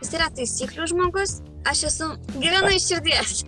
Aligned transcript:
jis 0.00 0.14
yra 0.18 0.30
taisyklių 0.34 0.88
žmogus, 0.90 1.38
aš 1.68 1.86
esu 1.90 2.10
gyvena 2.36 2.72
iš 2.74 2.88
širdies. 2.90 3.44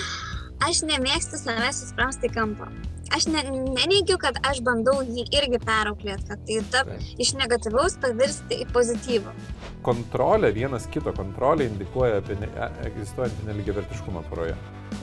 aš 0.68 0.84
nemėgstu 0.88 1.40
savęs 1.40 1.84
įsprausti 1.86 2.30
į 2.30 2.34
kampą. 2.36 2.70
Aš 3.10 3.26
ne, 3.26 3.42
neneigiu, 3.50 4.14
kad 4.22 4.36
aš 4.46 4.60
bandau 4.62 5.00
jį 5.02 5.24
irgi 5.34 5.58
perauklėti, 5.64 6.28
kad 6.28 6.44
tai 6.46 6.58
tap, 6.70 6.92
iš 7.18 7.32
negatyvaus 7.34 7.96
pavirsti 8.02 8.60
į 8.62 8.68
pozityvų. 8.70 9.32
Kontrolė, 9.86 10.52
vienas 10.54 10.86
kito 10.94 11.10
kontrolė 11.16 11.66
indikuoja 11.72 12.20
apie 12.20 12.38
ne, 12.38 12.46
e, 12.54 12.70
egzistuojantį 12.92 13.48
neligiavertiškumą 13.48 14.22
poroje. 14.30 14.54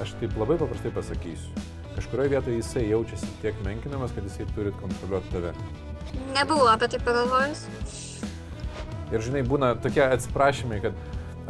Aš 0.04 0.16
taip 0.22 0.40
labai 0.40 0.56
paprastai 0.62 0.94
pasakysiu. 0.96 1.68
Kažkurioje 1.98 2.32
vietoje 2.32 2.62
jisai 2.62 2.86
jaučiasi 2.88 3.32
tiek 3.42 3.60
menkinamas, 3.66 4.16
kad 4.16 4.24
jisai 4.24 4.48
turi 4.56 4.72
kontroliuoti 4.80 5.34
tave. 5.34 5.56
Nebuvau 6.38 6.70
apie 6.72 6.88
tai 6.94 7.04
pagalvojus. 7.04 7.66
Ir 9.14 9.24
žinai, 9.24 9.44
būna 9.48 9.74
tokie 9.80 10.04
atsiprašymai, 10.04 10.82
kad 10.84 10.98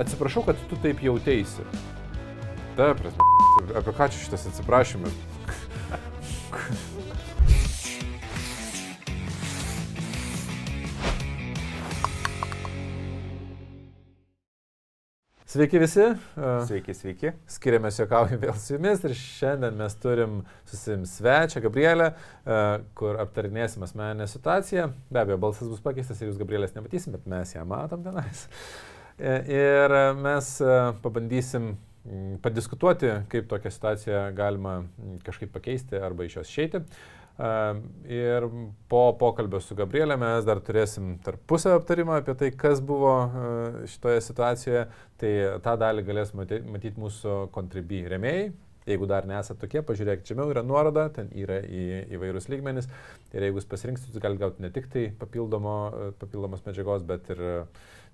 atsiprašau, 0.02 0.44
kad 0.46 0.60
tu 0.70 0.78
taip 0.84 1.02
jauteisi. 1.02 1.66
Ta 2.78 2.92
prasme, 2.98 3.26
apie 3.80 3.96
ką 3.98 4.10
čia 4.14 4.22
šitas 4.22 4.46
atsiprašymas? 4.52 5.16
Sveiki 15.48 15.80
visi. 15.80 16.04
Sveiki, 16.68 16.92
sveiki. 16.92 17.30
Skiriamės 17.48 18.02
juokaujam 18.02 18.42
vėl 18.42 18.58
su 18.60 18.74
jumis 18.74 19.00
ir 19.08 19.14
šiandien 19.16 19.78
mes 19.80 19.94
turim 20.04 20.42
susim 20.68 21.06
svečią 21.08 21.62
Gabrielę, 21.64 22.10
kur 23.00 23.16
aptarinėsim 23.24 23.86
asmeninę 23.88 24.28
situaciją. 24.28 24.90
Be 25.08 25.22
abejo, 25.22 25.38
balsas 25.46 25.70
bus 25.72 25.80
pakeistas 25.86 26.20
ir 26.20 26.28
jūs 26.28 26.42
Gabrielės 26.42 26.76
nematysim, 26.76 27.16
bet 27.16 27.32
mes 27.32 27.56
ją 27.56 27.64
matom 27.64 28.04
tenais. 28.04 28.44
E, 29.16 29.38
ir 29.56 29.96
mes 30.20 30.52
pabandysim 31.06 31.78
padiskutuoti, 32.44 33.14
kaip 33.32 33.48
tokią 33.48 33.72
situaciją 33.72 34.26
galima 34.36 34.82
kažkaip 35.24 35.56
pakeisti 35.56 36.04
arba 36.10 36.28
iš 36.28 36.42
jos 36.42 36.52
išeiti. 36.52 36.84
Ir 37.38 38.48
po 38.90 39.02
pokalbio 39.20 39.60
su 39.62 39.76
Gabrielė 39.78 40.16
mes 40.18 40.46
dar 40.48 40.58
turėsim 40.66 41.20
tarpusio 41.22 41.76
aptarimą 41.78 42.16
apie 42.22 42.34
tai, 42.40 42.50
kas 42.58 42.82
buvo 42.82 43.14
šitoje 43.92 44.24
situacijoje. 44.26 44.88
Tai 45.22 45.34
tą 45.66 45.76
dalį 45.82 46.06
galės 46.08 46.34
matyti 46.34 46.96
mūsų 46.98 47.44
kontribį 47.54 48.08
remėjai. 48.16 48.48
Jeigu 48.88 49.04
dar 49.10 49.26
nesate 49.28 49.60
tokie, 49.60 49.82
pažiūrėkite, 49.84 50.30
čia 50.30 50.46
yra 50.48 50.62
nuoroda, 50.64 51.10
ten 51.12 51.28
yra 51.36 51.60
į 51.60 52.08
įvairius 52.16 52.48
lygmenis. 52.48 52.88
Ir 53.36 53.44
jeigu 53.44 53.60
jūs 53.60 53.68
pasirinksit, 53.68 54.14
jūs 54.14 54.24
galite 54.24 54.46
gauti 54.46 54.64
ne 54.64 54.72
tik 54.72 54.88
tai 54.94 55.10
papildomos 55.20 56.64
medžiagos, 56.64 57.04
bet 57.06 57.28
ir 57.36 57.42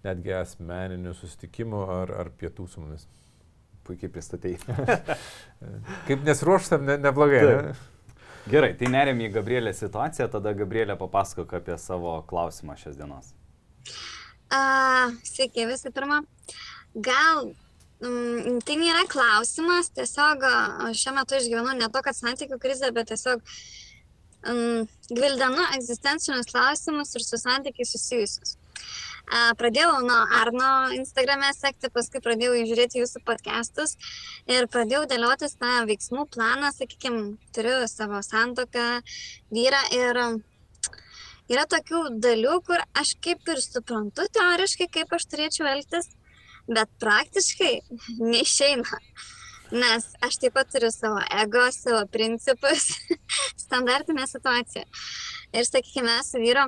netgi 0.04 0.34
asmeninių 0.40 1.14
susitikimų 1.16 1.84
ar, 2.00 2.16
ar 2.24 2.32
pietų 2.40 2.66
su 2.72 2.82
mumis. 2.82 3.06
Puikiai 3.86 4.10
pristatėjai. 4.16 4.78
Kaip 6.08 6.26
nesiruoštam, 6.26 6.88
ne, 6.90 6.98
neblogai. 7.06 7.44
Ne? 7.46 7.76
Gerai, 8.44 8.74
tai 8.76 8.90
nerėm 8.92 9.22
į 9.24 9.30
Gabrielę 9.38 9.72
situaciją, 9.72 10.28
tada 10.34 10.52
Gabrielė 10.58 10.98
papasakok 11.00 11.54
apie 11.62 11.78
savo 11.80 12.18
klausimą 12.28 12.76
šios 12.76 12.98
dienos. 13.00 13.30
Uh, 14.52 15.14
sveiki, 15.24 15.64
visų 15.70 15.94
pirma. 15.96 16.20
Gal 16.94 17.54
mm, 18.04 18.60
tai 18.68 18.76
nėra 18.82 19.06
klausimas, 19.10 19.94
tiesiog 19.96 20.44
šiuo 21.00 21.16
metu 21.16 21.40
išgyvenu 21.40 21.78
ne 21.80 21.88
to, 21.88 22.04
kad 22.04 22.20
santykių 22.20 22.60
krizė, 22.62 22.92
bet 22.92 23.14
tiesiog 23.14 23.40
mm, 24.44 24.92
gvildenu 25.14 25.70
egzistencinius 25.80 26.52
klausimus 26.52 27.16
ir 27.16 27.24
su 27.24 27.40
santykiai 27.40 27.88
susijusius. 27.88 28.58
Pradėjau 29.32 30.02
nuo 30.04 30.20
Arno 30.36 30.70
Instagram'e 30.94 31.54
sekti, 31.56 31.90
paskui 31.94 32.20
pradėjau 32.22 32.58
žiūrėti 32.68 33.00
jūsų 33.00 33.22
podcastus 33.26 33.96
ir 34.52 34.68
pradėjau 34.68 35.06
dėliotis 35.10 35.56
tą 35.56 35.86
veiksmų 35.88 36.28
planą, 36.34 36.74
sakykime, 36.76 37.38
turiu 37.56 37.88
savo 37.88 38.20
santoką, 38.22 39.00
vyrą 39.50 39.80
ir 39.96 40.20
yra 41.54 41.66
tokių 41.72 42.04
dalių, 42.24 42.60
kur 42.68 42.84
aš 43.00 43.16
kaip 43.24 43.48
ir 43.48 43.64
suprantu 43.64 44.28
teoriškai, 44.38 44.90
kaip 44.92 45.16
aš 45.16 45.26
turėčiau 45.32 45.72
elgtis, 45.72 46.12
bet 46.68 46.92
praktiškai 47.00 47.74
neišeina. 48.34 49.02
Nes 49.74 50.06
aš 50.22 50.38
taip 50.38 50.54
pat 50.54 50.68
turiu 50.70 50.92
savo 50.94 51.24
ego, 51.42 51.64
savo 51.74 52.04
principus, 52.12 52.92
standartinę 53.66 54.28
situaciją. 54.30 54.84
Ir 55.56 55.66
sakykime, 55.66 56.20
su 56.28 56.42
vyru 56.44 56.68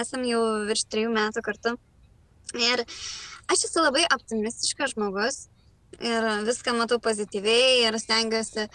esam 0.00 0.24
jau 0.26 0.42
virš 0.68 0.86
trijų 0.92 1.12
metų 1.14 1.42
kartu. 1.44 1.76
Ir 2.58 2.84
aš 3.52 3.66
esu 3.68 3.82
labai 3.82 4.04
optimistiškas 4.12 4.94
žmogus 4.96 5.46
ir 6.00 6.24
viską 6.46 6.74
matau 6.76 6.98
pozityviai 7.02 7.82
ir 7.86 7.98
stengiuosi, 8.00 8.66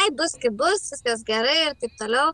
ai 0.00 0.10
bus 0.16 0.36
kaip 0.40 0.56
bus, 0.56 0.88
viskas 0.94 1.24
gerai 1.28 1.58
ir 1.68 1.76
taip 1.80 1.96
toliau. 2.00 2.32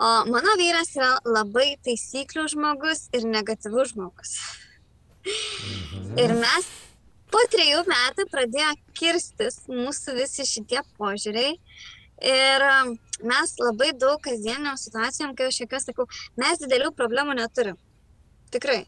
O 0.00 0.10
mano 0.32 0.56
vyras 0.58 0.94
yra 0.96 1.12
labai 1.28 1.74
taisyklių 1.84 2.46
žmogus 2.54 3.08
ir 3.16 3.26
negatyvus 3.28 3.92
žmogus. 3.94 4.36
Mhm. 5.26 6.16
Ir 6.18 6.34
mes 6.40 6.70
po 7.30 7.42
trejų 7.52 7.84
metų 7.88 8.26
pradėjo 8.32 8.72
kirstis 8.96 9.60
mūsų 9.68 10.16
visi 10.18 10.46
šitie 10.48 10.80
požiūriai. 10.98 11.58
Ir 12.20 12.64
mes 13.26 13.54
labai 13.60 13.90
daug 13.96 14.20
kasdieniam 14.24 14.78
situacijom, 14.80 15.34
kai 15.36 15.50
aš 15.50 15.62
jokios 15.64 15.88
sakau, 15.88 16.06
mes 16.40 16.62
didelių 16.62 16.92
problemų 16.96 17.36
neturim. 17.40 17.78
Tikrai. 18.54 18.82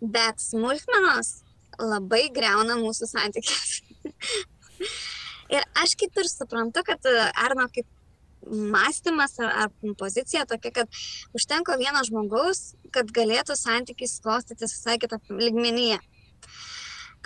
Bet 0.00 0.42
smulkmenos 0.42 1.38
labai 1.78 2.28
greuna 2.34 2.78
mūsų 2.80 3.08
santykės. 3.10 3.78
ir 5.54 5.64
aš 5.82 5.94
kaip 5.98 6.18
ir 6.18 6.30
suprantu, 6.30 6.84
kad 6.86 7.06
Arno 7.38 7.68
kaip 7.72 7.86
mąstymas 8.48 9.38
ar, 9.42 9.50
ar 9.64 9.94
pozicija 9.98 10.46
tokia, 10.46 10.72
kad 10.80 11.00
užtenka 11.36 11.76
vieno 11.80 12.02
žmogaus, 12.06 12.74
kad 12.94 13.10
galėtų 13.14 13.56
santykiai 13.58 14.10
sklostytis 14.10 14.76
visai 14.76 14.98
kitą 15.02 15.18
ligmenyje. 15.28 15.98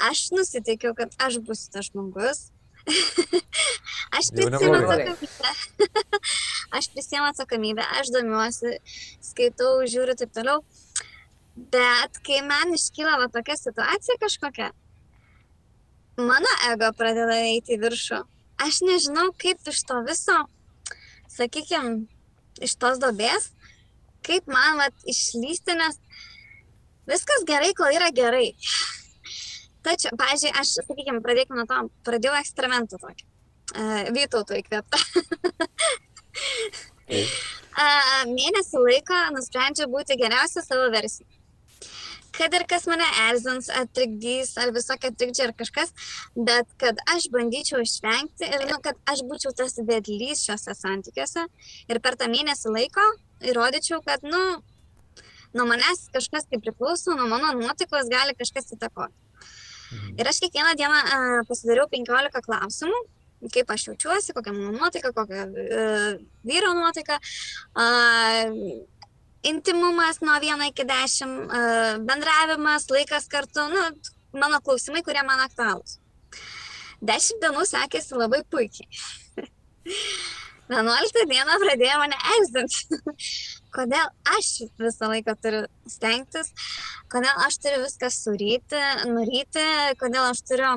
Aš 0.09 0.31
nusiteikiau, 0.33 0.97
kad 0.97 1.13
aš 1.21 1.39
būsiu 1.45 1.71
tas 1.75 1.91
žmogus, 1.91 2.51
aš 4.19 4.31
prisiemu 4.34 4.75
atsakomybę. 4.78 5.50
aš 6.78 6.88
prisiemu 6.94 7.26
atsakomybę, 7.31 7.87
aš 8.00 8.12
domiuosi, 8.15 8.76
skaitau, 9.22 9.82
žiūriu 9.88 10.16
taip 10.19 10.32
toliau. 10.34 10.62
Bet 11.72 12.19
kai 12.26 12.41
man 12.47 12.72
iškyla 12.75 13.19
va 13.20 13.28
tokia 13.32 13.59
situacija 13.60 14.16
kažkokia, 14.22 14.70
mano 16.16 16.53
ego 16.70 16.88
pradeda 16.97 17.37
eiti 17.44 17.76
į 17.76 17.82
viršų. 17.84 18.22
Aš 18.62 18.82
nežinau, 18.87 19.31
kaip 19.37 19.60
iš 19.69 19.82
to 19.88 19.99
viso, 20.06 20.38
sakykime, 21.32 22.06
iš 22.62 22.76
tos 22.81 23.00
dobės, 23.03 23.50
kaip 24.26 24.47
man 24.50 24.78
vat, 24.81 24.94
išlysti, 25.09 25.76
nes 25.78 25.99
viskas 27.10 27.47
gerai, 27.49 27.72
kol 27.76 27.91
yra 27.94 28.12
gerai. 28.14 28.53
Tačiau, 29.82 30.15
pažiūrėjau, 30.19 30.60
aš, 30.62 30.72
sakykime, 30.78 31.20
pradėkime 31.25 31.59
nuo 31.59 31.66
to, 31.66 31.78
pradėjau 32.06 32.38
eksperimentą 32.38 33.00
tokį. 33.03 33.28
Uh, 33.72 34.10
Vytautų 34.15 34.59
įkvėptą. 34.60 34.98
uh, 37.82 38.22
mėnesį 38.31 38.82
laiko 38.82 39.20
nusprendžiau 39.37 39.88
būti 39.91 40.19
geriausia 40.20 40.62
savo 40.65 40.91
versija. 40.93 41.26
Kad 42.32 42.54
ir 42.56 42.62
kas 42.65 42.87
mane 42.88 43.04
erzins, 43.26 43.66
atrikdys, 43.76 44.54
ar 44.60 44.70
visokia 44.72 45.10
trikdžiai 45.12 45.50
ar 45.50 45.54
kažkas, 45.56 45.91
bet 46.49 46.70
kad 46.81 47.00
aš 47.12 47.26
bandyčiau 47.34 47.82
išvengti 47.84 48.49
ir 48.49 48.64
nu, 48.70 48.78
kad 48.84 48.97
aš 49.12 49.20
būčiau 49.28 49.53
tas 49.56 49.76
vedlys 49.76 50.47
šiuose 50.47 50.72
santykiuose 50.78 51.44
ir 51.93 52.00
per 52.04 52.16
tą 52.20 52.31
mėnesį 52.32 52.72
laiko 52.72 53.04
įrodyčiau, 53.53 54.00
kad, 54.06 54.25
nu, 54.25 54.41
nuo 55.53 55.66
manęs 55.69 56.06
kažkas 56.14 56.49
tai 56.49 56.62
priklauso, 56.62 57.12
nuo 57.19 57.28
mano 57.28 57.53
nuotaikos 57.59 58.09
gali 58.12 58.37
kažkas 58.38 58.72
įtakoti. 58.78 59.16
Mhm. 59.93 60.15
Ir 60.21 60.29
aš 60.31 60.41
kiekvieną 60.45 60.75
dieną 60.81 61.00
uh, 61.03 61.43
pasidariau 61.49 61.89
15 61.93 62.43
klausimų, 62.47 63.00
kaip 63.53 63.71
aš 63.75 63.87
jaučiuosi, 63.91 64.35
kokia 64.37 64.55
mano 64.56 64.73
nuotaika, 64.77 65.12
kokia 65.17 65.47
uh, 65.47 66.11
vyro 66.49 66.75
nuotaika, 66.79 67.19
uh, 67.77 68.53
intimumas 69.53 70.23
nuo 70.23 70.37
1 70.41 70.69
iki 70.71 70.87
10, 70.89 71.35
uh, 71.47 71.97
bendravimas, 72.09 72.89
laikas 72.91 73.29
kartu, 73.33 73.67
nu, 73.73 73.89
mano 74.39 74.61
klausimai, 74.65 75.03
kurie 75.06 75.25
man 75.27 75.43
aktualūs. 75.49 75.99
Dešimt 77.03 77.43
dienų 77.43 77.67
sekėsi 77.67 78.15
labai 78.15 78.45
puikiai. 78.47 78.88
11 80.73 81.27
dieną 81.29 81.59
pradėjo 81.65 81.99
mane 82.00 82.19
erzinti. 82.37 83.00
Kodėl 83.75 84.09
aš 84.37 84.49
visą 84.81 85.09
laiką 85.13 85.35
turiu 85.43 85.63
stengtis, 85.91 86.53
kodėl 87.13 87.45
aš 87.47 87.59
turiu 87.65 87.83
viską 87.85 88.11
suryti, 88.13 88.81
nuryti, 89.11 89.67
kodėl 90.01 90.29
aš 90.31 90.43
turiu, 90.49 90.73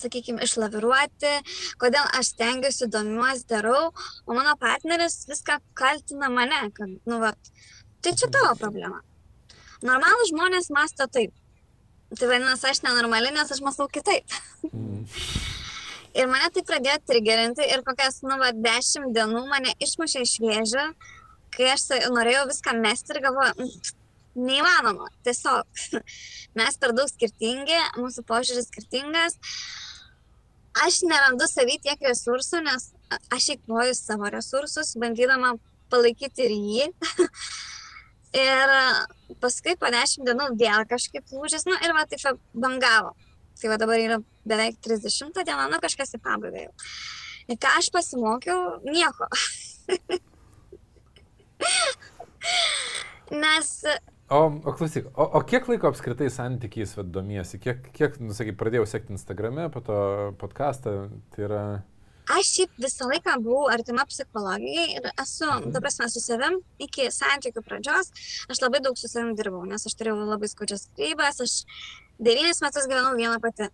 sakykime, 0.00 0.44
išlaviruoti, 0.44 1.32
kodėl 1.80 2.04
aš 2.18 2.34
stengiuosi, 2.34 2.90
domiuosi, 2.92 3.46
darau, 3.50 3.92
o 4.26 4.36
mano 4.36 4.56
partneris 4.60 5.24
viską 5.30 5.58
kaltina 5.78 6.30
mane, 6.32 6.68
kad, 6.76 6.98
nu, 7.08 7.22
va, 7.22 7.32
tai 8.04 8.12
čia 8.12 8.28
tavo 8.28 8.54
problema. 8.60 9.00
Normalų 9.84 10.30
žmonės 10.30 10.70
masto 10.72 11.08
taip. 11.12 11.32
Tai 12.14 12.28
vadinasi, 12.30 12.68
aš 12.70 12.84
nenormali, 12.84 13.32
nes 13.34 13.50
aš 13.50 13.58
mąstau 13.64 13.88
kitaip. 13.90 14.28
Mm. 14.70 15.02
Ir 16.14 16.28
mane 16.30 16.46
tai 16.54 16.62
pradėjo 16.62 17.00
trigerinti 17.10 17.64
ir 17.74 17.82
kokias, 17.82 18.20
nu, 18.22 18.36
va, 18.38 18.52
dešimt 18.54 19.10
dienų 19.16 19.40
mane 19.50 19.72
išmušė 19.82 20.22
iš 20.22 20.34
vėžio, 20.44 20.84
kai 21.56 21.70
aš 21.74 21.88
norėjau 22.12 22.46
viską 22.50 22.74
mesti 22.80 23.14
ir 23.14 23.22
galvoju, 23.24 23.54
"Mm, 23.58 23.94
neįmanoma, 24.34 25.08
tiesiog 25.26 25.84
mes 26.58 26.78
per 26.80 26.94
daug 26.96 27.10
skirtingi, 27.10 27.78
mūsų 28.00 28.24
požiūris 28.28 28.68
skirtingas. 28.70 29.38
Aš 30.84 31.04
nerandu 31.06 31.46
savy 31.46 31.78
tiek 31.82 32.00
resursų, 32.02 32.64
nes 32.66 32.88
aš 33.34 33.52
eikvoju 33.54 33.94
savo 33.94 34.30
resursus, 34.34 34.96
bandydama 34.98 35.54
palaikyti 35.92 36.48
ir 36.48 36.54
jį. 36.56 36.88
ir 38.46 38.74
paskui 39.42 39.76
po 39.78 39.90
dešimt 39.94 40.26
dienų 40.26 40.50
vėl 40.58 40.86
kažkaip 40.90 41.30
lūžis, 41.30 41.68
nu 41.70 41.78
ir 41.78 41.94
va 41.94 42.02
taip 42.10 42.42
bangavo. 42.58 43.14
Tai 43.60 43.70
va 43.70 43.78
dabar 43.78 44.02
yra 44.02 44.18
beveik 44.42 44.80
30 44.82 45.30
diena, 45.46 45.68
nu 45.70 45.78
kažkas 45.82 46.16
į 46.18 46.22
pabaigą 46.24 46.66
jau. 46.66 46.74
Ir 47.46 47.60
ką 47.60 47.76
aš 47.78 47.92
pasimokiau? 47.94 48.80
Nieko. 48.88 49.30
Nes 53.34 53.70
O, 54.30 54.36
o 54.64 54.72
klausyk, 54.72 55.06
o, 55.14 55.24
o 55.36 55.40
kiek 55.44 55.66
laiko 55.68 55.90
apskritai 55.90 56.30
santykiais 56.32 56.94
vad 56.96 57.10
domiesi? 57.12 57.58
Kiek, 57.60 57.90
kiek 57.92 58.14
nu, 58.24 58.32
sakai, 58.32 58.54
pradėjau 58.56 58.86
sekti 58.88 59.12
Instagrame, 59.12 59.66
po 59.72 59.82
to 59.84 59.96
podcastą, 60.40 60.94
tai 61.34 61.44
yra... 61.44 61.64
aš 62.32 62.52
šiaip 62.54 62.80
visą 62.80 63.10
laiką 63.10 63.34
buvau 63.44 63.68
artima 63.74 64.06
psichologijai 64.08 64.96
ir 64.96 65.10
esu, 65.12 65.50
ta 65.74 65.82
prasme, 65.84 66.08
su 66.08 66.24
savim 66.24 66.56
iki 66.80 67.10
santykių 67.12 67.62
pradžios, 67.66 68.10
aš 68.48 68.62
labai 68.64 68.80
daug 68.86 68.96
su 68.96 69.12
savim 69.12 69.34
dirbau, 69.36 69.60
nes 69.68 69.84
aš 69.84 69.98
turėjau 70.00 70.24
labai 70.24 70.48
skaudžias 70.48 70.88
skrybas, 70.88 71.44
aš 71.44 71.58
devynis 72.16 72.64
metus 72.64 72.88
gyvenau 72.88 73.12
vieną 73.20 73.36
pati. 73.44 73.68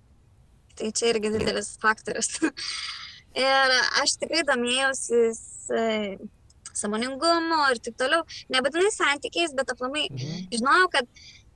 Tai 0.80 0.90
čia 0.96 1.12
irgi 1.12 1.30
didelis 1.36 1.76
faktorius. 1.78 2.40
ir 3.48 3.78
aš 4.02 4.18
tikrai 4.18 4.42
domėjausi 4.50 5.22
s- 6.74 6.80
samoningumu 6.80 7.70
ir 7.70 7.78
taip 7.78 7.96
toliau, 7.96 8.22
nebūtinai 8.52 8.90
santykiais, 8.90 9.54
bet 9.54 9.66
aplamai 9.68 10.08
Mhm. 10.10 10.48
žinojau, 10.50 10.90
kad 10.90 11.06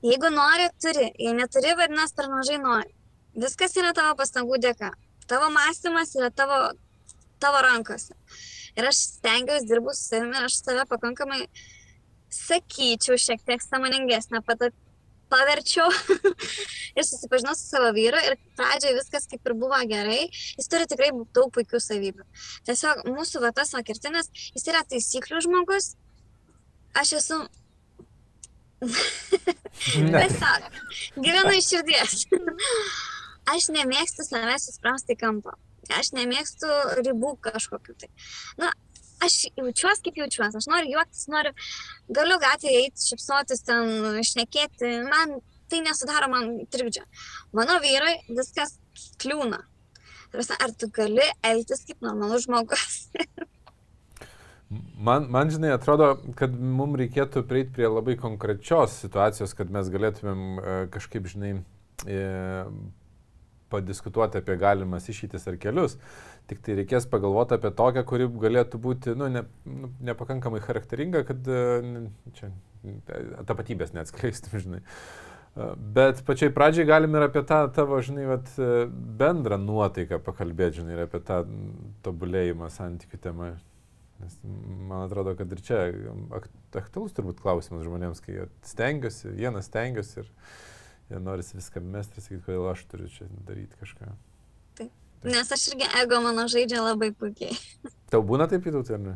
jeigu 0.03 0.31
nori, 0.31 0.69
turi, 0.81 1.13
jei 1.19 1.33
neturi, 1.33 1.75
vadinasi, 1.77 2.15
per 2.17 2.27
mažai 2.29 2.59
nori. 2.59 2.93
Viskas 3.37 3.75
yra 3.77 3.93
tavo 3.93 4.15
pastangų 4.17 4.59
dėka. 4.61 4.93
Tavo 5.27 5.49
mąstymas 5.51 6.15
yra 6.17 6.31
tavo, 6.31 6.73
tavo 7.41 7.63
rankose. 7.63 8.13
Ir 8.77 8.85
aš 8.85 8.95
stengiausi, 9.19 9.67
dirbu 9.67 9.95
su 9.95 10.09
savimi 10.15 10.37
ir 10.37 10.45
aš 10.45 10.63
save 10.63 10.85
pakankamai, 10.87 11.47
sakyčiau, 12.31 13.17
šiek 13.17 13.41
tiek 13.47 13.61
samoningesnę 13.63 14.41
pata- 14.45 14.71
paverčiau 15.35 15.91
ir 16.99 17.07
susipažinau 17.07 17.57
su 17.59 17.67
savo 17.67 17.91
vyru 17.97 18.21
ir 18.29 18.39
pradžioje 18.59 18.95
viskas 19.01 19.29
kaip 19.31 19.51
ir 19.51 19.57
buvo 19.59 19.81
gerai. 19.91 20.23
Jis 20.31 20.71
turi 20.71 20.89
tikrai 20.91 21.11
daug 21.37 21.51
puikių 21.55 21.83
savybių. 21.83 22.25
Tiesiog 22.69 23.05
mūsų 23.11 23.43
va 23.45 23.53
tas 23.57 23.75
vakirtinis, 23.77 24.31
jis 24.55 24.71
yra 24.71 24.85
taisyklių 24.91 25.43
žmogus. 25.49 25.93
Aš 26.95 27.17
esu. 27.19 27.41
Tiesiog, 29.85 30.71
gyvenu 31.19 31.59
iš 31.59 31.71
širdies. 31.73 32.25
Aš 33.55 33.69
nemėgstu 33.75 34.25
savęs 34.25 34.71
įsprausti 34.73 35.13
į 35.17 35.21
kampą. 35.21 35.53
Aš 35.93 36.15
nemėgstu 36.17 36.69
ribų 37.05 37.35
kažkokiu 37.45 37.93
tai. 38.01 38.09
Na, 38.61 38.71
aš 39.23 39.41
jaučiuosi 39.55 40.07
kaip 40.07 40.23
jaučiuosi. 40.25 40.61
Aš 40.61 40.69
noriu 40.73 40.97
juoktis, 40.97 41.27
noriu, 41.33 41.55
galiu 42.19 42.39
gatvėje 42.43 42.85
eiti, 42.87 43.09
šipsotis 43.13 43.65
ten, 43.67 44.23
šnekėti. 44.27 44.95
Man 45.09 45.39
tai 45.71 45.83
nesudaro 45.85 46.29
man 46.33 46.51
trikdžio. 46.73 47.05
Mano 47.57 47.79
vyrui 47.83 48.17
viskas 48.29 48.77
kliūna. 49.23 49.63
Ar 50.35 50.73
tu 50.79 50.89
gali 50.91 51.27
elgtis 51.47 51.85
kaip 51.87 52.03
normalus 52.03 52.49
žmogus? 52.49 53.05
Man, 54.75 55.29
man, 55.31 55.51
žinai, 55.53 55.69
atrodo, 55.77 56.07
kad 56.35 56.55
mums 56.57 56.97
reikėtų 56.99 57.45
prieiti 57.47 57.75
prie 57.77 57.87
labai 57.87 58.17
konkrečios 58.19 58.97
situacijos, 59.05 59.53
kad 59.55 59.69
mes 59.71 59.91
galėtumėm 59.93 60.41
e, 60.41 60.73
kažkaip, 60.91 61.29
žinai, 61.31 61.51
e, 62.09 62.23
padiskutuoti 63.75 64.41
apie 64.41 64.57
galimas 64.61 65.11
išeitis 65.11 65.45
ar 65.51 65.59
kelius. 65.61 65.99
Tik 66.51 66.63
tai 66.65 66.79
reikės 66.81 67.09
pagalvoti 67.11 67.59
apie 67.59 67.73
tokią, 67.77 68.05
kuri 68.09 68.29
galėtų 68.29 68.81
būti, 68.87 69.19
nu, 69.19 69.31
ne, 69.33 69.45
nu, 69.69 69.93
nepakankamai 70.11 70.63
charakteringa, 70.65 71.25
kad 71.29 71.47
e, 71.49 71.61
čia 72.39 72.51
e, 72.85 73.23
tapatybės 73.49 73.95
neatskleistum, 73.97 74.59
žinai. 74.67 74.83
E, 74.83 75.71
Bet 75.97 76.25
pačiai 76.27 76.51
pradžiai 76.55 76.89
galim 76.89 77.15
ir 77.15 77.29
apie 77.29 77.45
tą 77.47 77.61
tavo, 77.75 78.01
žinai, 78.03 78.27
vat, 78.27 78.51
bendrą 79.21 79.61
nuotaiką 79.63 80.19
pakalbėti, 80.27 80.81
žinai, 80.83 80.97
ir 80.99 81.05
apie 81.07 81.23
tą 81.25 81.45
tobulėjimą 82.07 82.73
santykių 82.75 83.21
temą. 83.29 83.55
Nes 84.23 84.37
man 84.45 85.05
atrodo, 85.05 85.35
kad 85.39 85.51
ir 85.55 85.63
čia 85.65 85.79
ak- 86.35 86.51
aktualus 86.79 87.15
turbūt 87.17 87.41
klausimas 87.43 87.85
žmonėms, 87.87 88.23
kai 88.23 88.37
jie 88.37 88.47
stengiasi, 88.67 89.33
vienas 89.35 89.69
stengiasi 89.71 90.23
ir 90.23 90.29
jie 91.11 91.21
nori 91.21 91.45
viską 91.55 91.83
mesti 91.85 92.19
ir 92.19 92.27
sakyti, 92.27 92.45
kodėl 92.47 92.71
aš 92.73 92.87
turiu 92.91 93.11
čia 93.13 93.29
daryti 93.49 93.81
kažką. 93.83 94.15
Nes 95.25 95.53
aš 95.53 95.69
irgi 95.73 95.87
ego 96.03 96.19
mano 96.21 96.45
žaidžia 96.53 96.83
labai 96.85 97.13
puikiai. 97.17 97.57
Tau 98.13 98.21
būna 98.27 98.49
taip 98.51 98.67
įtauti, 98.69 98.93
ar 98.97 99.01
ne? 99.01 99.15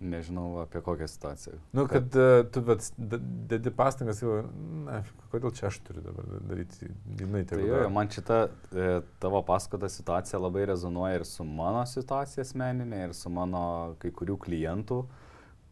Nežinau 0.00 0.62
apie 0.62 0.80
kokią 0.80 1.04
situaciją. 1.12 1.58
Nu, 1.76 1.82
kad 1.88 2.14
uh, 2.16 2.38
tu 2.48 2.62
d- 2.64 3.18
dedi 3.50 3.72
pastangas, 3.76 4.22
jau, 4.24 4.38
na, 4.86 5.02
kodėl 5.28 5.52
čia 5.52 5.66
aš 5.68 5.76
turiu 5.84 6.00
dabar 6.06 6.24
daryti, 6.48 6.88
jinai 7.20 7.42
Tai 7.50 7.58
jo, 7.60 7.82
jo, 7.82 7.90
man 7.92 8.08
šita 8.08 8.38
e, 8.48 8.86
tavo 9.20 9.42
pasakota 9.44 9.90
situacija 9.92 10.40
labai 10.40 10.64
rezonuoja 10.72 11.20
ir 11.20 11.26
su 11.28 11.44
mano 11.44 11.84
situacija 11.84 12.46
asmeninė, 12.46 13.02
ir 13.10 13.12
su 13.18 13.28
mano 13.28 13.62
kai 14.00 14.08
kurių 14.16 14.38
klientų, 14.40 15.02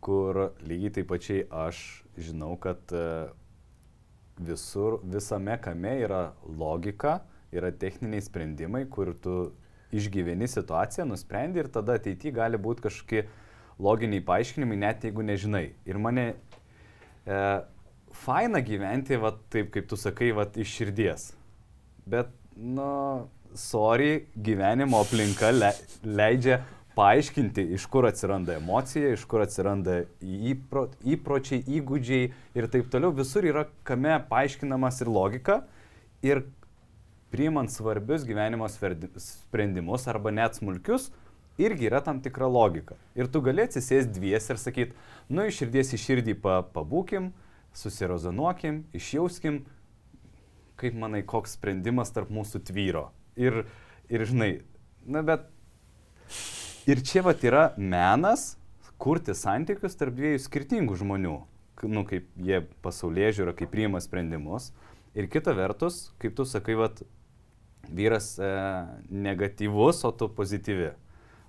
kur 0.04 0.42
lygiai 0.60 0.92
taip 0.98 1.08
pačiai 1.08 1.46
aš 1.64 1.80
žinau, 2.20 2.52
kad 2.60 2.84
e, 2.92 3.08
visur, 4.40 4.98
visame 5.02 5.56
kame 5.60 5.94
yra 6.04 6.32
logika, 6.58 7.20
yra 7.52 7.70
techniniai 7.72 8.22
sprendimai, 8.24 8.84
kur 8.90 9.14
tu 9.14 9.38
išgyveni 9.94 10.48
situaciją, 10.48 11.06
nusprendi 11.08 11.62
ir 11.62 11.70
tada 11.72 11.96
ateityje 11.98 12.34
gali 12.36 12.60
būti 12.60 12.84
kažkokie 12.88 13.24
loginiai 13.80 14.24
paaiškinimai, 14.26 14.78
net 14.84 15.06
jeigu 15.06 15.24
nežinai. 15.24 15.64
Ir 15.88 16.00
mane 16.02 16.26
e, 16.34 17.40
faina 18.24 18.60
gyventi, 18.64 19.16
va, 19.20 19.32
taip 19.52 19.72
kaip 19.74 19.88
tu 19.88 19.96
sakai, 19.96 20.32
va, 20.36 20.48
iš 20.58 20.74
širdies. 20.80 21.28
Bet, 22.08 22.32
nu, 22.56 23.28
sorry, 23.56 24.26
gyvenimo 24.34 25.00
aplinka 25.00 25.52
le, 25.54 25.72
leidžia 26.04 26.60
paaiškinti, 26.98 27.62
iš 27.76 27.86
kur 27.86 28.08
atsiranda 28.08 28.56
emocija, 28.58 29.12
iš 29.14 29.22
kur 29.30 29.44
atsiranda 29.44 30.00
įpro, 30.18 30.88
įpročiai, 31.06 31.62
įgūdžiai 31.78 32.30
ir 32.58 32.68
taip 32.72 32.88
toliau. 32.90 33.12
Visur 33.14 33.46
yra 33.46 33.68
kame 33.86 34.16
paaiškinamas 34.30 34.98
ir 35.04 35.10
logika. 35.14 35.60
Ir 36.26 36.42
priimant 37.30 37.70
svarbius 37.70 38.24
gyvenimo 38.26 38.66
sprendimus 38.72 40.08
arba 40.10 40.32
net 40.34 40.58
smulkius, 40.58 41.10
irgi 41.60 41.86
yra 41.90 42.00
tam 42.02 42.22
tikra 42.24 42.48
logika. 42.50 42.96
Ir 43.14 43.30
tu 43.30 43.42
gali 43.46 43.62
atsisėsti 43.66 44.16
dvies 44.18 44.50
ir 44.50 44.58
sakyti, 44.58 44.96
nu 45.30 45.46
iš 45.46 45.60
širdies 45.62 45.94
į 45.94 46.00
širdį 46.02 46.34
pa, 46.42 46.60
pabūkim, 46.74 47.30
susirozonuokim, 47.78 48.82
išjauskim, 48.96 49.60
kaip 50.78 50.98
manai, 50.98 51.22
koks 51.26 51.54
sprendimas 51.58 52.10
tarp 52.14 52.32
mūsų 52.34 52.62
tvyro. 52.66 53.08
Ir, 53.38 53.64
ir 54.10 54.26
žinai, 54.26 54.52
na 55.06 55.22
bet 55.26 55.46
ir 56.88 57.02
čia 57.04 57.22
vat 57.26 57.44
yra 57.44 57.68
menas 57.76 58.54
kurti 58.98 59.34
santykius 59.36 59.96
tarp 59.98 60.16
dviejų 60.16 60.40
skirtingų 60.42 60.96
žmonių, 60.98 61.36
nu 61.86 62.04
kaip 62.08 62.30
jie 62.40 62.62
pasaulyje 62.82 63.34
žiūri, 63.38 63.54
kaip 63.60 63.70
priima 63.74 64.00
sprendimus. 64.02 64.72
Ir 65.18 65.28
kita 65.30 65.54
vertus, 65.56 66.08
kaip 66.22 66.34
tu 66.38 66.46
sakai, 66.48 66.76
vat, 66.78 67.02
vyras 67.88 68.34
e, 68.38 68.48
negatyvus, 69.10 70.02
o 70.04 70.12
tu 70.12 70.28
pozityvi. 70.32 70.92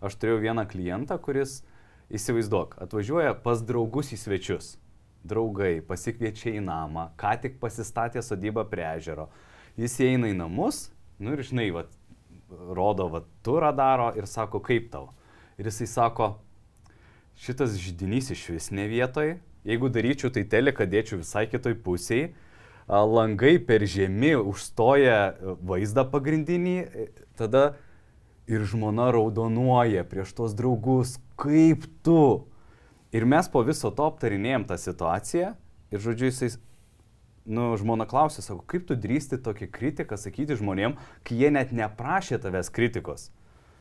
Aš 0.06 0.16
turėjau 0.20 0.40
vieną 0.46 0.64
klientą, 0.70 1.18
kuris, 1.22 1.60
įsivaizduok, 2.14 2.78
atvažiuoja 2.86 3.36
pas 3.44 3.62
draugus 3.66 4.14
į 4.16 4.20
svečius. 4.22 4.74
Draugai 5.28 5.82
pasikviečia 5.84 6.54
į 6.56 6.64
namą, 6.64 7.10
ką 7.20 7.36
tik 7.44 7.60
pasistatė 7.60 8.24
sodybą 8.24 8.64
prie 8.70 8.86
ežero. 8.94 9.28
Jis 9.80 9.98
įeina 10.06 10.32
į 10.32 10.38
namus, 10.40 10.88
nu 11.20 11.36
ir 11.36 11.44
žinai, 11.44 11.68
vat, 11.76 11.92
rodo, 12.50 13.10
va, 13.12 13.26
turą 13.46 13.74
daro 13.76 14.14
ir 14.16 14.30
sako, 14.30 14.64
kaip 14.64 14.88
tau. 14.94 15.10
Ir 15.60 15.68
jisai 15.68 15.90
sako, 15.92 16.30
šitas 17.36 17.76
žydinys 17.76 18.32
iš 18.32 18.46
vis 18.54 18.70
ne 18.72 18.88
vietoj, 18.88 19.36
jeigu 19.68 19.90
daryčiau 19.92 20.32
tai 20.32 20.46
teleką 20.48 20.88
dėčiau 20.88 21.20
visai 21.20 21.46
kitoj 21.52 21.76
pusėje, 21.84 22.30
langai 22.90 23.58
per 23.62 23.84
žemi 23.86 24.34
užstoja 24.40 25.18
e, 25.30 25.56
vaizdą 25.62 26.08
pagrindinį, 26.10 26.78
e, 26.80 27.08
tada 27.38 27.76
ir 28.50 28.64
žmona 28.66 29.12
raudonuoja 29.14 30.08
prieš 30.10 30.34
tos 30.40 30.56
draugus, 30.58 31.20
kaip 31.38 31.86
tu. 32.02 32.48
Ir 33.14 33.26
mes 33.30 33.50
po 33.50 33.62
viso 33.66 33.92
to 33.94 34.08
aptarinėjom 34.10 34.66
tą 34.70 34.78
situaciją 34.82 35.54
ir, 35.92 36.02
žodžiu, 36.02 36.32
jisai 36.32 36.50
nu, 37.50 37.72
žmona 37.78 38.08
klausė, 38.10 38.42
sako, 38.46 38.64
kaip 38.70 38.88
tu 38.90 38.98
drįsti 38.98 39.42
tokį 39.46 39.70
kritiką 39.74 40.18
sakyti 40.18 40.58
žmonėm, 40.58 40.98
kai 41.26 41.38
jie 41.44 41.54
net 41.54 41.74
neprašė 41.74 42.42
tavęs 42.42 42.72
kritikos. 42.74 43.30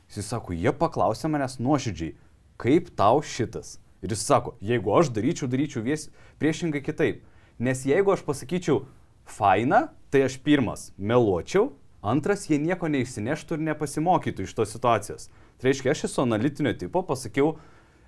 Jis 0.08 0.30
sako, 0.30 0.54
jie 0.56 0.72
paklausė 0.72 1.28
manęs 1.28 1.58
nuoširdžiai, 1.60 2.14
kaip 2.60 2.88
tau 2.96 3.20
šitas. 3.20 3.76
Ir 4.02 4.14
jis 4.14 4.22
sako, 4.24 4.54
jeigu 4.64 4.94
aš 4.94 5.10
daryčiau, 5.12 5.48
daryčiau 5.50 5.82
vies, 5.84 6.08
priešingai 6.40 6.80
kitaip. 6.86 7.24
Nes 7.58 7.82
jeigu 7.86 8.14
aš 8.14 8.22
pasakyčiau 8.24 8.84
faina, 9.28 9.88
tai 10.10 10.24
aš 10.28 10.38
pirmas 10.44 10.92
meluočiau, 10.96 11.72
antras 12.00 12.46
jie 12.48 12.60
nieko 12.62 12.88
neišsineštų 12.88 13.58
ir 13.58 13.66
nepasimokytų 13.72 14.46
iš 14.46 14.54
tos 14.56 14.72
situacijos. 14.72 15.28
Tai 15.58 15.68
reiškia, 15.68 15.92
aš 15.92 16.06
esu 16.08 16.22
analitinio 16.22 16.72
tipo, 16.78 17.02
pasakiau, 17.02 17.56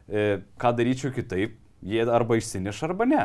e, 0.06 0.40
ką 0.62 0.72
daryčiau 0.78 1.12
kitaip, 1.12 1.58
jie 1.82 2.06
arba 2.06 2.38
išsineš 2.38 2.84
arba 2.86 3.08
ne. 3.10 3.24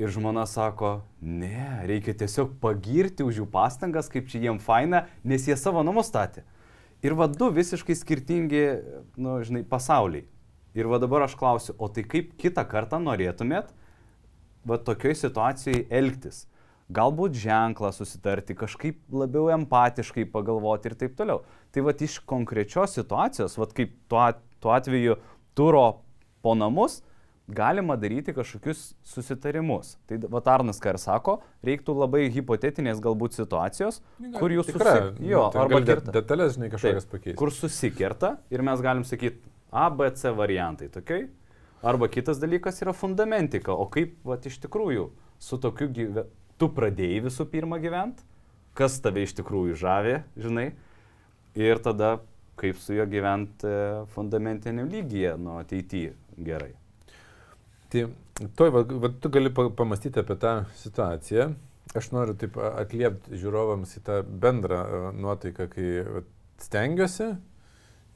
Ir 0.00 0.10
žmona 0.12 0.46
sako, 0.48 1.02
ne, 1.20 1.84
reikia 1.86 2.14
tiesiog 2.16 2.56
pagirti 2.60 3.24
už 3.24 3.42
jų 3.42 3.46
pastangas, 3.52 4.08
kaip 4.10 4.28
čia 4.32 4.40
jiem 4.46 4.58
faina, 4.58 5.06
nes 5.24 5.46
jie 5.46 5.56
savo 5.60 5.84
namus 5.86 6.10
statė. 6.10 6.42
Ir 7.00 7.16
va 7.16 7.30
du 7.32 7.48
visiškai 7.48 7.96
skirtingi, 7.96 8.64
nu, 9.16 9.38
žinai, 9.46 9.64
pasauliai. 9.64 10.26
Ir 10.76 10.86
va 10.86 11.00
dabar 11.02 11.24
aš 11.24 11.34
klausiu, 11.38 11.74
o 11.80 11.88
tai 11.90 12.04
kaip 12.06 12.34
kitą 12.38 12.62
kartą 12.68 13.00
norėtumėt, 13.02 13.72
va 14.68 14.78
tokioj 14.78 15.16
situacijai 15.18 15.86
elgtis? 15.88 16.44
Galbūt 16.90 17.38
ženklą 17.38 17.92
susitarti, 17.94 18.56
kažkaip 18.58 18.98
labiau 19.14 19.48
empatiškai 19.54 20.26
pagalvoti 20.30 20.90
ir 20.90 20.96
taip 20.98 21.16
toliau. 21.18 21.44
Tai 21.70 21.84
va 21.86 21.94
iš 21.94 22.18
konkrečios 22.28 22.96
situacijos, 22.98 23.56
va 23.58 23.68
kaip 23.70 23.94
tuo, 24.10 24.26
tuo 24.60 24.74
atveju 24.74 25.16
turo 25.58 25.86
po 26.42 26.56
namus, 26.58 27.00
galima 27.54 27.96
daryti 28.00 28.34
kažkokius 28.36 28.82
susitarimus. 29.06 29.94
Tai 30.08 30.18
Vatarnas 30.32 30.80
ką 30.82 30.94
ir 30.94 30.98
sako, 31.02 31.36
reiktų 31.66 31.94
labai 31.98 32.24
hipotetinės 32.32 33.02
galbūt 33.04 33.36
situacijos, 33.38 34.00
kur 34.38 34.54
jūs 34.54 34.70
susikerta. 34.70 35.12
Jo, 35.24 35.46
nu, 35.48 35.54
tai 35.54 35.64
arba 35.64 35.80
de, 35.84 35.96
detalės, 36.16 36.56
žinai, 36.56 36.70
kažkokias 36.72 37.08
pakeisti. 37.10 37.36
Kur 37.40 37.54
susikerta 37.54 38.34
ir 38.52 38.64
mes 38.66 38.82
galim 38.84 39.06
sakyti 39.08 39.42
A, 39.70 39.88
B, 39.94 40.10
C 40.18 40.32
variantai, 40.34 40.90
tokiai. 40.90 41.28
Arba 41.86 42.10
kitas 42.12 42.40
dalykas 42.40 42.82
yra 42.84 42.92
fundamentika, 42.92 43.72
o 43.72 43.86
kaip, 43.88 44.18
va, 44.26 44.36
iš 44.36 44.58
tikrųjų, 44.66 45.06
su 45.40 45.56
tokiu 45.62 45.88
gyve... 45.94 46.26
tu 46.60 46.68
pradėjai 46.76 47.22
visų 47.24 47.46
pirma 47.48 47.78
gyventi, 47.80 48.26
kas 48.76 48.98
tave 49.00 49.24
iš 49.24 49.32
tikrųjų 49.38 49.78
žavė, 49.80 50.18
žinai, 50.36 50.66
ir 51.56 51.80
tada 51.80 52.18
kaip 52.60 52.76
su 52.76 52.94
juo 52.94 53.06
gyventi 53.08 53.66
e, 53.66 54.04
fundamentiniam 54.14 54.90
lygyje, 54.92 55.32
nu, 55.40 55.56
ateityje 55.62 56.12
gerai. 56.36 56.74
Tai 57.90 58.06
toj, 58.56 58.70
va, 58.70 58.84
va, 59.02 59.10
tu 59.20 59.30
gali 59.34 59.50
pamastyti 59.52 60.22
apie 60.22 60.36
tą 60.40 60.54
situaciją. 60.78 61.50
Aš 61.98 62.12
noriu 62.14 62.36
taip 62.38 62.54
atliepti 62.62 63.38
žiūrovams 63.40 63.96
į 63.98 64.02
tą 64.06 64.20
bendrą 64.22 64.84
nuotaiką, 65.16 65.66
kai 65.72 65.88
stengiuosi 66.62 67.32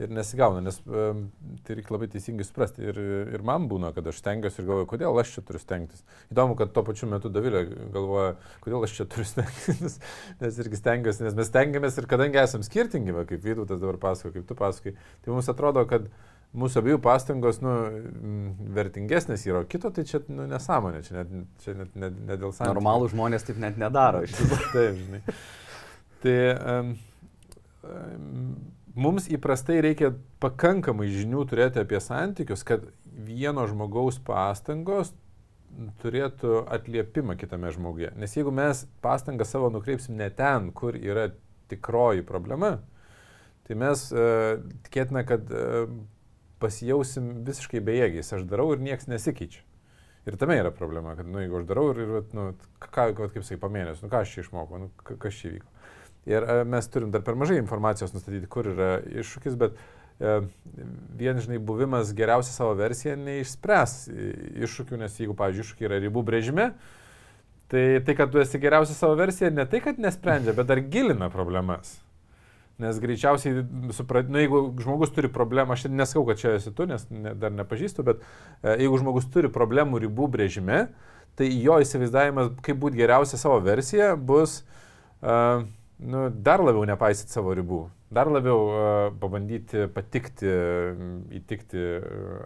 ir 0.03 0.11
nesigauna, 0.11 0.59
nes 0.65 0.81
tai 0.83 1.77
reikia 1.79 1.95
labai 1.95 2.09
teisingai 2.11 2.47
suprasti. 2.47 2.83
Ir, 2.87 2.99
ir 3.35 3.45
man 3.47 3.69
būna, 3.71 3.93
kad 3.95 4.07
aš 4.11 4.19
stengiuosi 4.23 4.61
ir 4.61 4.69
galvoju, 4.69 4.89
kodėl 4.91 5.19
aš 5.23 5.37
čia 5.37 5.45
turiu 5.47 5.63
stengtis. 5.63 6.03
Įdomu, 6.35 6.57
kad 6.59 6.73
tuo 6.75 6.83
pačiu 6.87 7.09
metu 7.11 7.31
Davilė 7.35 7.65
galvoja, 7.95 8.35
kodėl 8.65 8.87
aš 8.87 8.97
čia 8.99 9.09
turiu 9.11 9.27
stengtis, 9.33 9.99
nes 10.43 10.61
irgi 10.65 10.81
stengiuosi, 10.81 11.27
nes 11.27 11.39
mes 11.39 11.51
stengiamės 11.51 11.99
ir 11.99 12.11
kadangi 12.11 12.43
esame 12.43 12.67
skirtingi, 12.67 13.15
va, 13.15 13.27
kaip 13.29 13.43
Vytautas 13.45 13.83
dabar 13.83 14.01
pasako, 14.03 14.35
kaip 14.35 14.49
tu 14.51 14.59
pasakai, 14.59 14.97
tai 15.23 15.35
mums 15.35 15.51
atrodo, 15.51 15.87
kad 15.91 16.11
mūsų 16.55 16.81
abiejų 16.81 17.01
pastangos 17.03 17.59
nu, 17.65 17.73
vertingesnės 18.77 19.47
yra, 19.49 19.65
o 19.65 19.69
kito 19.69 19.91
tai 19.95 20.05
čia 20.09 20.21
nu, 20.31 20.47
nesąmonė, 20.51 21.03
čia 21.07 21.17
net, 21.19 21.33
čia 21.65 21.75
net 21.79 21.97
ne, 21.99 22.11
ne 22.15 22.37
dėl 22.39 22.55
santykių. 22.55 22.77
Normalų 22.79 23.11
žmonės 23.15 23.47
taip 23.49 23.59
net 23.63 23.81
nedaro. 23.81 24.23
taip, 24.75 25.01
žinai. 25.01 25.21
Tai 26.25 26.37
um, 26.55 26.95
mums 28.95 29.29
įprastai 29.35 29.81
reikia 29.85 30.15
pakankamai 30.43 31.11
žinių 31.13 31.45
turėti 31.51 31.83
apie 31.83 32.01
santykius, 32.03 32.65
kad 32.67 32.87
vieno 33.05 33.67
žmogaus 33.71 34.21
pastangos 34.25 35.13
turėtų 36.03 36.65
atliepimą 36.71 37.35
kitame 37.39 37.73
žmoguje. 37.75 38.13
Nes 38.21 38.35
jeigu 38.37 38.55
mes 38.55 38.87
pastangą 39.03 39.47
savo 39.49 39.73
nukreipsim 39.75 40.15
ne 40.21 40.31
ten, 40.31 40.71
kur 40.77 40.95
yra 40.95 41.33
tikroji 41.73 42.23
problema, 42.27 42.77
tai 43.67 43.79
mes 43.81 44.07
uh, 44.15 44.61
tikėtina, 44.87 45.25
kad 45.27 45.51
uh, 45.51 45.89
pasijausim 46.65 47.31
visiškai 47.47 47.85
bejėgiais. 47.85 48.33
Aš 48.35 48.49
darau 48.49 48.73
ir 48.75 48.83
niekas 48.83 49.07
nesikeičia. 49.13 49.63
Ir 50.25 50.39
tame 50.41 50.57
yra 50.57 50.71
problema, 50.73 51.13
kad, 51.19 51.29
nu, 51.29 51.43
jeigu 51.43 51.59
aš 51.61 51.67
darau 51.69 51.91
ir, 51.93 51.99
ir 52.01 52.31
nu, 52.33 52.47
ką, 52.81 53.11
kaip 53.19 53.43
sakai, 53.45 53.61
pamėnės, 53.61 54.01
nu, 54.01 54.09
ką 54.09 54.23
aš 54.25 54.33
čia 54.33 54.45
išmokau, 54.47 54.81
nu, 54.81 54.89
kas 55.05 55.37
čia 55.37 55.51
vyko. 55.59 55.69
Ir 56.25 56.47
e, 56.49 56.63
mes 56.65 56.89
turim 56.89 57.11
dar 57.13 57.21
per 57.27 57.37
mažai 57.37 57.59
informacijos 57.61 58.15
nustatyti, 58.15 58.49
kur 58.49 58.71
yra 58.71 58.89
iššūkis, 59.21 59.59
bet 59.61 59.77
e, 59.77 60.39
vien, 61.21 61.43
žinai, 61.45 61.61
buvimas 61.61 62.15
geriausia 62.17 62.55
savo 62.55 62.73
versija 62.79 63.19
neišspręs 63.21 63.99
iššūkių, 64.65 65.03
nes 65.05 65.21
jeigu, 65.21 65.37
pavyzdžiui, 65.37 65.69
iššūkiai 65.69 65.91
yra 65.91 66.01
ribų 66.07 66.25
brėžime, 66.25 66.71
tai 67.69 67.85
tai, 68.07 68.17
kad 68.17 68.33
tu 68.33 68.41
esi 68.41 68.63
geriausia 68.63 68.97
savo 68.97 69.21
versija, 69.21 69.53
ne 69.53 69.69
tai, 69.69 69.85
kad 69.85 70.01
nesprendžia, 70.01 70.57
bet 70.57 70.73
dar 70.73 70.81
gilina 70.81 71.29
problemas. 71.33 71.99
Nes 72.83 72.99
greičiausiai, 72.99 73.63
suprat, 73.95 74.27
nu, 74.27 74.41
jeigu 74.43 74.61
žmogus 74.83 75.13
turi 75.15 75.29
problemą, 75.31 75.77
aš 75.77 75.87
nesakau, 75.95 76.25
kad 76.27 76.41
čia 76.41 76.57
esi 76.59 76.73
tu, 76.75 76.89
nes 76.91 77.05
ne, 77.07 77.31
dar 77.39 77.55
nepažįstu, 77.55 78.03
bet 78.07 78.25
e, 78.25 78.73
jeigu 78.83 78.99
žmogus 78.99 79.29
turi 79.31 79.51
problemų 79.55 80.01
ribų 80.03 80.27
brėžime, 80.33 80.81
tai 81.39 81.53
jo 81.53 81.79
įsivaizdavimas, 81.85 82.51
kaip 82.67 82.81
būti 82.83 82.99
geriausia 82.99 83.39
savo 83.39 83.61
versija, 83.63 84.17
bus 84.19 84.57
e, 85.23 85.37
nu, 86.03 86.25
dar 86.35 86.65
labiau 86.67 86.83
nepaisyti 86.91 87.31
savo 87.31 87.55
ribų, 87.55 87.85
dar 88.15 88.33
labiau 88.35 88.67
e, 88.67 88.85
pabandyti 89.23 89.87
patikti, 89.95 90.51
įtikti 91.39 91.85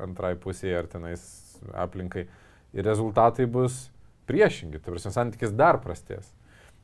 antrai 0.05 0.35
pusėje 0.37 0.77
ar 0.83 0.93
tenais 0.93 1.25
aplinkai. 1.73 2.29
Ir 2.77 2.85
rezultatai 2.85 3.49
bus 3.49 3.87
priešingi, 4.29 4.83
tai 4.85 4.93
prasme, 4.93 5.15
santykis 5.15 5.57
dar 5.57 5.81
prastės. 5.81 6.29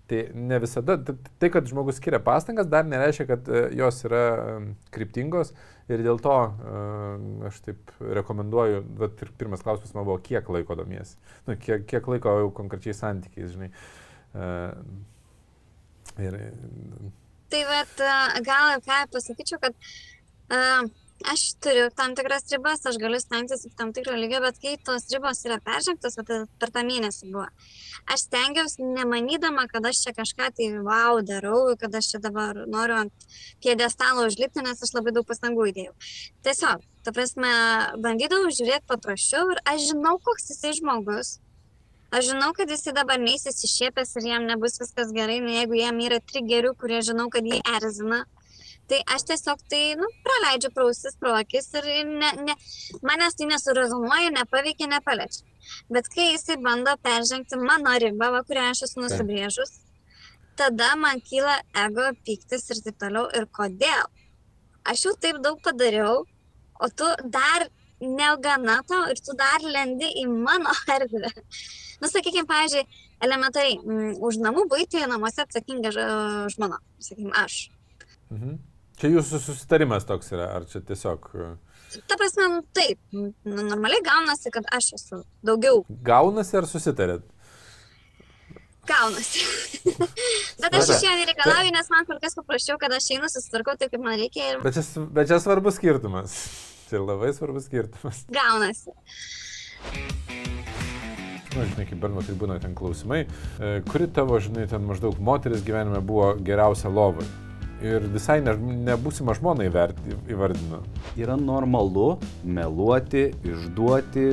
Tai 0.05 0.19
ne 0.37 0.59
visada, 0.61 0.99
tai 1.41 1.49
kad 1.49 1.65
žmogus 1.65 1.97
skiria 1.97 2.19
pastangas, 2.21 2.67
dar 2.69 2.85
nereiškia, 2.85 3.25
kad 3.31 3.47
e, 3.49 3.63
jos 3.79 4.03
yra 4.05 4.25
kryptingos 4.93 5.55
ir 5.89 6.03
dėl 6.05 6.21
to 6.21 6.35
e, 6.45 6.83
aš 7.49 7.63
taip 7.65 7.95
rekomenduoju, 8.19 8.83
bet 9.01 9.23
ir 9.25 9.31
pirmas 9.41 9.65
klausimas 9.65 9.95
man 9.97 10.05
buvo, 10.05 10.19
kiek 10.27 10.51
laiko 10.53 10.77
domiesi, 10.77 11.17
nu, 11.49 11.57
kiek, 11.57 11.87
kiek 11.89 12.11
laiko 12.13 12.35
jau 12.43 12.51
konkrečiai 12.59 12.97
santykiais, 12.99 13.55
žinai. 13.57 13.71
E, 14.37 14.51
ir, 16.27 16.37
tai 17.55 17.65
bet 17.73 18.05
gal 18.45 18.77
ką 18.85 19.01
pasakyčiau, 19.17 19.63
kad 19.63 19.73
uh, 20.53 20.93
aš 21.23 21.55
turiu 21.63 21.89
tam 21.97 22.15
tikras 22.19 22.49
ribas, 22.53 22.83
aš 22.87 22.99
galiu 23.01 23.21
stengtis 23.21 23.65
iki 23.65 23.77
tam 23.79 23.93
tikro 23.97 24.17
lygio, 24.19 24.41
bet 24.45 24.59
kai 24.63 24.75
tos 24.87 25.07
ribos 25.13 25.45
yra 25.47 25.61
peržengtos, 25.63 26.19
per 26.27 26.73
tą 26.75 26.83
mėnesį 26.87 27.31
buvo, 27.33 27.47
aš 28.11 28.27
stengiausi 28.27 28.85
nemanydama, 28.85 29.67
kad 29.71 29.87
aš 29.89 30.03
čia 30.05 30.15
kažką 30.17 30.51
tai 30.59 30.69
wow 30.85 31.23
darau, 31.27 31.61
kad 31.81 31.95
aš 31.95 32.15
čia 32.15 32.23
dabar 32.25 32.65
noriu 32.67 32.99
ant 33.05 33.29
piedestalo 33.65 34.27
užlipti, 34.29 34.65
nes 34.67 34.83
aš 34.83 34.95
labai 34.97 35.15
daug 35.17 35.29
pastangų 35.29 35.71
įdėjau. 35.71 35.95
Tiesiog, 36.45 36.85
ta 37.07 37.15
prasme, 37.17 37.55
bandydavau 38.05 38.53
žiūrėti 38.53 38.89
paprasčiau 38.91 39.55
ir 39.55 39.65
aš 39.71 39.91
žinau, 39.93 40.19
koks 40.19 40.51
jisai 40.53 40.77
žmogus. 40.81 41.39
Aš 42.15 42.29
žinau, 42.31 42.53
kad 42.55 42.71
jisai 42.71 42.93
dabar 42.95 43.19
neįsis 43.19 43.65
išėpęs 43.67 44.13
ir 44.21 44.29
jam 44.29 44.45
nebus 44.47 44.79
viskas 44.79 45.09
gerai, 45.15 45.41
nu, 45.43 45.51
jeigu 45.51 45.81
jam 45.81 45.99
yra 46.05 46.21
trigerių, 46.23 46.77
kurie 46.79 47.01
žinau, 47.03 47.27
kad 47.33 47.47
jį 47.49 47.59
erzina 47.75 48.21
tai 48.91 49.01
aš 49.15 49.25
tiesiog 49.31 49.63
tai, 49.71 49.83
nu, 50.01 50.09
praleidžiu 50.27 50.71
prausis, 50.75 51.17
pro 51.21 51.33
akis 51.39 51.71
ir 51.81 51.89
ne, 52.09 52.31
ne, 52.49 52.57
manęs 53.07 53.39
tai 53.39 53.49
nesurezonuoja, 53.51 54.33
nepaveikia, 54.35 54.91
nepaliečia. 54.93 55.47
Bet 55.93 56.11
kai 56.13 56.33
jisai 56.33 56.59
bando 56.61 56.93
peržengti 57.05 57.59
mano 57.61 57.95
ribą, 58.01 58.31
va, 58.35 58.43
kurią 58.49 58.69
aš 58.73 58.85
esu 58.89 59.01
nusibrėžus, 59.01 59.73
tada 60.61 60.93
man 61.01 61.23
kyla 61.25 61.57
ego, 61.87 62.11
piktis 62.27 62.69
ir 62.71 62.83
taip 62.85 63.01
toliau. 63.01 63.29
Ir 63.39 63.49
kodėl? 63.59 64.11
Aš 64.85 65.07
jau 65.07 65.15
taip 65.21 65.41
daug 65.45 65.63
padariau, 65.65 66.27
o 66.81 66.91
tu 66.93 67.09
dar 67.25 67.69
negana 68.05 68.83
to 68.89 68.99
ir 69.11 69.23
tu 69.25 69.37
dar 69.39 69.65
lendi 69.65 70.11
į 70.23 70.27
mano 70.29 70.75
erdvę. 70.97 71.33
Nu, 72.03 72.11
sakykime, 72.11 72.45
pavyzdžiui, 72.51 72.85
elementariai, 73.25 73.79
m, 73.81 73.95
mm, 73.95 74.15
už 74.29 74.41
namų 74.45 74.67
būti 74.69 75.07
namuose 75.09 75.45
atsakinga 75.47 75.95
žmona, 76.53 76.81
sakykime, 76.99 77.33
aš. 77.41 77.71
Mhm. 78.35 78.59
Čia 79.01 79.11
jūsų 79.11 79.41
susitarimas 79.43 80.07
toks 80.07 80.31
yra, 80.35 80.51
ar 80.57 80.67
čia 80.71 80.83
tiesiog... 80.87 81.31
E, 81.35 81.53
Ta 82.09 82.17
prasme, 82.19 82.49
nu, 82.51 82.61
taip, 82.75 82.99
nu, 83.15 83.29
normaliai 83.47 84.03
gaunasi, 84.03 84.51
kad 84.55 84.67
aš 84.75 84.93
esu 84.97 85.21
daugiau. 85.47 85.85
Gaunasi 86.07 86.59
ar 86.59 86.67
susitarėt? 86.71 87.27
Gaunasi. 88.89 89.45
bet 90.63 90.75
aš 90.79 90.91
iš 90.97 91.05
jo 91.07 91.15
nereikalauju, 91.21 91.73
nes 91.75 91.91
man 91.93 92.07
kur 92.09 92.19
kas 92.23 92.37
paprasčiau, 92.39 92.79
kad 92.83 92.93
aš 92.95 93.11
einu, 93.17 93.31
susitvarkau 93.33 93.77
taip, 93.81 93.95
kaip 93.95 94.03
man 94.03 94.19
reikia. 94.21 94.53
Ir... 94.53 94.63
Bet, 94.65 94.77
čia, 94.77 95.05
bet 95.17 95.31
čia 95.31 95.41
svarbus 95.43 95.79
skirtumas. 95.81 96.39
Čia 96.91 97.01
labai 97.01 97.31
svarbus 97.33 97.65
skirtumas. 97.65 98.27
Gaunasi. 98.29 98.93
nu, 101.55 101.65
žinai, 101.71 101.87
kaip 101.89 101.97
berno, 102.03 102.21
tai 102.27 102.35
būna 102.37 102.59
ten 102.61 102.75
klausimai, 102.77 103.23
e, 103.25 103.71
kuri 103.89 104.11
tavo, 104.13 104.37
žinai, 104.43 104.67
ten 104.69 104.85
maždaug 104.85 105.17
moteris 105.17 105.65
gyvenime 105.65 106.03
buvo 106.05 106.35
geriausia 106.45 106.93
lovai. 106.93 107.25
Ir 107.83 108.07
visai 108.13 108.39
ne, 108.45 108.55
nebūsima 108.87 109.35
žmona 109.37 109.67
įvardino. 109.67 110.81
Yra 111.21 111.35
normalu 111.41 112.15
meluoti, 112.47 113.27
išduoti, 113.45 114.29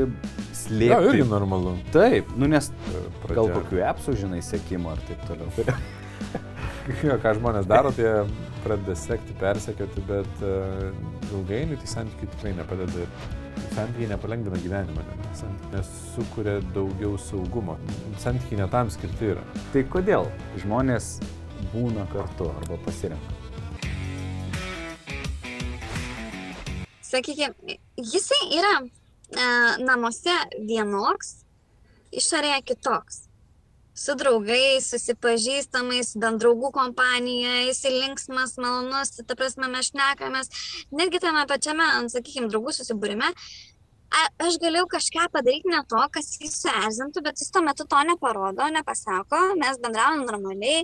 slėpti. 0.56 0.92
Ja, 0.92 1.02
irgi 1.10 1.26
normalu. 1.28 1.74
Taip, 1.96 2.30
nu 2.38 2.50
nes 2.52 2.70
Pradė. 3.24 3.36
gal 3.40 3.52
kokiu 3.58 3.82
apsu, 3.88 4.16
žinai, 4.20 4.44
sėkimo 4.46 4.94
ar 4.94 5.02
taip 5.10 5.26
toliau. 5.30 5.50
jo, 7.08 7.18
ką 7.24 7.36
žmonės 7.40 7.68
daro, 7.70 7.92
tai 7.98 8.14
pradeda 8.62 8.96
sekti, 8.98 9.36
persekioti, 9.42 10.06
bet 10.08 10.44
uh, 10.46 10.90
ilgainiui 11.32 11.80
tai 11.82 11.90
santykiai 11.96 12.32
tikrai 12.36 12.56
nepadeda. 12.60 13.10
Santykiai 13.72 14.08
nepalengvina 14.12 14.58
gyvenimą, 14.62 15.04
santykiai 15.38 15.76
nesukuria 15.76 16.58
daugiau 16.76 17.18
saugumo. 17.20 17.78
Santykiai 18.22 18.62
netam 18.62 18.92
skirti 18.94 19.34
yra. 19.34 19.44
Tai 19.74 19.84
kodėl 19.92 20.28
žmonės 20.64 21.16
būna 21.74 22.08
kartu 22.12 22.50
arba 22.52 22.78
pasirenka? 22.86 23.38
Sakykime, 27.12 27.78
jisai 28.00 28.44
yra 28.56 28.76
e, 28.80 28.86
namuose 29.84 30.38
vienoks, 30.68 31.42
išorėje 32.16 32.62
kitoks 32.72 33.26
su 34.02 34.16
draugais, 34.18 34.88
susipažįstamais, 34.88 36.14
bent 36.22 36.42
draugų 36.42 36.72
kompanija, 36.76 37.58
jis 37.68 37.84
linksmas, 37.92 38.56
malonus, 38.62 39.14
ta 39.28 39.36
prasme 39.38 39.68
mes 39.72 39.92
šnekamės, 39.92 40.52
netgi 40.96 41.22
tame 41.24 41.44
pačiame, 41.50 41.88
sakykime, 42.14 42.50
draugų 42.52 42.74
susibūrime, 42.78 43.30
aš 44.12 44.58
galėjau 44.62 44.88
kažką 44.92 45.28
padaryti 45.32 45.72
ne 45.72 45.80
to, 45.90 46.02
kas 46.16 46.34
jį 46.42 46.50
suerzintų, 46.52 47.24
bet 47.26 47.40
jis 47.40 47.52
tuo 47.54 47.64
metu 47.66 47.86
to 47.88 48.02
neparodo, 48.08 48.68
nepasako, 48.76 49.40
mes 49.62 49.80
bendravom 49.84 50.26
normaliai, 50.28 50.84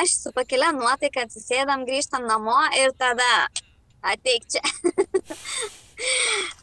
aš 0.00 0.16
su 0.20 0.32
pakelia 0.36 0.72
nuotaika 0.76 1.24
atsisėdam, 1.24 1.86
grįžtam 1.88 2.28
namo 2.28 2.58
ir 2.80 2.92
tada 3.00 3.30
ateik 4.12 4.46
čia. 4.52 4.62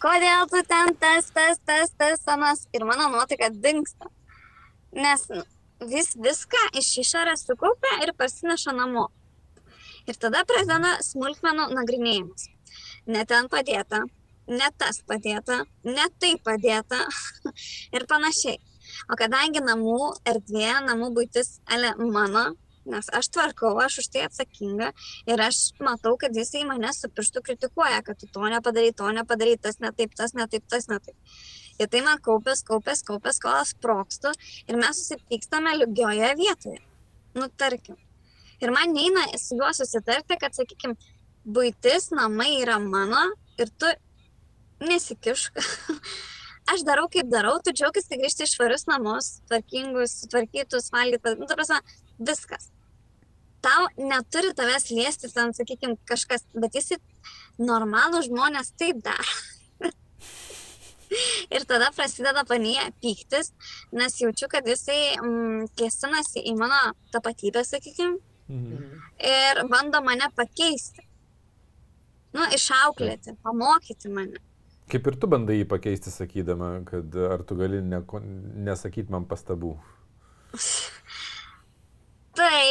Kodėl 0.04 0.46
tu 0.52 0.62
ten 0.70 0.94
tas, 1.02 1.32
tas, 1.34 1.58
tas, 1.66 1.92
tas, 1.98 2.22
anas 2.30 2.68
ir 2.74 2.86
mano 2.86 3.10
nuotaika 3.10 3.50
dinksta. 3.50 4.12
Nes 4.94 5.26
vis 5.90 6.14
viską 6.14 6.68
iš 6.80 6.92
išorės 7.02 7.48
sukaupia 7.48 8.04
ir 8.06 8.14
parsineša 8.18 8.76
namo. 8.78 9.10
Ir 10.06 10.20
tada 10.20 10.44
prasideda 10.46 11.00
smulkmenų 11.02 11.72
nagrinėjimas. 11.74 12.52
Ne 13.08 13.24
ten 13.28 13.50
padėta, 13.52 14.04
ne 14.48 14.70
tas 14.78 15.02
padėta, 15.08 15.64
ne 15.84 16.08
tai 16.20 16.36
padėta 16.44 17.04
ir 17.96 18.08
panašiai. 18.10 18.60
O 19.10 19.18
kadangi 19.20 19.64
namų 19.64 20.14
erdvė, 20.28 20.70
namų 20.86 21.10
būtis, 21.16 21.58
ale 21.72 21.94
mano, 22.00 22.52
nes 22.86 23.08
aš 23.16 23.30
tvarkau, 23.34 23.74
aš 23.80 24.02
už 24.04 24.10
tai 24.14 24.26
atsakinga 24.28 24.92
ir 25.30 25.44
aš 25.44 25.72
matau, 25.84 26.16
kad 26.20 26.36
jisai 26.36 26.66
mane 26.68 26.92
su 26.94 27.10
pirštu 27.10 27.44
kritikuoja, 27.48 28.04
kad 28.06 28.20
tu 28.20 28.28
to 28.28 28.44
nepadarai, 28.54 28.94
to 28.96 29.10
nepadarai, 29.16 29.58
tas 29.58 29.80
netaip, 29.84 30.16
tas 30.20 30.36
netaip, 30.38 30.66
tas 30.70 30.90
netaip. 30.92 31.16
Ir 31.82 31.90
tai 31.90 32.04
man 32.06 32.20
kaupės, 32.22 32.62
kaupės, 32.68 33.02
kaupės, 33.08 33.40
kol 33.42 33.56
aš 33.58 33.74
sprokstu 33.74 34.34
ir 34.68 34.78
mes 34.78 35.00
susipykstame 35.00 35.74
lygioje 35.80 36.34
vietoje. 36.38 36.82
Nu, 37.34 37.48
tarkim. 37.58 37.98
Ir 38.62 38.72
man 38.72 38.94
neina 38.94 39.26
su 39.42 39.58
juo 39.58 39.72
susitarti, 39.74 40.38
kad, 40.40 40.54
sakykime, 40.56 40.94
būtis, 41.44 42.12
namai 42.16 42.60
yra 42.62 42.78
mano 42.80 43.24
ir 43.60 43.72
tu 43.80 43.90
nesikišk. 44.82 45.60
aš 46.72 46.84
darau, 46.88 47.08
kaip 47.12 47.30
darau, 47.32 47.58
tu 47.64 47.74
džiaugis, 47.76 48.08
tai 48.08 48.20
grįžti 48.22 48.48
iš 48.48 48.56
švarius 48.58 48.88
namus, 48.88 49.38
tvarkingus, 49.50 50.24
tvarkytus, 50.32 50.90
valgytus, 50.94 51.38
nu, 51.40 51.48
prasme, 51.50 51.80
viskas. 52.20 52.70
Tau 53.64 53.88
neturi 54.00 54.52
tavęs 54.56 54.90
liesti 54.92 55.30
ten, 55.32 55.54
sakykime, 55.56 55.98
kažkas, 56.10 56.46
bet 56.56 56.76
jis 56.76 56.96
normalų 57.60 58.24
žmonės 58.28 58.74
taip 58.80 59.00
daro. 59.06 59.38
Ir 61.54 61.66
tada 61.70 61.92
prasideda 61.96 62.44
panyje 62.50 62.90
pyktis, 63.04 63.52
nes 63.96 64.16
jaučiu, 64.20 64.50
kad 64.52 64.68
jisai 64.68 65.16
mm, 65.20 65.68
kėsinasi 65.78 66.44
į 66.50 66.56
mano 66.58 66.80
tapatybę, 67.14 67.62
sakykime, 67.68 68.18
mhm. 68.50 69.04
ir 69.22 69.62
bando 69.70 70.02
mane 70.04 70.32
pakeisti. 70.36 71.06
Nu, 72.34 72.48
išauklėti, 72.56 73.36
pamokyti 73.46 74.10
mane. 74.10 74.42
Kaip 74.94 75.08
ir 75.10 75.18
tu 75.18 75.30
bandai 75.30 75.58
jį 75.58 75.68
pakeisti, 75.70 76.14
sakydama, 76.14 76.76
kad 76.86 77.16
ar 77.34 77.42
tu 77.50 77.58
gali 77.58 77.80
ne, 77.82 78.04
nesakyti 78.68 79.14
man 79.14 79.26
pastabų. 79.30 79.74
Tai, 82.38 82.66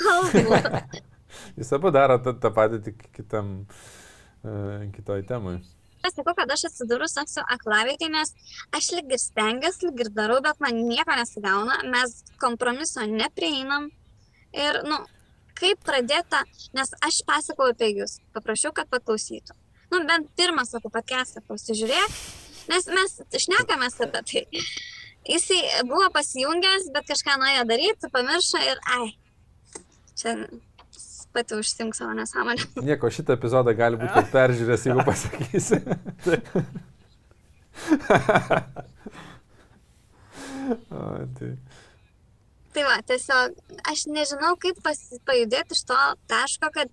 kalbu. 0.00 0.58
Jis 1.58 1.70
abu 1.76 1.92
daro 1.94 2.18
tą, 2.22 2.34
tą 2.42 2.50
patį 2.54 2.82
tik 2.88 3.06
kitam, 3.14 3.54
uh, 4.42 4.82
kitoj 4.96 5.22
temai 5.28 5.60
sakau, 6.10 6.34
kad 6.34 6.50
aš 6.50 6.66
atsidūrus 6.68 7.16
esu 7.22 7.42
aklavietė, 7.54 8.08
nes 8.10 8.32
aš 8.74 8.90
lyg 8.96 9.12
ir 9.14 9.20
stengiuosi, 9.22 9.86
lyg 9.86 10.04
ir 10.04 10.12
darau, 10.16 10.40
bet 10.44 10.60
man 10.64 10.82
nieko 10.88 11.14
nesigauna, 11.18 11.78
mes 11.92 12.22
kompromiso 12.42 13.04
neprieinam. 13.08 13.90
Ir, 14.52 14.82
nu, 14.88 14.98
kaip 15.58 15.80
pradėta, 15.86 16.42
nes 16.76 16.92
aš 17.06 17.22
pasakau 17.28 17.70
apie 17.72 17.92
jūs, 17.94 18.18
paprašiau, 18.36 18.74
kad 18.76 18.90
paklausytų. 18.92 19.61
Nu, 19.92 20.00
bent 20.08 20.30
pirmą 20.38 20.64
savo 20.64 20.88
pakestą 20.92 21.42
pasižiūrėk, 21.48 22.18
nes 22.72 22.86
mes 22.96 23.10
šnekamės 23.44 23.98
apie 24.06 24.22
tai. 24.30 24.44
Jisai 25.28 25.60
buvo 25.86 26.08
pasijungęs, 26.14 26.88
bet 26.94 27.04
kažką 27.10 27.36
nuėjo 27.38 27.64
daryti, 27.68 28.08
pamiršo 28.14 28.58
ir, 28.66 28.80
ai, 28.96 29.12
čia 30.18 30.30
pati 31.32 31.54
užsimk 31.54 31.94
savo 31.96 32.14
nesąmonę. 32.14 32.62
Nieko, 32.88 33.10
šitą 33.12 33.32
epizodą 33.36 33.74
gali 33.76 33.96
būti 34.00 34.24
peržiūrės, 34.32 34.86
jeigu 34.88 35.04
pasakysi. 35.06 35.76
o, 40.96 41.02
tai. 41.38 41.50
tai 42.74 42.82
va, 42.88 42.96
tiesiog 43.12 43.48
aš 43.92 44.00
nežinau, 44.12 44.52
kaip 44.64 44.76
pajudėti 45.28 45.70
iš 45.76 45.82
to 45.92 46.00
taško, 46.32 46.66
kad 46.74 46.88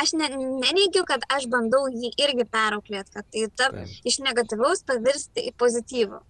aš 0.00 0.12
ne, 0.18 0.28
neneigiu, 0.36 1.04
kad 1.08 1.24
aš 1.32 1.46
bandau 1.50 1.86
jį 1.90 2.12
irgi 2.20 2.44
perauklėti, 2.46 3.10
kad 3.16 3.24
tai 3.26 3.46
ta, 3.56 3.70
iš 4.06 4.20
negatyvaus 4.24 4.84
pavirsti 4.86 5.48
į 5.50 5.54
pozityvų. 5.60 6.20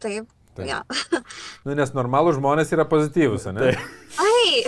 Taip. 0.00 0.30
Taip. 0.56 0.66
Ja. 0.66 0.82
nu, 1.64 1.76
nes 1.78 1.94
normalų 1.94 2.34
žmonės 2.38 2.72
yra 2.74 2.84
pozityvus, 2.90 3.46
ne? 3.54 3.70
Taip. 3.70 3.78
Ai! 4.18 4.64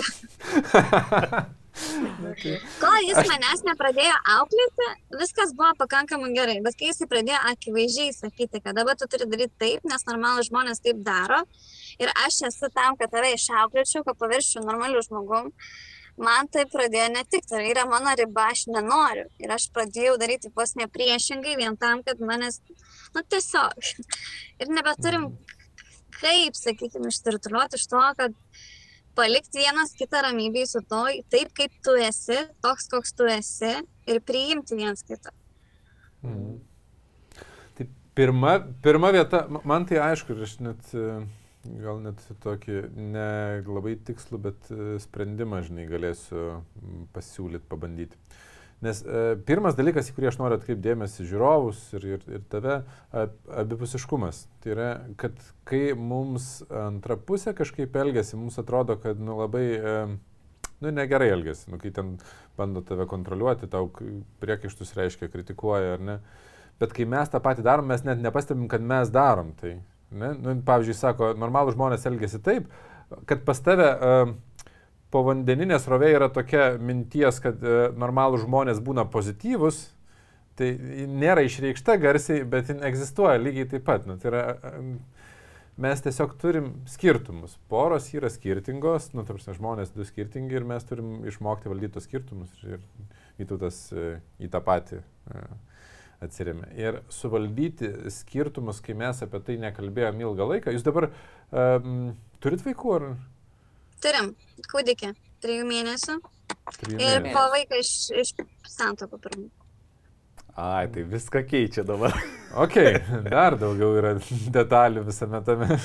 Kol 1.73 2.99
jis 3.07 3.17
aš... 3.17 3.29
manęs 3.31 3.63
nepradėjo 3.65 4.17
auklėti, 4.35 4.89
viskas 5.17 5.55
buvo 5.57 5.71
pakankamai 5.81 6.33
gerai, 6.37 6.59
bet 6.65 6.77
kai 6.77 6.91
jis 6.91 7.01
pradėjo 7.09 7.39
akivaizdžiai 7.49 8.13
sakyti, 8.13 8.61
kad 8.61 8.77
dabar 8.77 8.99
tu 9.01 9.09
turi 9.11 9.27
daryti 9.31 9.57
taip, 9.63 9.87
nes 9.89 10.05
normalų 10.09 10.45
žmonės 10.51 10.85
taip 10.85 11.01
daro 11.07 11.41
ir 12.03 12.13
aš 12.27 12.43
esu 12.51 12.69
tam, 12.77 12.99
kad 13.01 13.13
tave 13.15 13.33
išauklėčiau, 13.39 14.05
kad 14.05 14.21
paviršiu 14.21 14.67
normalių 14.67 15.01
žmogum, 15.09 15.49
man 16.21 16.49
tai 16.53 16.65
pradėjo 16.71 17.09
netikti, 17.15 17.49
tai 17.55 17.65
yra 17.71 17.87
mano 17.89 18.13
riba, 18.19 18.51
aš 18.53 18.67
nenoriu 18.73 19.27
ir 19.43 19.55
aš 19.55 19.69
pradėjau 19.75 20.19
daryti 20.21 20.53
vos 20.57 20.75
nepriešingai 20.79 21.57
vien 21.61 21.79
tam, 21.81 22.03
kad 22.07 22.21
manęs, 22.21 22.61
nu 23.15 23.25
tiesiog, 23.25 23.91
ir 24.63 24.73
nebeturim 24.73 25.31
kaip, 26.23 26.57
sakykime, 26.59 27.11
ištirtuliuoti 27.11 27.81
iš 27.81 27.89
to, 27.91 28.03
kad 28.19 28.37
palikti 29.19 29.63
vienas 29.65 29.95
kitą 29.99 30.23
ramybėje 30.29 30.73
su 30.75 30.83
to, 30.89 31.05
taip 31.33 31.53
kaip 31.57 31.75
tu 31.85 31.97
esi, 32.01 32.39
toks 32.65 32.89
koks 32.93 33.17
tu 33.19 33.29
esi 33.29 33.75
ir 34.09 34.21
priimti 34.25 34.79
vienas 34.79 35.05
kitą. 35.07 35.35
Mm. 36.23 36.61
Tai 37.77 37.89
pirma, 38.17 38.57
pirma 38.85 39.13
vieta, 39.15 39.45
man 39.69 39.89
tai 39.89 40.01
aišku, 40.05 40.37
aš 40.47 40.59
net, 40.65 40.93
gal 41.83 42.01
net 42.03 42.23
tokį 42.43 42.79
ne 42.97 43.29
labai 43.67 43.97
tikslų, 44.07 44.41
bet 44.49 44.73
e, 44.73 44.97
sprendimą, 45.03 45.63
žinai, 45.67 45.87
galėsiu 45.91 46.63
pasiūlyti, 47.15 47.69
pabandyti. 47.71 48.19
Nes 48.83 48.99
e, 49.07 49.23
pirmas 49.47 49.77
dalykas, 49.79 50.09
į 50.11 50.17
kurį 50.17 50.33
aš 50.33 50.41
noriu 50.41 50.59
atkreipdėmėsi 50.59 51.27
žiūrovus 51.31 51.85
ir, 51.99 52.07
ir, 52.17 52.25
ir 52.35 52.43
tave, 52.51 52.81
abipusiškumas. 53.63 54.45
Tai 54.63 54.75
yra, 54.75 54.89
kad 55.21 55.39
kai 55.69 55.93
mums 55.95 56.65
antra 56.67 57.15
pusė 57.17 57.55
kažkaip 57.59 57.95
elgesi, 58.03 58.35
mums 58.41 58.59
atrodo, 58.59 58.99
kad 59.03 59.23
nu, 59.23 59.39
labai, 59.39 59.67
e, 59.79 59.97
nu, 60.83 60.91
negerai 60.91 61.31
elgesi, 61.37 61.71
nu, 61.71 61.79
kai 61.83 61.95
ten 61.95 62.17
bando 62.59 62.83
tave 62.87 63.07
kontroliuoti, 63.11 63.71
tau 63.71 63.87
priekaištus 64.43 64.97
reiškia, 64.99 65.31
kritikuoja 65.31 65.95
ar 65.97 66.05
ne. 66.11 66.19
Bet 66.83 66.95
kai 66.97 67.07
mes 67.07 67.31
tą 67.31 67.39
patį 67.39 67.63
darom, 67.63 67.87
mes 67.87 68.03
net 68.03 68.19
nepastebim, 68.19 68.67
kad 68.71 68.83
mes 68.83 69.15
darom 69.15 69.55
tai. 69.61 69.77
Ne? 70.13 70.33
Nu, 70.39 70.57
pavyzdžiui, 70.67 70.97
sako, 70.99 71.33
normalų 71.41 71.75
žmonės 71.77 72.07
elgesi 72.11 72.41
taip, 72.45 72.69
kad 73.29 73.45
pas 73.47 73.61
tave 73.65 73.89
uh, 73.93 74.35
povandeninė 75.13 75.79
srovė 75.81 76.13
yra 76.17 76.29
tokia 76.33 76.73
minties, 76.81 77.41
kad 77.45 77.61
e, 77.61 77.91
normalų 78.01 78.39
žmonės 78.47 78.81
būna 78.85 79.05
pozityvus, 79.13 79.85
tai 80.57 80.71
nėra 81.09 81.45
išreikšta 81.45 81.99
garsiai, 82.01 82.47
bet 82.49 82.71
jin 82.73 82.81
egzistuoja 82.87 83.41
lygiai 83.41 83.69
taip 83.69 83.85
pat. 83.89 84.07
Nu, 84.09 84.17
tai 84.21 84.31
yra, 84.33 84.43
mes 85.85 86.05
tiesiog 86.05 86.33
turim 86.41 86.71
skirtumus. 86.89 87.59
Poros 87.73 88.09
yra 88.17 88.31
skirtingos, 88.33 89.11
nu, 89.17 89.27
ta 89.27 89.37
prasme, 89.37 89.57
žmonės 89.59 89.93
du 89.93 90.07
skirtingi 90.09 90.57
ir 90.57 90.69
mes 90.69 90.89
turim 90.89 91.19
išmokti 91.29 91.73
valdyti 91.73 91.99
tos 91.99 92.09
skirtumus. 92.09 92.57
Ir 92.65 92.81
Vytautas 93.41 93.87
e, 93.97 94.17
į 94.45 94.51
tą 94.53 94.61
patį 94.65 95.01
e, 95.01 95.45
atsirėmė. 96.25 96.69
Ir 96.79 97.01
suvaldyti 97.13 97.91
skirtumus, 98.15 98.81
kai 98.85 98.97
mes 98.99 99.23
apie 99.25 99.41
tai 99.47 99.57
nekalbėjom 99.63 100.21
ilgą 100.25 100.49
laiką. 100.55 100.75
Jūs 100.75 100.87
dabar 100.87 101.09
um, 101.11 102.13
turit 102.43 102.63
vaikų 102.67 102.95
ar? 102.99 103.09
Turim 104.03 104.33
kūdikį, 104.73 105.13
trijų 105.45 105.67
mėnesių. 105.69 106.19
Trijų 106.79 107.01
Ir 107.01 107.19
mėnesių? 107.23 107.35
po 107.37 107.45
vaiką 107.55 107.83
iš, 107.83 107.93
iš 108.23 108.33
santokų 108.75 109.21
pirmų. 109.27 109.51
Ai, 110.53 110.85
tai 110.93 111.07
viską 111.09 111.45
keičia 111.49 111.85
dabar. 111.89 112.17
Ok, 112.53 112.75
dar 113.33 113.55
daugiau 113.57 113.95
yra 113.97 114.11
detalių 114.53 115.07
visame 115.07 115.39
tame 115.47 115.79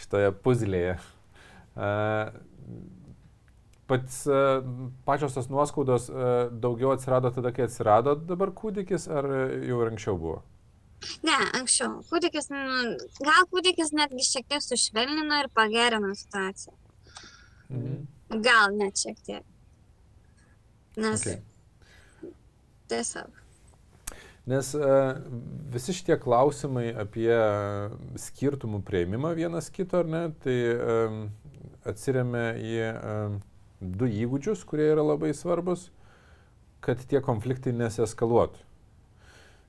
šitoje 0.00 0.30
puzlėje. 0.40 0.94
Uh, 1.76 2.30
pats, 3.88 4.20
uh, 4.28 4.60
pačios 5.08 5.34
tos 5.36 5.48
nuoskaudos 5.52 6.08
uh, 6.12 6.50
daugiau 6.52 6.92
atsirado 6.94 7.32
tada, 7.34 7.52
kai 7.56 7.66
atsirado 7.66 8.14
dabar 8.28 8.52
kūdikis, 8.56 9.08
ar 9.08 9.28
jau 9.64 9.80
ir 9.82 9.92
anksčiau 9.92 10.18
buvo? 10.20 10.42
Ne, 11.22 11.36
anksčiau. 11.54 12.00
Kūdikis, 12.10 12.50
gal 13.22 13.48
kūdikis 13.52 13.92
netgi 13.94 14.24
šiek 14.26 14.48
tiek 14.50 14.64
sušvelnino 14.64 15.40
ir 15.44 15.50
pagerino 15.54 16.10
situaciją. 16.18 16.74
Mhm. 17.70 17.98
Gal 18.44 18.74
net 18.76 18.98
šiek 18.98 19.20
tiek. 19.24 19.44
Nes 20.98 21.22
Okay. 21.22 21.38
tiesiog. 22.90 23.30
Nes 24.48 24.72
uh, 24.74 25.14
visi 25.72 25.92
šitie 25.92 26.16
klausimai 26.20 26.88
apie 26.96 27.30
skirtumų 28.18 28.80
prieimimą 28.82 29.34
vienas 29.36 29.68
kito, 29.70 30.00
ar 30.02 30.08
ne, 30.08 30.22
tai 30.42 30.56
atsiriamia 31.88 32.46
į 32.56 32.74
du 33.80 34.08
įgūdžius, 34.10 34.64
kurie 34.68 34.90
yra 34.92 35.04
labai 35.06 35.34
svarbus, 35.36 35.88
kad 36.84 37.02
tie 37.10 37.20
konfliktai 37.24 37.74
neseskaluotų. 37.76 38.64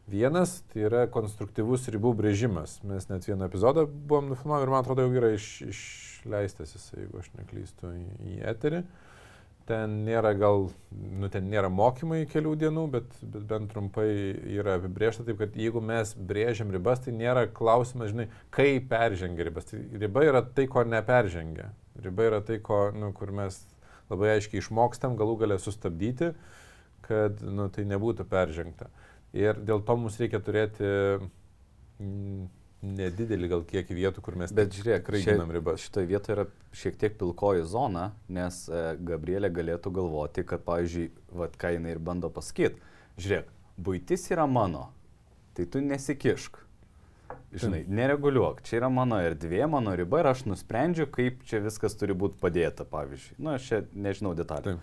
Vienas 0.10 0.64
tai 0.72 0.88
yra 0.88 1.04
konstruktyvus 1.12 1.86
ribų 1.94 2.16
brėžimas. 2.18 2.80
Mes 2.88 3.06
net 3.12 3.28
vieną 3.30 3.46
epizodą 3.46 3.84
buvom 3.86 4.32
nufilmavę 4.32 4.66
ir 4.66 4.72
man 4.74 4.82
atrodo 4.82 5.06
jau 5.06 5.14
yra 5.20 5.30
iš, 5.36 5.50
išleistas 5.70 6.74
jis, 6.74 6.88
jeigu 6.96 7.22
aš 7.22 7.30
neklystu, 7.38 7.92
į, 7.94 8.08
į 8.26 8.40
eterį. 8.50 8.82
Ten 9.70 10.00
nėra 10.08 10.32
gal, 10.34 10.72
nu 10.90 11.30
ten 11.30 11.46
nėra 11.52 11.70
mokymai 11.70 12.24
kelių 12.32 12.56
dienų, 12.64 12.88
bet, 12.96 13.12
bet 13.22 13.44
bent 13.52 13.70
trumpai 13.70 14.08
yra 14.50 14.80
apibriešta 14.80 15.28
taip, 15.28 15.44
kad 15.44 15.54
jeigu 15.62 15.84
mes 15.86 16.16
brėžiam 16.18 16.74
ribas, 16.74 17.04
tai 17.06 17.14
nėra 17.14 17.46
klausimas, 17.54 18.10
žinai, 18.10 18.32
kaip 18.56 18.90
peržengia 18.90 19.46
ribas. 19.46 19.70
Tai 19.70 19.84
riba 19.94 20.26
yra 20.26 20.42
tai, 20.42 20.66
ko 20.74 20.88
neperžengia. 20.90 21.70
Riba 22.02 22.32
yra 22.32 22.42
tai, 22.50 22.58
ko, 22.66 22.88
nu, 22.98 23.12
kur 23.14 23.30
mes 23.36 23.62
labai 24.10 24.36
aiškiai 24.36 24.62
išmokstam 24.64 25.18
galų 25.20 25.38
galę 25.44 25.60
sustabdyti, 25.62 26.34
kad 27.06 27.42
nu, 27.46 27.70
tai 27.74 27.86
nebūtų 27.90 28.26
peržengta. 28.30 28.90
Ir 29.38 29.60
dėl 29.62 29.84
to 29.86 29.96
mums 29.98 30.18
reikia 30.22 30.42
turėti 30.42 30.86
mm, 32.02 32.48
nedidelį 32.86 33.50
gal 33.52 33.66
kiekį 33.68 33.98
vietų, 33.98 34.24
kur 34.26 34.38
mes 34.40 34.54
Bet 34.56 34.74
žiūrėk, 34.76 35.12
ginam 35.26 35.52
ribas. 35.54 35.84
Šitoje 35.84 36.10
vietoje 36.10 36.36
yra 36.38 36.46
šiek 36.82 36.98
tiek 37.02 37.18
pilkoji 37.20 37.66
zona, 37.68 38.10
nes 38.32 38.62
e, 38.72 38.84
Gabrielė 39.06 39.52
galėtų 39.54 39.92
galvoti, 40.00 40.46
kad, 40.48 40.64
pavyzdžiui, 40.68 41.10
vat, 41.42 41.58
ką 41.60 41.74
jinai 41.76 41.94
ir 41.96 42.02
bando 42.04 42.32
pasakyti, 42.34 42.80
žiūrėk, 43.20 43.52
būtis 43.80 44.26
yra 44.32 44.48
mano, 44.50 44.88
tai 45.58 45.68
tu 45.70 45.84
nesikišk. 45.84 46.64
Žinai, 47.50 47.82
nereguliuok, 47.90 48.62
čia 48.66 48.78
yra 48.78 48.90
mano 48.94 49.18
erdvė, 49.26 49.64
mano 49.72 49.96
riba 49.98 50.22
ir 50.22 50.30
aš 50.30 50.44
nusprendžiu, 50.46 51.08
kaip 51.10 51.42
čia 51.50 51.64
viskas 51.64 51.98
turi 51.98 52.14
būti 52.14 52.38
padėta, 52.42 52.86
pavyzdžiui. 52.86 53.40
Na, 53.42 53.56
aš 53.58 53.70
čia 53.72 53.80
nežinau 53.98 54.36
detalių. 54.38 54.76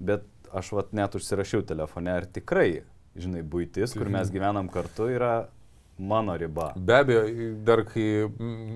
Bet 0.00 0.26
aš 0.56 0.72
vat 0.76 0.92
net 0.96 1.16
užsirašiau 1.16 1.64
telefone, 1.64 2.12
ar 2.20 2.26
tikrai, 2.28 2.82
žinai, 3.16 3.40
būtis, 3.46 3.96
kur 3.96 4.12
mes 4.12 4.32
gyvenam 4.32 4.68
kartu, 4.72 5.08
yra 5.12 5.48
mano 6.00 6.36
riba. 6.36 6.72
Be 6.76 7.00
abejo, 7.00 7.24
dar 7.64 7.84
kai, 7.88 8.06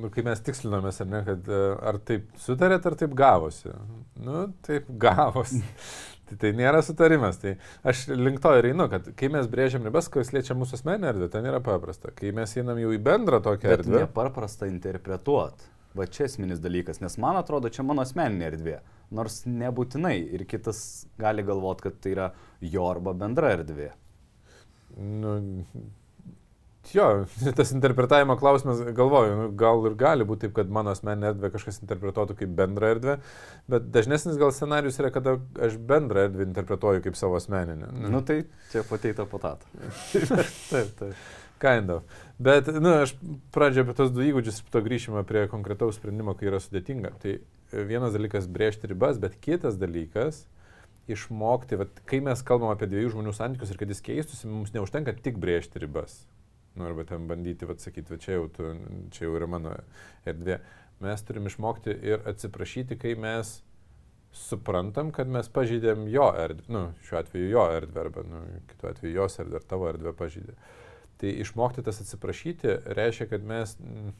nu, 0.00 0.10
kai 0.12 0.24
mes 0.26 0.40
tikslinomės, 0.44 1.00
ar 1.04 1.08
ne, 1.10 1.20
kad 1.28 1.48
e, 1.48 1.60
ar 1.90 2.00
taip 2.08 2.26
sutarėt, 2.40 2.84
ar 2.88 2.96
taip 3.00 3.14
gavosi. 3.16 3.72
Nu, 4.20 4.46
taip 4.66 4.88
gavosi. 4.88 5.62
tai 6.28 6.38
tai 6.40 6.52
nėra 6.56 6.80
sutarimas. 6.84 7.38
Tai 7.42 7.56
aš 7.84 8.06
link 8.14 8.40
to 8.44 8.52
ir 8.58 8.70
einu, 8.72 8.88
kad 8.92 9.10
kai 9.18 9.28
mes 9.32 9.48
brėžiam 9.50 9.84
ribas, 9.86 10.08
kas 10.12 10.32
liečia 10.34 10.56
mūsų 10.58 10.78
asmenį 10.80 11.10
erdvę, 11.12 11.28
ten 11.32 11.46
yra 11.50 11.60
paprasta. 11.64 12.12
Kai 12.16 12.32
mes 12.36 12.56
einam 12.60 12.80
jau 12.80 12.92
į 12.96 13.00
bendrą 13.04 13.40
tokią 13.44 13.70
Bet 13.70 13.82
erdvę. 13.84 14.04
nepaprasta 14.06 14.68
interpretuot. 14.70 15.70
Va 15.94 16.08
čia 16.10 16.24
esminis 16.26 16.58
dalykas, 16.58 16.98
nes 17.00 17.14
man 17.22 17.36
atrodo, 17.38 17.70
čia 17.70 17.84
mano 17.86 18.02
asmeninė 18.02 18.48
erdvė. 18.50 18.78
Nors 19.14 19.44
nebūtinai 19.46 20.16
ir 20.34 20.42
kitas 20.50 21.06
gali 21.20 21.44
galvot, 21.46 21.84
kad 21.84 22.00
tai 22.02 22.16
yra 22.16 22.30
jo 22.60 22.88
arba 22.90 23.12
bendra 23.14 23.52
erdvė. 23.54 23.92
Nu, 24.96 25.36
jo, 26.92 27.06
tas 27.58 27.72
interpretavimo 27.74 28.36
klausimas, 28.40 28.82
galvoju, 28.96 29.36
nu, 29.38 29.46
gal 29.58 29.84
ir 29.88 29.96
gali 30.00 30.26
būti 30.28 30.46
taip, 30.46 30.56
kad 30.58 30.72
mano 30.72 30.92
asmeninė 30.94 31.30
erdvė 31.32 31.52
kažkas 31.54 31.80
interpretuotų 31.82 32.36
kaip 32.40 32.52
bendrą 32.58 32.92
erdvę, 32.96 33.16
bet 33.70 33.88
dažnesnis 33.94 34.40
gal 34.40 34.52
scenarius 34.54 35.00
yra, 35.00 35.12
kada 35.14 35.38
aš 35.68 35.78
bendrą 35.78 36.26
erdvę 36.28 36.48
interpretuoju 36.48 37.04
kaip 37.06 37.18
savo 37.20 37.38
asmeninę. 37.40 37.92
Nu 38.10 38.20
tai 38.26 38.42
čia 38.72 38.84
pateita 38.88 39.28
patata. 39.30 39.66
taip, 40.12 40.94
taip. 41.00 41.16
Kind 41.62 41.90
of. 41.94 42.02
Bet, 42.38 42.66
na, 42.66 42.80
nu, 42.82 42.94
aš 43.06 43.14
pradžioje 43.54 43.86
apie 43.86 43.94
tos 43.96 44.10
du 44.12 44.24
įgūdžius 44.26 44.58
ir 44.58 44.66
po 44.66 44.74
to 44.74 44.82
grįšime 44.84 45.22
prie 45.28 45.46
konkretaus 45.48 45.96
sprendimo, 45.96 46.34
kai 46.36 46.50
yra 46.50 46.58
sudėtinga. 46.60 47.14
Tai 47.22 47.38
vienas 47.88 48.12
dalykas 48.14 48.50
brėžti 48.50 48.90
ribas, 48.90 49.20
bet 49.22 49.38
kitas 49.42 49.78
dalykas 49.80 50.42
išmokti, 51.10 51.78
vat, 51.80 52.00
kai 52.08 52.20
mes 52.24 52.42
kalbam 52.46 52.72
apie 52.72 52.88
dviejų 52.90 53.14
žmonių 53.14 53.34
santykius 53.36 53.72
ir 53.72 53.80
kad 53.80 53.92
jis 53.92 54.02
keistųsi, 54.04 54.48
mums 54.48 54.72
neužtenka 54.74 55.14
tik 55.24 55.38
brėžti 55.40 55.82
ribas. 55.82 56.22
Nu, 56.74 56.88
arba 56.88 57.04
ten 57.06 57.28
bandyti, 57.30 57.68
vat, 57.70 57.82
sakyti, 57.82 58.14
va, 58.14 58.18
čia, 58.18 58.38
jau 58.38 58.48
tu, 58.50 58.72
čia 59.14 59.28
jau 59.28 59.36
yra 59.38 59.46
mano 59.50 59.76
erdvė. 60.26 60.58
Mes 61.04 61.22
turim 61.26 61.46
išmokti 61.46 61.94
ir 62.06 62.24
atsiprašyti, 62.26 62.98
kai 62.98 63.14
mes 63.18 63.60
suprantam, 64.34 65.12
kad 65.14 65.30
mes 65.30 65.48
pažydėm 65.54 66.08
jo 66.10 66.26
erdvę, 66.38 66.66
nu, 66.74 66.82
šiuo 67.06 67.20
atveju 67.20 67.50
jo 67.52 67.64
erdvę, 67.76 68.02
arba 68.02 68.24
nu, 68.26 68.42
kitu 68.72 68.90
atveju 68.90 69.14
jos 69.14 69.38
erdvę, 69.44 69.60
ar 69.60 69.68
tavo 69.70 69.88
erdvę 69.90 70.14
pažydė. 70.18 70.56
Tai 71.22 71.30
išmokti 71.44 71.84
tas 71.86 72.02
atsiprašyti 72.02 72.74
reiškia, 72.98 73.28
kad 73.30 73.46
mes 73.46 73.76
mm, 73.78 74.10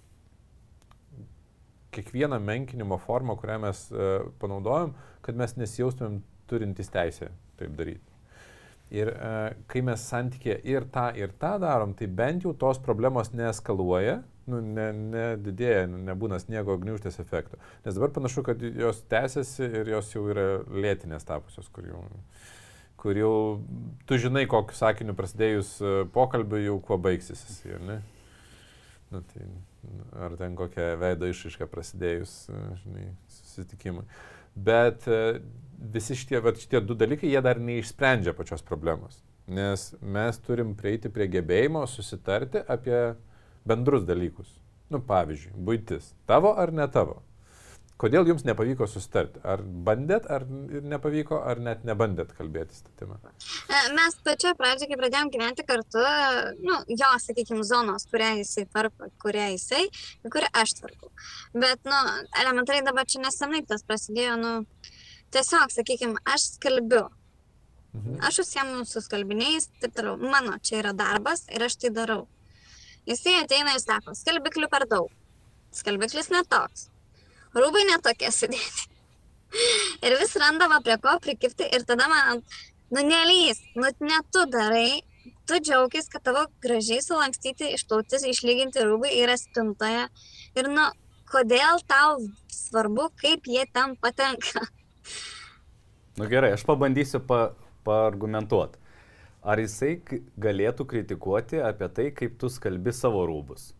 kiekvieną 1.95 2.39
menkinimo 2.43 3.01
formą, 3.03 3.35
kurią 3.41 3.59
mes 3.67 3.85
uh, 3.91 4.31
panaudojam, 4.43 4.95
kad 5.27 5.39
mes 5.39 5.59
nesijaustumėm 5.59 6.23
turintys 6.51 6.95
teisę 6.95 7.33
taip 7.59 7.75
daryti. 7.79 8.14
Ir 8.93 9.09
uh, 9.11 9.55
kai 9.71 9.81
mes 9.87 10.03
santykė 10.11 10.59
ir 10.69 10.85
tą, 10.93 11.09
ir 11.17 11.33
tą 11.41 11.57
darom, 11.63 11.95
tai 11.97 12.07
bent 12.07 12.45
jau 12.45 12.53
tos 12.59 12.79
problemos 12.83 13.33
neeskaluoja, 13.33 14.21
nu, 14.51 14.61
ne, 14.61 14.89
nedidėja, 14.93 15.87
nebūna 15.89 16.39
sniego 16.43 16.77
gniužtės 16.81 17.19
efekto. 17.23 17.59
Nes 17.85 17.97
dabar 17.97 18.13
panašu, 18.15 18.45
kad 18.47 18.63
jos 18.63 19.03
tęsiasi 19.11 19.69
ir 19.81 19.93
jos 19.95 20.11
jau 20.15 20.27
yra 20.33 20.47
lėtinės 20.69 21.27
tapusios, 21.29 21.71
kur 21.73 21.89
jau, 21.89 22.03
kur 23.01 23.21
jau 23.21 23.35
tu 24.09 24.19
žinai, 24.21 24.45
kokiu 24.51 24.77
sakiniu 24.79 25.17
prasidėjus 25.17 25.77
e, 25.81 25.95
pokalbiu 26.15 26.61
jau 26.61 26.77
kuo 26.85 27.01
baigsis 27.01 27.45
jis, 27.49 27.63
ar 27.79 27.89
ne? 27.89 27.99
Nu, 29.13 29.23
tai, 29.33 29.49
ar 30.27 30.37
ten 30.41 30.57
kokia 30.59 30.95
veido 31.01 31.29
išaiška 31.31 31.69
prasidėjus, 31.73 32.37
e, 32.53 32.63
žinai, 32.85 33.09
susitikimui. 33.41 34.05
Bet 34.55 35.09
e, 35.11 35.21
visi 35.95 36.17
šitie, 36.19 36.41
vat, 36.45 36.59
šitie 36.63 36.81
du 36.87 36.97
dalykai, 36.99 37.31
jie 37.33 37.43
dar 37.45 37.61
neišsprendžia 37.61 38.35
pačios 38.37 38.63
problemos. 38.67 39.21
Nes 39.47 39.91
mes 40.01 40.39
turim 40.47 40.73
prieiti 40.79 41.11
prie 41.13 41.27
gebėjimo 41.29 41.85
susitarti 41.91 42.63
apie 42.71 43.01
bendrus 43.69 44.07
dalykus. 44.09 44.49
Nu, 44.93 45.01
pavyzdžiui, 45.05 45.57
būtis. 45.67 46.13
Tavo 46.29 46.55
ar 46.61 46.73
ne 46.73 46.87
tavo? 46.93 47.21
Kodėl 47.95 48.27
jums 48.27 48.43
nepavyko 48.43 48.89
susitarti? 48.91 49.39
Ar 49.47 49.61
bandėt, 49.63 50.25
ar 50.27 50.43
nepavyko, 50.51 51.39
ar 51.47 51.61
net 51.63 51.85
nebandėt 51.87 52.33
kalbėtis 52.35 52.83
tą 52.83 52.95
temą? 52.99 53.19
E, 53.71 53.83
Mes 53.95 54.17
pačioje 54.27 54.57
pradžioje, 54.59 54.89
kai 54.91 54.99
pradėjom 54.99 55.31
gyventi 55.31 55.65
kartu, 55.69 56.03
nu, 56.59 56.81
jo, 56.91 57.11
sakykime, 57.23 57.63
zonos, 57.67 58.09
kurią 58.11 58.33
jisai 58.41 58.65
tvarko, 58.67 59.11
kurią 59.23 59.45
jisai, 59.53 59.85
kurią 60.27 60.49
aš 60.63 60.75
tvarkau. 60.81 61.13
Bet, 61.55 61.85
nu, 61.87 62.01
elementariai 62.43 62.83
dabar 62.87 63.07
čia 63.07 63.23
nesenai 63.23 63.63
tas 63.69 63.87
prasidėjo, 63.87 64.41
nu, 64.43 64.55
tiesiog, 65.37 65.71
sakykime, 65.77 66.19
aš 66.35 66.49
skalbiu. 66.57 67.05
Mhm. 67.95 68.17
Aš 68.27 68.41
užsiemu 68.43 68.83
su 68.91 69.05
skalbiniais, 69.05 69.69
taip 69.79 69.95
toliau. 69.95 70.19
Mano 70.19 70.57
čia 70.59 70.81
yra 70.81 70.91
darbas 70.99 71.47
ir 71.55 71.63
aš 71.63 71.79
tai 71.79 71.93
darau. 71.95 72.25
Jisai 73.07 73.37
ateina 73.45 73.77
ir 73.77 73.85
sako, 73.85 74.17
skalbiklių 74.19 74.67
per 74.73 74.89
daug. 74.91 75.15
Skalbiklis 75.75 76.33
netoks. 76.35 76.89
Rūbai 77.55 77.85
netokie 77.89 78.31
sudėti. 78.35 78.89
Ir 80.05 80.17
vis 80.19 80.35
randama 80.41 80.81
prie 80.85 80.97
ko 81.03 81.15
prikipti 81.23 81.69
ir 81.77 81.85
tada 81.87 82.09
man, 82.11 82.43
nu 82.91 83.03
nelys, 83.07 83.61
nu 83.79 83.91
ne 84.03 84.19
tu 84.35 84.43
darai, 84.51 85.03
tu 85.47 85.61
džiaugis, 85.63 86.09
kad 86.11 86.25
tavo 86.27 86.47
gražiai 86.65 87.03
sulankstyti, 87.05 87.71
išplauti, 87.77 88.19
išlyginti 88.33 88.83
rūbai 88.83 89.13
yra 89.23 89.37
spintoje. 89.39 90.09
Ir 90.59 90.71
nu, 90.73 90.89
kodėl 91.31 91.83
tau 91.91 92.19
svarbu, 92.51 93.11
kaip 93.21 93.47
jie 93.51 93.67
ten 93.73 93.97
patenka. 94.01 94.67
Nu 96.15 96.29
gerai, 96.31 96.53
aš 96.55 96.63
pabandysiu 96.63 97.19
pa, 97.27 97.57
paargumentuoti. 97.83 98.79
Ar 99.43 99.59
jisai 99.59 99.97
galėtų 100.39 100.87
kritikuoti 100.87 101.59
apie 101.59 101.89
tai, 101.91 102.05
kaip 102.15 102.37
tu 102.39 102.47
skalbi 102.47 102.95
savo 102.95 103.25
rūbus? 103.27 103.73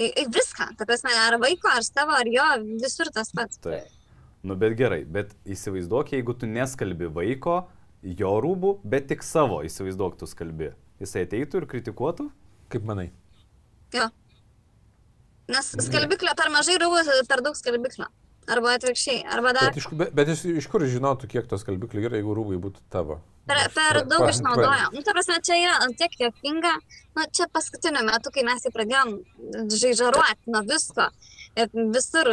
Viską, 0.00 0.70
ta 0.78 0.86
prasme, 0.88 1.12
ar 1.26 1.36
vaiko, 1.40 1.68
ar 1.68 1.84
savo, 1.84 2.14
ar 2.16 2.28
jo, 2.28 2.44
visur 2.80 3.10
tas 3.12 3.32
pats. 3.36 3.60
Tai. 3.60 3.82
Nu 4.42 4.56
bet 4.56 4.72
gerai, 4.78 5.02
bet 5.04 5.34
įsivaizduok, 5.44 6.14
jeigu 6.16 6.32
tu 6.40 6.48
neskalbi 6.48 7.10
vaiko, 7.12 7.58
jo 8.00 8.30
rūbų, 8.40 8.78
bet 8.88 9.10
tik 9.10 9.24
savo, 9.26 9.60
įsivaizduok, 9.66 10.16
tu 10.22 10.28
skalbi. 10.30 10.70
Jisai 11.02 11.26
ateitų 11.26 11.60
ir 11.60 11.66
kritikuotų? 11.68 12.30
Kaip 12.72 12.86
manai? 12.88 13.10
Jo. 13.92 14.08
Nes 15.50 15.68
skalbiklio 15.84 16.32
per 16.38 16.48
mažai 16.54 16.78
rūbų, 16.80 17.04
per 17.28 17.44
daug 17.44 17.58
skalbiklio. 17.58 18.08
Arba 18.50 18.72
atvirkščiai, 18.78 19.20
arba 19.30 19.52
dar 19.54 19.68
Bet 19.68 19.82
iš, 19.82 19.86
bet, 19.94 20.14
bet 20.16 20.30
iš, 20.32 20.46
iš 20.62 20.66
kur 20.72 20.82
žinotų, 20.88 21.28
kiek 21.30 21.46
tos 21.50 21.62
kalbiklių 21.66 22.06
yra, 22.08 22.18
jeigu 22.18 22.32
rūbai 22.34 22.56
būtų 22.62 22.82
tavo? 22.90 23.20
Per, 23.50 23.60
per 23.74 24.00
daug 24.08 24.26
išnaudojo. 24.30 24.90
Nu, 24.94 25.02
ta 25.06 25.14
prasme, 25.16 25.40
čia 25.46 25.58
yra 25.58 25.90
tiek 25.98 26.16
jokinga. 26.24 26.76
Nu, 27.16 27.26
čia 27.34 27.48
paskutiniu 27.52 28.04
metu, 28.06 28.30
kai 28.34 28.44
mes 28.46 28.62
jį 28.64 28.72
pradėjom 28.74 29.14
žaižaruoti 29.74 30.52
nuo 30.54 30.62
visko, 30.68 31.08
visur 31.74 32.30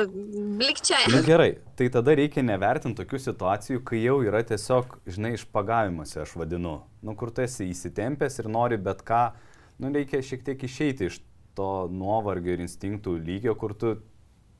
blikčiai. 0.60 1.10
Na 1.14 1.24
gerai, 1.26 1.50
tai 1.80 1.90
tada 1.94 2.14
reikia 2.18 2.44
nevertinti 2.46 3.02
tokių 3.02 3.22
situacijų, 3.24 3.82
kai 3.88 4.04
jau 4.04 4.20
yra 4.26 4.44
tiesiog, 4.46 5.00
žinai, 5.10 5.34
išpagavimuose, 5.40 6.22
aš 6.24 6.36
vadinu. 6.38 6.80
Nu, 7.02 7.18
kur 7.18 7.34
tu 7.34 7.42
esi 7.46 7.70
įsitempęs 7.72 8.38
ir 8.44 8.52
nori 8.54 8.78
bet 8.82 9.02
ką, 9.08 9.24
nu, 9.82 9.92
reikia 9.96 10.22
šiek 10.22 10.46
tiek 10.46 10.68
išeiti 10.70 11.10
iš 11.10 11.22
to 11.58 11.88
nuovargio 11.90 12.54
ir 12.54 12.62
instinktų 12.62 13.18
lygio, 13.18 13.58
kur 13.58 13.74
tu, 13.74 13.96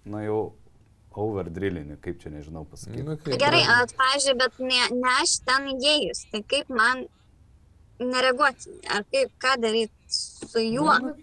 nu, 0.10 0.24
jau 0.26 0.42
overdrillini, 1.18 1.98
kaip 2.04 2.20
čia 2.22 2.32
nežinau 2.34 2.66
pasakyti. 2.70 3.04
Nu, 3.08 3.18
kaip, 3.18 3.40
Gerai, 3.42 3.64
pavyzdžiui, 3.98 4.36
bet 4.42 4.60
ne, 4.64 4.82
ne 5.02 5.14
aš 5.22 5.40
ten 5.48 5.70
įėjus, 5.74 6.26
tai 6.32 6.44
kaip 6.54 6.70
man 6.74 7.06
nereaguoti, 8.00 8.74
ar 8.94 9.06
kaip, 9.12 9.32
ką 9.42 9.56
daryti 9.62 9.94
su 10.14 10.62
juo. 10.62 10.94
Nu, 11.02 11.14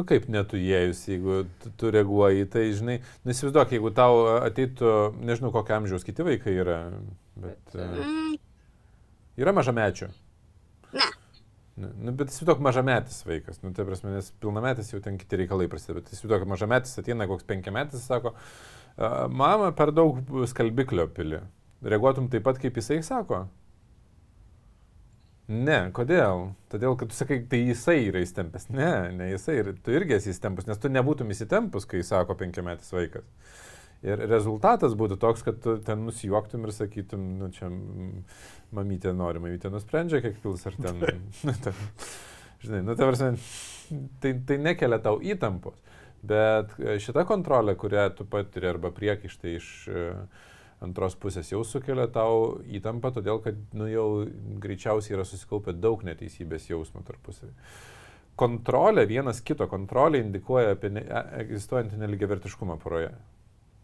nu 0.00 0.04
kaip 0.08 0.26
netu 0.32 0.58
įėjus, 0.58 1.04
jeigu 1.12 1.36
tu, 1.62 1.70
tu 1.78 1.92
reaguoji, 1.94 2.44
į 2.44 2.48
tai 2.52 2.64
žinai, 2.76 2.96
nesivaizduok, 3.28 3.76
jeigu 3.76 3.92
tau 3.94 4.24
ateitų, 4.40 4.94
nežinau, 5.26 5.52
kokio 5.54 5.78
amžiaus 5.78 6.06
kiti 6.06 6.26
vaikai 6.26 6.56
yra, 6.58 6.80
bet 7.38 7.76
e, 7.78 7.86
Mm, 7.86 8.34
yra 9.44 9.54
mažamečių. 9.56 10.10
ne, 10.96 11.12
Nu, 11.76 11.90
nu, 12.00 12.12
bet 12.16 12.30
įsivaizduok 12.32 12.60
mažametis 12.64 13.18
vaikas, 13.28 13.58
nu, 13.60 13.68
tai 13.76 13.84
prasme, 13.84 14.14
nes 14.14 14.30
pilnametis 14.40 14.94
jau 14.94 15.00
ten 15.04 15.18
kiti 15.20 15.42
reikalai 15.42 15.66
prasideda, 15.68 16.00
bet 16.00 16.14
įsivaizduok, 16.14 16.46
mažametis 16.48 16.96
ateina 17.02 17.26
koks 17.28 17.44
penkiametis, 17.44 18.06
sako, 18.08 18.32
"A, 18.32 18.85
mama 18.96 19.70
per 19.76 19.92
daug 19.94 20.18
skalbiklio 20.48 21.06
pili. 21.12 21.40
Reaguotum 21.86 22.30
taip 22.32 22.46
pat, 22.46 22.58
kaip 22.60 22.78
jisai 22.80 23.02
sako? 23.04 23.44
Ne, 25.46 25.92
kodėl? 25.94 26.48
Todėl, 26.72 26.96
kad 26.98 27.12
tu 27.12 27.14
sakai, 27.14 27.38
tai 27.46 27.60
jisai 27.68 28.00
yra 28.08 28.22
įstempęs. 28.24 28.66
Ne, 28.74 28.90
ne 29.14 29.28
jisai, 29.30 29.60
ir 29.60 29.68
tu 29.84 29.94
irgi 29.94 30.16
esi 30.16 30.32
įstempęs, 30.32 30.66
nes 30.66 30.80
tu 30.82 30.90
nebūtum 30.90 31.30
įsitempus, 31.30 31.86
kai 31.86 32.02
sako 32.06 32.34
penkiametis 32.40 32.90
vaikas. 32.94 33.28
Ir 34.06 34.20
rezultatas 34.28 34.96
būtų 34.98 35.20
toks, 35.22 35.44
kad 35.46 35.60
tu 35.62 35.76
ten 35.86 36.02
nusijuoktum 36.04 36.66
ir 36.66 36.74
sakytum, 36.74 37.22
nu 37.38 37.48
čia 37.54 37.68
mm, 37.68 38.24
mamytė 38.76 39.14
nori, 39.16 39.40
mamytė 39.42 39.70
nusprendžia, 39.72 40.20
kiek 40.24 40.40
pils 40.42 40.66
ar 40.68 40.76
ten. 40.82 41.00
nu, 41.46 41.54
ten 41.62 41.78
žinai, 42.64 42.82
nu 42.82 42.98
tai 42.98 43.08
prasme, 43.08 43.30
tai, 44.22 44.34
tai 44.48 44.58
nekelia 44.66 44.98
tau 45.02 45.20
įtampos. 45.22 45.78
Bet 46.26 46.74
e, 46.80 46.96
šita 47.02 47.26
kontrolė, 47.28 47.76
kurią 47.78 48.08
tu 48.16 48.26
patiri 48.30 48.70
arba 48.70 48.90
priekaištai 48.94 49.52
iš 49.58 49.68
e, 49.88 50.06
antros 50.84 51.16
pusės 51.20 51.50
jau 51.52 51.62
sukelia 51.64 52.06
tau 52.12 52.56
įtampą, 52.78 53.12
todėl 53.16 53.40
kad 53.44 53.58
nu, 53.76 53.88
jau 53.90 54.06
greičiausiai 54.62 55.16
yra 55.16 55.26
susikaupę 55.28 55.74
daug 55.76 56.02
neteisybės 56.06 56.70
jausmų 56.70 57.04
tarpusavį. 57.06 57.52
Kontrolė, 58.36 59.06
vienas 59.08 59.40
kito 59.40 59.64
kontrolė 59.70 60.20
indikuoja 60.20 60.74
apie 60.74 60.90
ne, 60.92 61.04
e- 61.06 61.24
egzistuojantį 61.44 62.02
neligiavertiškumą 62.02 62.76
poroje. 62.82 63.14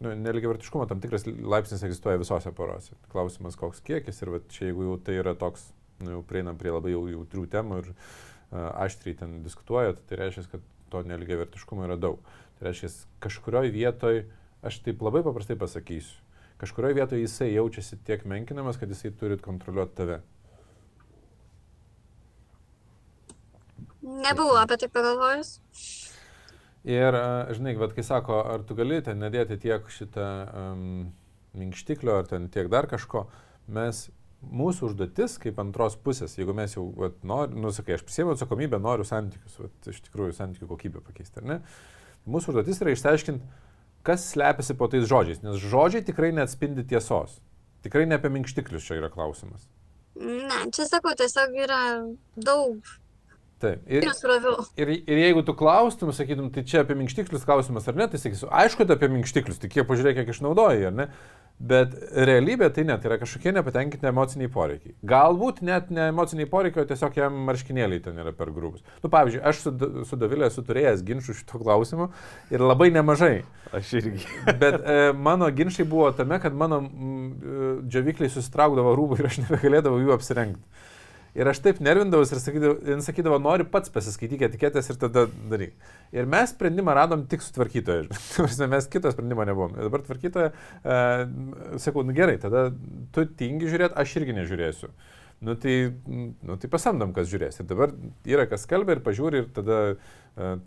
Nu, 0.03 0.13
neligiavertiškumo 0.19 0.89
tam 0.91 1.01
tikras 1.01 1.25
laipsnis 1.29 1.85
egzistuoja 1.87 2.21
visose 2.21 2.53
porose. 2.57 2.99
Klausimas, 3.13 3.57
koks 3.57 3.81
kiekis 3.87 4.21
ir 4.25 4.35
va, 4.35 4.43
čia 4.53 4.69
jeigu 4.69 4.89
jau 4.91 4.99
tai 5.07 5.17
yra 5.23 5.37
toks, 5.39 5.71
nu, 6.03 6.19
jau 6.19 6.27
prieinam 6.27 6.59
prie 6.61 6.75
labai 6.75 6.93
jau 6.93 7.07
jautrių 7.09 7.47
temų 7.53 7.79
ir 7.85 7.93
uh, 7.93 8.67
aštriai 8.83 9.17
ten 9.21 9.39
diskutuoja, 9.47 9.95
tai 10.09 10.19
reiškia, 10.25 10.49
kad 10.57 10.72
to 10.93 11.03
neligiavertiškumo 11.09 11.89
yra 11.89 11.97
daug. 12.01 12.21
Tai 12.59 12.69
reiškia, 12.69 12.93
kažkurioje 13.25 13.73
vietoje, 13.75 14.27
aš 14.63 14.83
taip 14.85 15.03
labai 15.03 15.25
paprastai 15.27 15.57
pasakysiu, 15.59 16.21
kažkurioje 16.63 17.01
vietoje 17.01 17.25
jisai 17.25 17.51
jaučiasi 17.55 17.99
tiek 18.07 18.29
menkinamas, 18.29 18.79
kad 18.79 18.93
jisai 18.93 19.11
turi 19.19 19.41
kontroliuoti 19.43 19.99
tave. 19.99 20.23
nebuvau 24.03 24.59
apie 24.61 24.79
tai 24.81 24.91
pagalvojus. 24.93 25.57
Ir, 26.83 27.17
žinai, 27.55 27.77
bet 27.79 27.95
kai 27.95 28.05
sako, 28.07 28.41
ar 28.43 28.65
tu 28.67 28.75
gali 28.79 28.99
ten 29.07 29.21
nedėti 29.23 29.61
tiek 29.63 29.87
šitą 29.87 30.27
um, 30.51 31.13
minkštiklio, 31.59 32.17
ar 32.19 32.27
ten 32.31 32.49
tiek 32.51 32.71
dar 32.73 32.89
kažko, 32.91 33.29
mes, 33.71 34.09
mūsų 34.43 34.91
užduotis 34.91 35.37
kaip 35.43 35.59
antros 35.63 35.97
pusės, 36.01 36.35
jeigu 36.39 36.55
mes 36.57 36.77
jau, 36.77 36.87
vat, 36.99 37.19
nori, 37.27 37.55
nu, 37.59 37.73
sakai, 37.75 37.97
aš 37.99 38.07
prisėmiau 38.07 38.37
atsakomybę, 38.37 38.81
noriu 38.83 39.07
santykius, 39.07 39.59
vat, 39.61 39.91
iš 39.93 40.01
tikrųjų 40.09 40.37
santykių 40.39 40.71
kokybę 40.71 41.03
pakeisti, 41.05 41.43
ar 41.43 41.49
ne? 41.49 41.59
Mūsų 42.31 42.53
užduotis 42.53 42.83
yra 42.83 42.95
išsiaiškinti, 42.95 43.61
kas 44.07 44.27
slepiasi 44.33 44.77
po 44.79 44.89
tais 44.91 45.07
žodžiais, 45.11 45.43
nes 45.45 45.63
žodžiai 45.63 46.07
tikrai 46.07 46.33
neatspindi 46.35 46.87
tiesos. 46.91 47.39
Tikrai 47.87 48.07
ne 48.07 48.19
apie 48.19 48.31
minkštiklius 48.31 48.87
čia 48.87 49.01
yra 49.01 49.11
klausimas. 49.11 49.67
Ne, 50.19 50.67
čia 50.75 50.87
sakau, 50.87 51.15
tiesiog 51.19 51.55
yra 51.65 51.83
daug 52.37 52.83
Taip. 53.63 53.83
Ir. 53.87 54.03
Ir, 54.75 54.91
ir 55.07 55.21
jeigu 55.21 55.45
tu 55.47 55.55
klaustum, 55.55 56.11
sakytum, 56.15 56.49
tai 56.55 56.65
čia 56.67 56.83
apie 56.83 56.97
minkštiklius 56.99 57.45
klausimas 57.47 57.87
ar 57.87 57.99
ne, 57.99 58.09
tai 58.11 58.19
sakysiu, 58.19 58.49
aišku, 58.51 58.87
tai 58.89 58.97
apie 58.99 59.11
minkštiklius, 59.13 59.61
tik 59.63 59.77
kiek 59.77 59.87
pažiūrėk, 59.87 60.19
kiek 60.19 60.33
išnaudoji, 60.35 60.89
ar 60.89 60.97
ne? 60.99 61.07
Bet 61.63 61.93
realybė 62.27 62.67
tai 62.75 62.83
net 62.89 63.05
yra 63.07 63.21
kažkokie 63.21 63.53
nepatenkinti 63.55 64.09
emociniai 64.11 64.51
poreikiai. 64.51 64.97
Galbūt 65.07 65.61
net 65.63 65.93
ne 65.95 66.09
emociniai 66.11 66.49
poreikiai, 66.51 66.83
o 66.83 66.89
tiesiog 66.91 67.15
jam 67.21 67.37
marškinėliai 67.47 68.03
ten 68.03 68.19
yra 68.19 68.33
per 68.35 68.51
grūbus. 68.51 68.83
Nu, 69.05 69.11
pavyzdžiui, 69.13 69.43
aš 69.47 69.61
su, 69.63 69.73
su 70.09 70.19
Davilė 70.19 70.49
esu 70.49 70.65
turėjęs 70.67 71.05
ginčių 71.07 71.37
šito 71.39 71.61
klausimu 71.63 72.09
ir 72.51 72.67
labai 72.67 72.91
nemažai. 72.95 73.45
Aš 73.71 73.93
irgi. 74.01 74.27
Bet 74.65 74.81
e, 74.81 74.97
mano 75.15 75.47
ginčiai 75.55 75.87
buvo 75.87 76.11
tame, 76.19 76.41
kad 76.43 76.57
mano 76.59 76.81
mm, 76.83 77.87
džiavikliai 77.87 78.35
susitraukdavo 78.35 78.97
rūbų 78.99 79.21
ir 79.21 79.31
aš 79.31 79.45
nebegalėdavau 79.45 80.03
jų 80.03 80.17
apsirengti. 80.17 80.91
Ir 81.33 81.49
aš 81.49 81.63
taip 81.65 81.79
nervindavausi 81.81 82.35
ir 82.37 82.41
sakydavau, 82.43 82.75
jin 82.85 83.01
sakydavo, 83.05 83.39
nori 83.41 83.65
pats 83.73 83.89
pasiskaityti 83.93 84.45
etiketės 84.51 84.91
ir 84.93 84.99
tada 85.01 85.25
daryk. 85.49 85.73
Ir 86.13 86.29
mes 86.29 86.53
sprendimą 86.53 86.93
radom 86.99 87.23
tik 87.31 87.41
su 87.41 87.55
tvarkytoju. 87.57 88.11
Mes 88.75 88.89
kito 88.93 89.09
sprendimo 89.15 89.47
nebuvom. 89.49 89.79
Ir 89.79 89.89
dabar 89.89 90.05
tvarkytoja, 90.05 90.51
e, 90.85 90.99
sakau, 91.81 92.05
nu 92.05 92.13
gerai, 92.17 92.37
tada 92.43 92.67
tu 93.17 93.25
tingi 93.25 93.71
žiūrėti, 93.73 93.97
aš 93.97 94.13
irgi 94.21 94.37
nežiūrėsiu. 94.43 94.93
Nu 95.43 95.57
tai, 95.59 95.77
nu 96.45 96.59
tai 96.61 96.69
pasamdom, 96.71 97.17
kas 97.17 97.33
žiūrės. 97.33 97.63
Ir 97.63 97.71
dabar 97.71 97.97
yra 98.29 98.45
kas 98.51 98.69
kalbė 98.69 98.99
ir 98.99 99.05
pažiūri 99.07 99.41
ir 99.41 99.49
tada 99.57 99.79
e, 99.89 99.97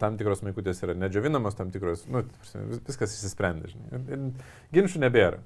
tam 0.01 0.17
tikros 0.17 0.41
maikutės 0.47 0.81
yra 0.83 0.97
nedžiavinamos, 0.97 1.55
tam 1.55 1.69
tikros, 1.71 2.07
nu, 2.09 2.25
viskas 2.89 3.13
įsisprendė, 3.13 3.69
žinai. 3.75 3.91
Ir, 3.93 4.09
ir 4.17 4.49
ginčių 4.75 5.05
nebėra. 5.05 5.45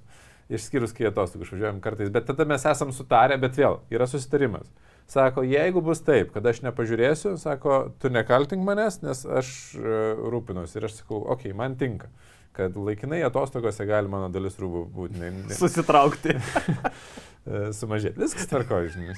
Išskyrus, 0.50 0.96
kai 0.98 1.12
atostogų 1.12 1.46
išvažiuojam 1.46 1.84
kartais. 1.84 2.10
Bet 2.10 2.26
tada 2.32 2.48
mes 2.50 2.64
esam 2.66 2.96
sutarę, 2.96 3.36
bet 3.38 3.60
vėl 3.60 3.84
yra 3.94 4.08
susitarimas. 4.10 4.72
Sako, 5.10 5.42
jeigu 5.42 5.82
bus 5.82 6.04
taip, 6.06 6.30
kad 6.36 6.46
aš 6.46 6.60
nepažiūrėsiu, 6.62 7.32
sako, 7.42 7.80
tu 7.98 8.12
nekaltink 8.14 8.62
manęs, 8.62 9.00
nes 9.02 9.24
aš 9.26 9.48
e, 9.74 9.96
rūpinuosi. 10.30 10.78
Ir 10.78 10.86
aš 10.86 11.00
sakau, 11.00 11.24
okei, 11.24 11.50
okay, 11.50 11.58
man 11.58 11.74
tinka, 11.80 12.12
kad 12.54 12.78
laikinai 12.78 13.24
atostogose 13.26 13.88
gali 13.90 14.12
mano 14.12 14.30
dalis 14.30 14.60
rūbų 14.62 14.84
būti 14.94 15.18
ne, 15.18 15.32
ne, 15.34 15.58
Susitraukti. 15.58 16.38
e, 16.38 17.64
sumažėti. 17.74 18.22
Viskas 18.22 18.52
tvarko, 18.54 18.84
žinai. 18.94 19.18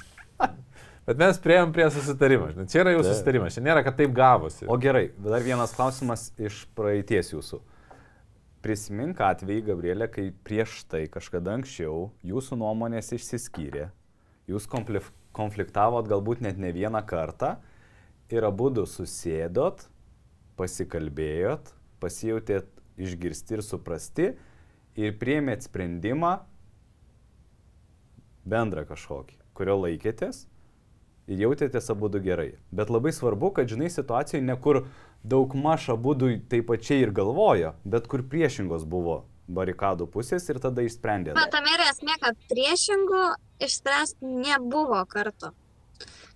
Bet 1.04 1.20
mes 1.20 1.44
prieėm 1.44 1.76
prie 1.76 1.90
susitarimo. 1.92 2.48
Žinai. 2.54 2.68
Čia 2.72 2.84
yra 2.86 2.96
jau 2.96 3.04
susitarimas, 3.04 3.58
čia 3.58 3.68
nėra, 3.68 3.84
kad 3.84 4.00
taip 4.00 4.16
gavosi. 4.16 4.64
O 4.72 4.80
gerai, 4.80 5.10
dar 5.20 5.44
vienas 5.44 5.76
klausimas 5.76 6.30
iš 6.40 6.64
praeities 6.78 7.34
jūsų. 7.34 7.60
Prisimink 8.64 9.20
atvejį, 9.20 9.68
Gabrielė, 9.68 10.08
kai 10.08 10.30
prieš 10.46 10.86
tai 10.88 11.04
kažkada 11.12 11.58
anksčiau 11.58 12.12
jūsų 12.24 12.62
nuomonės 12.64 13.12
išsiskyrė, 13.18 13.90
jūs 14.48 14.70
konflik- 14.70 15.18
konfliktavot 15.36 16.08
galbūt 16.08 16.42
net 16.44 16.60
ne 16.60 16.72
vieną 16.74 17.02
kartą 17.08 17.56
ir 18.32 18.44
abu 18.48 18.70
du 18.72 18.84
susėdot, 18.88 19.86
pasikalbėjot, 20.56 21.72
pasijautėt 22.00 22.68
išgirsti 23.00 23.58
ir 23.58 23.64
suprasti 23.64 24.30
ir 24.98 25.18
priemėt 25.20 25.66
sprendimą 25.68 26.38
bendrą 28.44 28.84
kažkokį, 28.88 29.38
kurio 29.56 29.78
laikėtės 29.80 30.46
ir 31.30 31.44
jautėtės 31.46 31.90
abu 31.92 32.10
du 32.12 32.20
gerai. 32.22 32.52
Bet 32.74 32.90
labai 32.90 33.12
svarbu, 33.14 33.52
kad 33.56 33.70
žinai 33.70 33.90
situacijoje 33.92 34.44
ne 34.44 34.56
kur 34.60 34.84
daug 35.22 35.54
maž 35.54 35.88
abu 35.94 36.16
du 36.18 36.32
taip 36.50 36.68
pačiai 36.70 37.06
ir 37.06 37.14
galvojo, 37.14 37.76
bet 37.84 38.08
kur 38.10 38.24
priešingos 38.26 38.84
buvo 38.88 39.22
barikadų 39.52 40.06
pusės 40.10 40.46
ir 40.50 40.60
tada 40.62 40.84
išsprendė. 40.86 41.34
Bet 41.36 41.52
tam 41.54 41.66
yra 41.68 41.88
esmė, 41.90 42.16
kad 42.22 42.38
priešingų 42.50 43.24
išspręsti 43.66 44.26
nebuvo 44.46 45.00
kartu. 45.10 45.52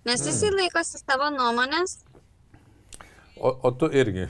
Nes 0.07 0.23
jis 0.25 0.41
Mm. 0.43 0.55
laikosi 0.61 1.01
savo 1.01 1.29
nuomonės, 1.35 1.97
O, 3.37 3.51
o 3.67 3.71
tu 3.71 3.85
irgi. 3.93 4.27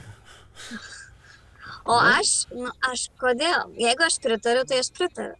o 1.86 1.94
aš, 1.96 2.46
nu, 2.52 2.68
aš 2.90 3.06
kodėl? 3.20 3.70
Jeigu 3.80 4.04
aš 4.04 4.18
pritariu, 4.20 4.64
tai 4.68 4.80
aš 4.82 4.90
pritariu. 4.92 5.36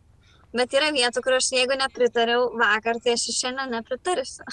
Bet 0.57 0.73
yra 0.73 0.89
vietų, 0.95 1.21
kur 1.23 1.35
aš 1.37 1.51
jeigu 1.53 1.77
nepritariau 1.77 2.47
vakar, 2.57 2.97
tai 3.05 3.13
aš 3.19 3.27
šiandien 3.37 3.75
nepritarsiu. 3.77 4.45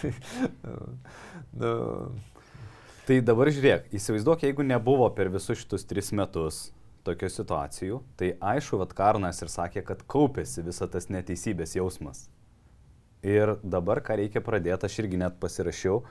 Tai, 0.00 0.14
nu, 1.60 1.74
Tai 3.08 3.20
dabar 3.24 3.48
žiūrėk, 3.48 3.86
įsivaizduok, 3.96 4.42
jeigu 4.44 4.64
nebuvo 4.68 5.06
per 5.16 5.30
visus 5.32 5.56
šitus 5.62 5.86
tris 5.88 6.10
metus 6.12 6.58
tokių 7.06 7.30
situacijų, 7.32 8.00
tai 8.18 8.32
aišku, 8.40 8.80
vad 8.80 8.94
Karnas 8.96 9.42
ir 9.42 9.52
sakė, 9.52 9.84
kad 9.86 10.02
kaupėsi 10.10 10.64
visa 10.66 10.88
tas 10.90 11.08
neteisybės 11.12 11.76
jausmas. 11.78 12.26
Ir 13.26 13.56
dabar 13.62 14.00
ką 14.04 14.18
reikia 14.20 14.42
pradėti, 14.44 14.86
aš 14.86 15.00
irgi 15.02 15.18
net 15.18 15.38
pasirašiau, 15.42 16.02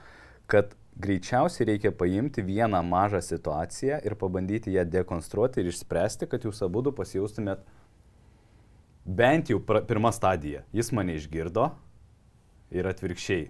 kad 0.51 0.73
greičiausiai 0.99 1.67
reikia 1.71 1.91
paimti 1.95 2.43
vieną 2.43 2.81
mažą 2.83 3.21
situaciją 3.23 3.99
ir 4.03 4.15
pabandyti 4.19 4.73
ją 4.75 4.85
dekonstruoti 4.89 5.61
ir 5.61 5.71
išspręsti, 5.71 6.27
kad 6.27 6.43
jūs 6.43 6.63
abu 6.65 6.83
pasijaustumėt 6.91 7.63
bent 9.05 9.51
jau 9.51 9.61
pirmą 9.61 10.11
stadiją. 10.11 10.63
Jis 10.75 10.91
mane 10.91 11.15
išgirdo 11.15 11.69
ir 12.75 12.89
atvirkščiai, 12.89 13.47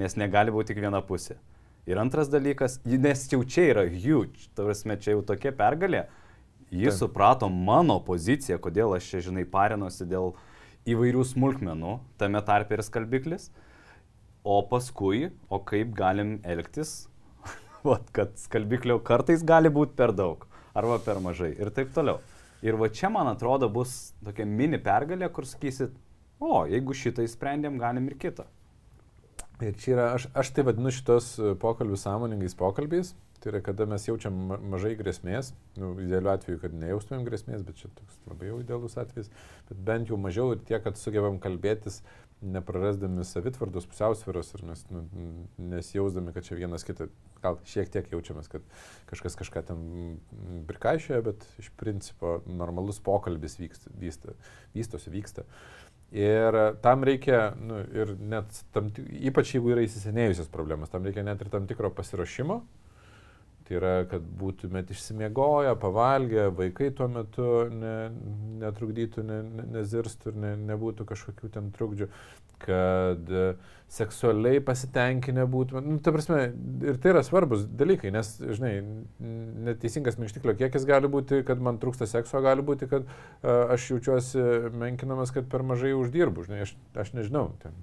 nes 0.00 0.16
negali 0.16 0.54
būti 0.54 0.72
tik 0.72 0.80
viena 0.84 1.02
pusė. 1.04 1.36
Ir 1.86 2.00
antras 2.02 2.30
dalykas, 2.32 2.80
nes 2.84 3.26
jau 3.30 3.44
čia 3.46 3.68
yra 3.70 3.84
huge, 3.86 4.48
tavasme, 4.58 4.96
čia 4.98 5.14
jau 5.14 5.20
tokia 5.22 5.52
pergalė, 5.54 6.06
jis 6.70 6.94
Taip. 6.94 7.00
suprato 7.04 7.48
mano 7.52 7.98
poziciją, 8.04 8.58
kodėl 8.62 8.96
aš 8.96 9.10
čia, 9.10 9.24
žinai, 9.28 9.46
parinosi 9.48 10.06
dėl 10.08 10.34
įvairių 10.86 11.24
smulkmenų, 11.26 11.98
tame 12.18 12.42
tarpe 12.46 12.76
ir 12.76 12.84
skalbiklis, 12.86 13.50
o 14.46 14.60
paskui, 14.70 15.30
o 15.50 15.58
kaip 15.58 15.94
galim 15.98 16.38
elgtis, 16.46 17.06
Vat, 17.86 18.08
kad 18.14 18.34
skalbiklio 18.40 18.98
kartais 19.04 19.44
gali 19.46 19.70
būti 19.72 19.94
per 19.98 20.14
daug 20.16 20.46
arba 20.76 20.98
per 21.02 21.20
mažai 21.22 21.52
ir 21.54 21.70
taip 21.74 21.92
toliau. 21.94 22.20
Ir 22.64 22.76
va 22.80 22.88
čia, 22.92 23.08
man 23.12 23.28
atrodo, 23.30 23.68
bus 23.72 24.12
tokia 24.24 24.46
mini 24.48 24.78
pergalė, 24.82 25.28
kur 25.32 25.46
sakysit, 25.48 25.92
o, 26.40 26.64
jeigu 26.68 26.96
šitą 26.96 27.24
įsprendėm, 27.24 27.76
galim 27.80 28.08
ir 28.10 28.16
kitą. 28.20 28.46
Ir 29.62 29.76
čia 29.80 29.92
yra, 29.94 30.06
aš, 30.16 30.26
aš 30.36 30.50
tai 30.56 30.64
vadinu 30.66 30.92
šitos 30.92 31.30
pokalbius 31.62 32.04
sąmoningais 32.04 32.56
pokalbiais. 32.58 33.14
Tai 33.46 33.52
yra, 33.52 33.60
kada 33.62 33.84
mes 33.86 34.02
jaučiam 34.02 34.34
ma- 34.48 34.56
mažai 34.58 34.96
grėsmės, 34.98 35.52
nu, 35.78 35.92
idealiu 36.02 36.32
atveju, 36.32 36.58
kad 36.64 36.72
nejaustumėm 36.74 37.22
grėsmės, 37.28 37.60
bet 37.62 37.76
čia 37.78 37.86
toks 37.94 38.16
labai 38.26 38.48
jau 38.48 38.56
idealus 38.58 38.96
atvejis, 38.98 39.28
bet 39.68 39.82
bent 39.86 40.08
jau 40.10 40.16
mažiau 40.18 40.48
ir 40.50 40.64
tiek, 40.66 40.80
kad 40.82 40.98
sugebam 40.98 41.36
kalbėtis, 41.38 42.00
neprarasdami 42.42 43.22
savitvardos 43.22 43.86
pusiausvėros 43.86 44.50
ir 44.56 44.64
nes, 44.66 44.82
nu, 44.90 45.04
nesijausdami, 45.62 46.34
kad 46.34 46.48
čia 46.48 46.58
vienas 46.58 46.82
kitą, 46.88 47.06
gal 47.44 47.60
šiek 47.70 47.92
tiek 47.94 48.08
jaučiamės, 48.16 48.50
kad 48.50 48.66
kažkas 49.12 49.38
kažką 49.38 49.62
ten 49.68 49.84
prikaišioja, 50.66 51.22
bet 51.28 51.46
iš 51.62 51.70
principo 51.78 52.40
normalus 52.50 52.98
pokalbis 52.98 53.60
vyksta, 53.60 53.92
vysta, 54.02 54.34
vystosi, 54.74 55.12
vyksta. 55.14 55.46
Ir 56.18 56.58
tam 56.82 57.06
reikia, 57.06 57.52
nu, 57.62 57.78
ir 57.94 58.10
net, 58.18 58.58
tam, 58.74 58.90
ypač 59.30 59.54
jeigu 59.54 59.70
yra 59.76 59.86
įsisenėjusios 59.86 60.50
problemas, 60.50 60.90
tam 60.90 61.06
reikia 61.06 61.22
net 61.22 61.46
ir 61.46 61.54
tam 61.54 61.70
tikro 61.70 61.94
pasiruošimo. 61.94 62.58
Tai 63.66 63.74
yra, 63.80 63.92
kad 64.06 64.22
būtumėt 64.38 64.92
išsimiegoję, 64.94 65.72
pavalgę, 65.82 66.44
vaikai 66.54 66.92
tuo 66.94 67.08
metu 67.10 67.46
ne, 67.74 67.94
netrukdytų, 68.62 69.24
ne, 69.26 69.38
ne, 69.42 69.64
nezirstų 69.74 70.30
ir 70.30 70.36
ne, 70.44 70.50
nebūtų 70.68 71.06
kažkokių 71.08 71.50
ten 71.56 71.72
trukdžių, 71.74 72.06
kad 72.62 73.32
e, 73.34 73.48
seksualiai 73.90 74.60
pasitenkinę 74.64 75.48
būtumėt. 75.50 75.88
Nu, 75.88 75.98
ta 75.98 76.12
prasme, 76.14 76.44
ir 76.86 77.00
tai 77.02 77.10
yra 77.10 77.24
svarbus 77.26 77.64
dalykai, 77.66 78.12
nes, 78.14 78.30
žinai, 78.38 78.70
neteisingas 79.66 80.20
minkštiklio 80.20 80.54
kiekis 80.60 80.86
gali 80.86 81.10
būti, 81.10 81.42
kad 81.48 81.62
man 81.62 81.80
trūksta 81.82 82.06
sekso, 82.10 82.38
gali 82.44 82.62
būti, 82.66 82.86
kad 82.92 83.02
uh, 83.02 83.74
aš 83.74 83.88
jaučiuosi 83.96 84.44
menkinamas, 84.78 85.34
kad 85.34 85.50
per 85.50 85.66
mažai 85.66 85.90
uždirbu, 85.98 86.46
žinai, 86.46 86.62
aš, 86.68 86.76
aš 86.94 87.12
nežinau, 87.18 87.48
ten 87.64 87.74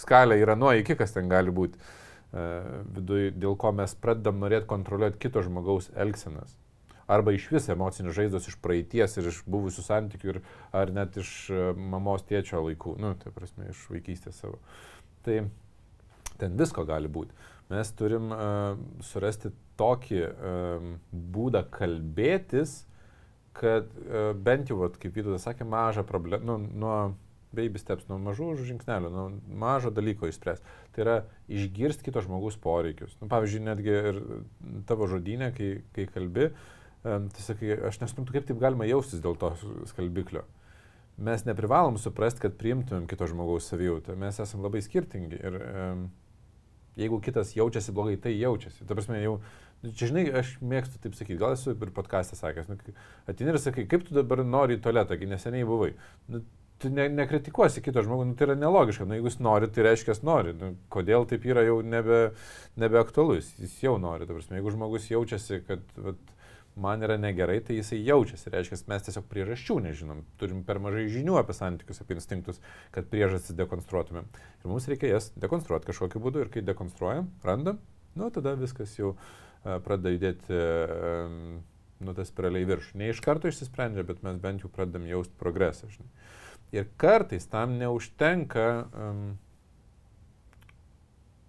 skalė 0.00 0.40
yra 0.40 0.56
nuo 0.58 0.72
iki, 0.74 0.96
kas 0.98 1.12
ten 1.14 1.28
gali 1.30 1.52
būti 1.54 1.78
uh, 1.78 1.92
viduje, 2.34 3.30
dėl 3.30 3.54
ko 3.60 3.70
mes 3.76 3.94
pradedam 3.94 4.40
norėti 4.42 4.66
kontroliuoti 4.70 5.20
kito 5.22 5.42
žmogaus 5.44 5.90
elgsenas. 5.94 6.56
Arba 7.06 7.34
iš 7.36 7.50
vis 7.52 7.66
emocinis 7.68 8.16
žaizdos 8.16 8.48
iš 8.48 8.56
praeities 8.64 9.18
ir 9.20 9.28
iš 9.28 9.42
buvusių 9.50 9.84
santykių, 9.84 10.30
ir, 10.32 10.38
ar 10.72 10.92
net 10.94 11.18
iš 11.20 11.32
uh, 11.52 11.66
mamos 11.76 12.24
tėčio 12.24 12.62
laikų, 12.64 12.96
nu, 13.02 13.12
tai 13.20 13.32
prasme, 13.34 13.68
iš 13.72 13.82
vaikystės 13.92 14.38
savo. 14.40 14.56
Tai 15.26 15.42
ten 16.40 16.56
visko 16.56 16.86
gali 16.88 17.10
būti. 17.12 17.36
Mes 17.72 17.92
turim 17.98 18.32
uh, 18.32 18.80
surasti 19.04 19.52
tokį 19.80 20.22
um, 20.24 20.96
būdą 21.12 21.66
kalbėtis, 21.74 22.82
kad 23.56 23.90
uh, 24.06 24.32
bent 24.32 24.72
jau, 24.72 24.80
vat, 24.80 24.96
kaip 25.00 25.14
Vytautas 25.16 25.44
sakė, 25.44 25.68
mažą 25.68 26.06
problemą, 26.08 26.44
nu, 26.48 26.58
nuo 26.84 26.98
baby 27.56 27.80
steps, 27.80 28.08
nuo 28.10 28.18
mažų 28.22 28.52
žingsnelių, 28.60 29.10
nuo 29.14 29.26
mažo 29.60 29.92
dalyko 29.94 30.28
išspręsti. 30.30 30.74
Tai 30.94 31.04
yra 31.04 31.16
išgirsti 31.48 32.06
kito 32.08 32.22
žmogaus 32.24 32.58
poreikius. 32.60 33.14
Nu, 33.20 33.30
pavyzdžiui, 33.32 33.62
netgi 33.68 33.94
ir 34.10 34.20
tavo 34.88 35.08
žodinė, 35.10 35.52
kai, 35.56 35.70
kai 35.96 36.08
kalbi, 36.10 36.50
tai 37.04 37.46
sakai, 37.46 37.72
aš 37.90 38.02
nesuprantu, 38.02 38.36
kaip 38.36 38.50
taip 38.50 38.60
galima 38.62 38.88
jaustis 38.88 39.22
dėl 39.24 39.38
to 39.40 39.54
skalbiklio. 39.90 40.44
Mes 41.14 41.44
neprivalom 41.46 41.94
suprasti, 42.00 42.42
kad 42.42 42.56
priimtumėm 42.58 43.06
kito 43.10 43.28
žmogaus 43.30 43.68
savijautą. 43.70 44.16
Mes 44.18 44.40
esame 44.42 44.66
labai 44.66 44.80
skirtingi. 44.82 45.38
Ir 45.38 45.58
um, 45.62 46.08
jeigu 46.98 47.20
kitas 47.22 47.52
jaučiasi 47.54 47.94
blogai, 47.94 48.16
tai 48.20 48.34
jaučiasi. 48.34 48.86
Ta 48.88 48.96
prasme, 48.98 49.20
jau, 49.22 49.36
nu, 49.82 49.92
čia 49.94 50.10
žinai, 50.10 50.24
aš 50.40 50.56
mėgstu 50.62 50.98
taip 51.02 51.14
sakyti, 51.18 51.38
gal 51.38 51.54
esu 51.54 51.74
ir 51.74 51.94
podcast'e 51.94 52.38
sakęs, 52.38 52.66
nu, 52.70 52.96
atini 53.30 53.54
ir 53.54 53.60
sakai, 53.62 53.86
kaip 53.90 54.06
tu 54.08 54.16
dabar 54.16 54.42
nori 54.46 54.78
į 54.78 54.82
tualetą, 54.82 55.18
kai 55.20 55.30
neseniai 55.30 55.68
buvai. 55.68 55.92
Nu, 56.32 56.42
tu 56.84 56.92
ne, 56.92 57.08
nekritikuosi 57.08 57.80
kito 57.84 58.04
žmogaus, 58.04 58.28
nu, 58.28 58.36
tai 58.36 58.50
yra 58.50 58.58
nelogiška, 58.60 59.06
nu, 59.08 59.16
jeigu 59.16 59.30
jis 59.30 59.40
nori, 59.44 59.70
tai 59.72 59.86
reiškia, 59.88 60.12
jis 60.12 60.22
nori. 60.26 60.52
Nu, 60.60 60.74
kodėl 60.92 61.24
taip 61.30 61.46
yra 61.48 61.64
jau 61.64 61.78
nebe, 61.86 62.20
nebeaktualus, 62.80 63.54
jis 63.62 63.78
jau 63.86 63.96
nori. 64.02 64.28
Ta 64.28 64.36
prasme, 64.36 64.58
jeigu 64.60 64.74
žmogus 64.74 65.08
jaučiasi, 65.08 65.62
kad 65.68 65.84
vat, 66.04 66.34
man 66.76 67.06
yra 67.06 67.16
negerai, 67.20 67.60
tai 67.64 67.78
jisai 67.78 68.00
jaučiasi. 68.04 68.50
Reiškia, 68.52 68.80
mes 68.90 69.06
tiesiog 69.06 69.26
priežasčių 69.30 69.78
nežinom. 69.86 70.22
Turim 70.40 70.60
per 70.66 70.80
mažai 70.82 71.06
žinių 71.12 71.38
apie 71.40 71.56
santykius, 71.56 72.02
apie 72.02 72.18
instinktus, 72.18 72.60
kad 72.94 73.08
priežastis 73.12 73.56
dekonstruotumėm. 73.58 74.28
Ir 74.60 74.70
mums 74.70 74.88
reikia 74.90 75.14
jas 75.14 75.30
dekonstruoti 75.40 75.88
kažkokiu 75.90 76.22
būdu. 76.24 76.44
Ir 76.44 76.52
kai 76.52 76.64
dekonstruojam, 76.66 77.30
randam, 77.46 77.80
nu 78.18 78.30
tada 78.34 78.56
viskas 78.58 78.92
jau 78.98 79.14
uh, 79.14 79.78
pradeda 79.86 80.12
judėti, 80.16 80.58
uh, 80.58 81.60
nu 82.04 82.16
tas 82.18 82.34
spiraliai 82.34 82.66
virš. 82.74 82.92
Ne 82.98 83.12
iš 83.14 83.22
karto 83.24 83.50
išsisprendžia, 83.50 84.06
bet 84.06 84.26
mes 84.26 84.42
bent 84.42 84.66
jau 84.66 84.72
pradedam 84.72 85.06
jausti 85.08 85.38
progresą. 85.38 85.88
Žinai. 85.94 86.10
Ir 86.74 86.88
kartais 87.00 87.46
tam 87.50 87.76
neužtenka 87.80 88.66
um, 88.92 89.24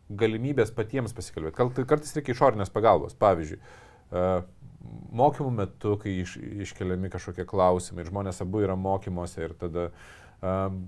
galimybės 0.09 0.73
patiems 0.75 1.15
pasikalbėti. 1.17 1.57
Kal- 1.57 1.87
Kartais 1.89 2.13
reikia 2.17 2.35
išorinės 2.35 2.73
pagalbos. 2.73 3.15
Pavyzdžiui, 3.21 3.57
uh, 3.61 4.43
mokymų 5.15 5.55
metu, 5.61 5.95
kai 6.01 6.19
iš, 6.21 6.35
iškeliami 6.67 7.09
kažkokie 7.13 7.47
klausimai 7.49 8.05
ir 8.05 8.11
žmonės 8.11 8.43
abu 8.45 8.61
yra 8.61 8.77
mokymuose 8.77 9.47
ir 9.47 9.55
tada 9.57 9.87
um, 10.45 10.83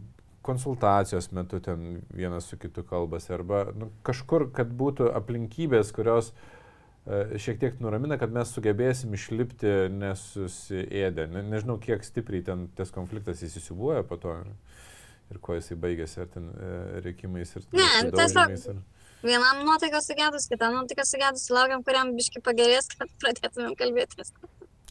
konsultacijos 0.45 1.31
metu 1.35 1.59
ten 1.59 2.03
vienas 2.13 2.45
su 2.47 2.59
kitu 2.61 2.85
kalbasi 2.87 3.33
arba 3.35 3.65
nu, 3.75 3.89
kažkur, 4.07 4.51
kad 4.55 4.69
būtų 4.69 5.09
aplinkybės, 5.17 5.89
kurios 5.95 6.29
uh, 6.29 6.56
šiek 7.39 7.59
tiek 7.61 7.77
nuramina, 7.83 8.17
kad 8.19 8.33
mes 8.35 8.51
sugebėsim 8.51 9.13
išlipti 9.15 9.73
nesusiėdę. 9.95 11.29
Ne, 11.31 11.43
nežinau, 11.53 11.77
kiek 11.79 12.03
stipriai 12.03 12.43
ten 12.43 12.67
tas 12.75 12.91
konfliktas 12.95 13.43
įsisiubuoja 13.47 14.03
po 14.07 14.19
to 14.19 14.35
ir, 15.31 15.39
kuo 15.43 15.55
jisai 15.55 15.77
baigėsi, 15.79 16.19
ar 16.23 16.29
ten 16.33 16.51
uh, 16.51 16.99
reikimais 17.05 17.55
ir 17.55 17.67
Ne, 17.71 17.87
sudaužymais 18.01 18.69
ir... 18.73 18.85
Vienam 19.25 19.63
nuotaikos 19.65 20.05
sugedus, 20.05 20.45
kitam 20.51 20.75
nuotaikos 20.77 21.09
sugedus, 21.09 21.47
laukiam, 21.49 21.81
kuriam 21.85 22.13
biški 22.15 22.41
pagerės, 22.45 22.91
kad 22.93 23.09
pradėtumėm 23.23 23.73
kalbėtis. 23.79 24.29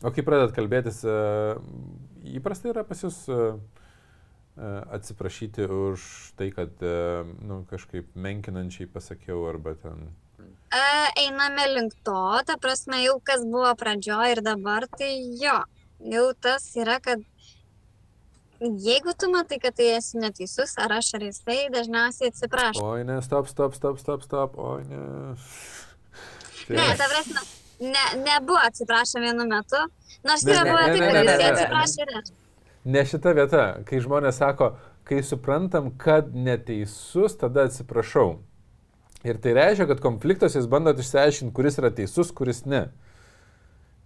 O 0.05 0.11
kai 0.13 0.25
pradedat 0.27 0.53
kalbėtis, 0.57 0.99
e, 1.07 1.15
įprastai 2.37 2.73
yra 2.73 2.83
pas 2.85 3.01
jūs 3.01 3.21
e, 3.31 3.37
e, 4.59 4.73
atsiprašyti 4.99 5.69
už 5.71 6.09
tai, 6.37 6.51
kad 6.57 6.83
e, 6.83 6.97
nu, 7.47 7.63
kažkaip 7.71 8.11
menkinančiai 8.19 8.91
pasakiau 8.91 9.47
arba 9.49 9.77
ten. 9.81 10.09
Einame 11.17 11.67
link 11.73 11.95
to, 12.05 12.43
ta 12.47 12.57
prasme, 12.61 12.99
jau 13.05 13.17
kas 13.25 13.45
buvo 13.47 13.71
pradžioje 13.79 14.37
ir 14.37 14.43
dabar, 14.45 14.85
tai 14.99 15.15
jo, 15.41 15.57
jau 16.13 16.27
tas 16.43 16.67
yra, 16.77 16.99
kad 17.01 17.23
jeigu 18.61 19.15
tu 19.19 19.31
matai, 19.33 19.59
kad 19.63 19.77
tai 19.77 19.93
esi 19.97 20.19
neteisus, 20.21 20.75
ar 20.83 20.97
aš, 20.99 21.13
ar 21.17 21.27
jisai, 21.29 21.59
dažniausiai 21.73 22.33
atsiprašau. 22.33 22.85
Oi, 22.85 23.05
ne, 23.09 23.21
stop, 23.25 23.49
stop, 23.53 23.77
stop, 23.79 24.01
stop, 24.03 24.25
stop, 24.27 24.59
oi, 24.59 24.83
ne. 24.91 25.05
Ne, 26.69 26.89
ta 26.99 27.07
prasme, 27.13 27.45
ne, 27.81 28.05
nebuvo 28.25 28.59
atsiprašę 28.67 29.23
vienu 29.23 29.47
metu. 29.47 29.81
Nors 30.27 30.45
Ne, 30.45 30.53
yra 30.53 30.65
ne, 30.65 30.73
buvę 30.73 30.87
ne, 30.87 30.99
taip, 30.99 31.07
kad 31.13 31.31
visi 31.31 31.49
atsiprašė 31.53 32.03
ir 32.03 32.13
aš. 32.21 32.35
Ne 32.87 33.03
šita 33.07 33.33
vieta, 33.35 33.63
kai 33.87 34.03
žmonės 34.03 34.41
sako, 34.43 34.73
kai 35.07 35.23
suprantam, 35.27 35.93
kad 35.99 36.35
neteisus, 36.35 37.37
tada 37.39 37.67
atsiprašau. 37.69 38.37
Ir 39.27 39.41
tai 39.43 39.57
reiškia, 39.57 39.89
kad 39.91 40.01
konfliktuose 40.05 40.61
jūs 40.61 40.69
bandot 40.71 40.99
išsiaiškinti, 41.03 41.55
kuris 41.57 41.81
yra 41.81 41.91
teisus, 41.95 42.31
kuris 42.37 42.63
ne. 42.69 42.87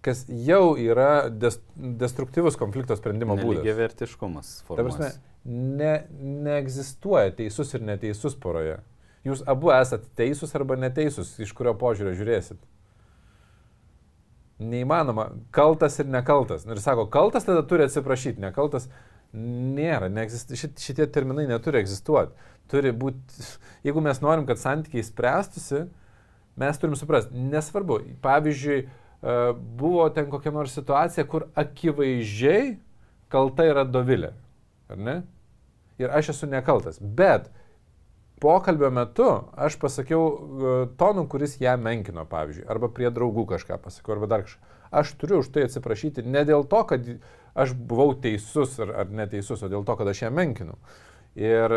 Kas 0.04 0.22
jau 0.32 0.78
yra 0.80 1.28
des, 1.28 1.58
destruktyvus 1.76 2.56
konflikto 2.56 2.96
sprendimo 2.96 3.36
būdas. 3.36 3.60
Lygiai 3.60 3.76
vertiškumas. 3.82 4.52
Prasme, 4.70 5.10
ne, 5.44 5.92
neegzistuoja 6.46 7.34
teisus 7.36 7.74
ir 7.76 7.84
neteisus 7.84 8.38
poroje. 8.40 8.78
Jūs 9.28 9.44
abu 9.50 9.74
esate 9.76 10.08
teisūs 10.16 10.56
arba 10.56 10.78
neteisūs, 10.80 11.34
iš 11.44 11.52
kurio 11.56 11.74
požiūrio 11.76 12.14
žiūrėsit. 12.16 12.60
Neįmanoma, 14.60 15.26
kaltas 15.56 15.98
ir 16.00 16.08
nekaltas. 16.12 16.64
Ir 16.68 16.80
sako, 16.80 17.06
kaltas 17.12 17.44
tada 17.48 17.60
turi 17.68 17.84
atsiprašyti, 17.84 18.40
nekaltas 18.40 18.88
nėra, 19.37 20.11
neegzist, 20.12 20.53
šit, 20.59 20.81
šitie 20.83 21.07
terminai 21.12 21.47
neturi 21.51 21.81
egzistuoti. 21.83 22.49
Turi 22.70 22.93
būti, 22.95 23.47
jeigu 23.87 24.03
mes 24.05 24.20
norim, 24.22 24.47
kad 24.47 24.61
santykiai 24.61 25.05
spręstųsi, 25.07 25.85
mes 26.61 26.78
turim 26.78 26.97
suprasti, 26.99 27.35
nesvarbu, 27.51 28.01
pavyzdžiui, 28.22 28.81
e, 28.85 29.39
buvo 29.81 30.07
ten 30.14 30.31
kokia 30.31 30.53
nors 30.55 30.74
situacija, 30.78 31.26
kur 31.31 31.49
akivaizdžiai 31.59 32.76
kalta 33.31 33.66
yra 33.70 33.87
dovilė, 33.87 34.35
ar 34.91 35.01
ne? 35.01 35.16
Ir 36.01 36.12
aš 36.16 36.33
esu 36.35 36.49
nekaltas. 36.51 36.99
Bet 37.01 37.51
pokalbio 38.41 38.91
metu 38.95 39.28
aš 39.55 39.76
pasakiau 39.83 40.24
e, 40.31 40.74
tonų, 41.01 41.26
kuris 41.31 41.59
ją 41.62 41.76
menkino, 41.81 42.26
pavyzdžiui, 42.31 42.66
arba 42.70 42.91
prie 42.95 43.11
draugų 43.14 43.47
kažką 43.55 43.78
pasakiau, 43.83 44.16
arba 44.16 44.31
dar 44.31 44.47
kažką. 44.47 44.76
Aš 44.91 45.12
turiu 45.20 45.39
už 45.45 45.53
tai 45.55 45.68
atsiprašyti 45.68 46.24
ne 46.26 46.43
dėl 46.47 46.64
to, 46.66 46.81
kad 46.89 47.07
aš 47.55 47.74
buvau 47.74 48.14
teisus 48.22 48.78
ar, 48.82 48.94
ar 49.03 49.12
neteisus, 49.14 49.62
o 49.62 49.70
dėl 49.70 49.84
to, 49.86 49.96
kad 49.98 50.11
aš 50.11 50.24
ją 50.26 50.32
menkinu. 50.34 50.76
Ir 51.38 51.74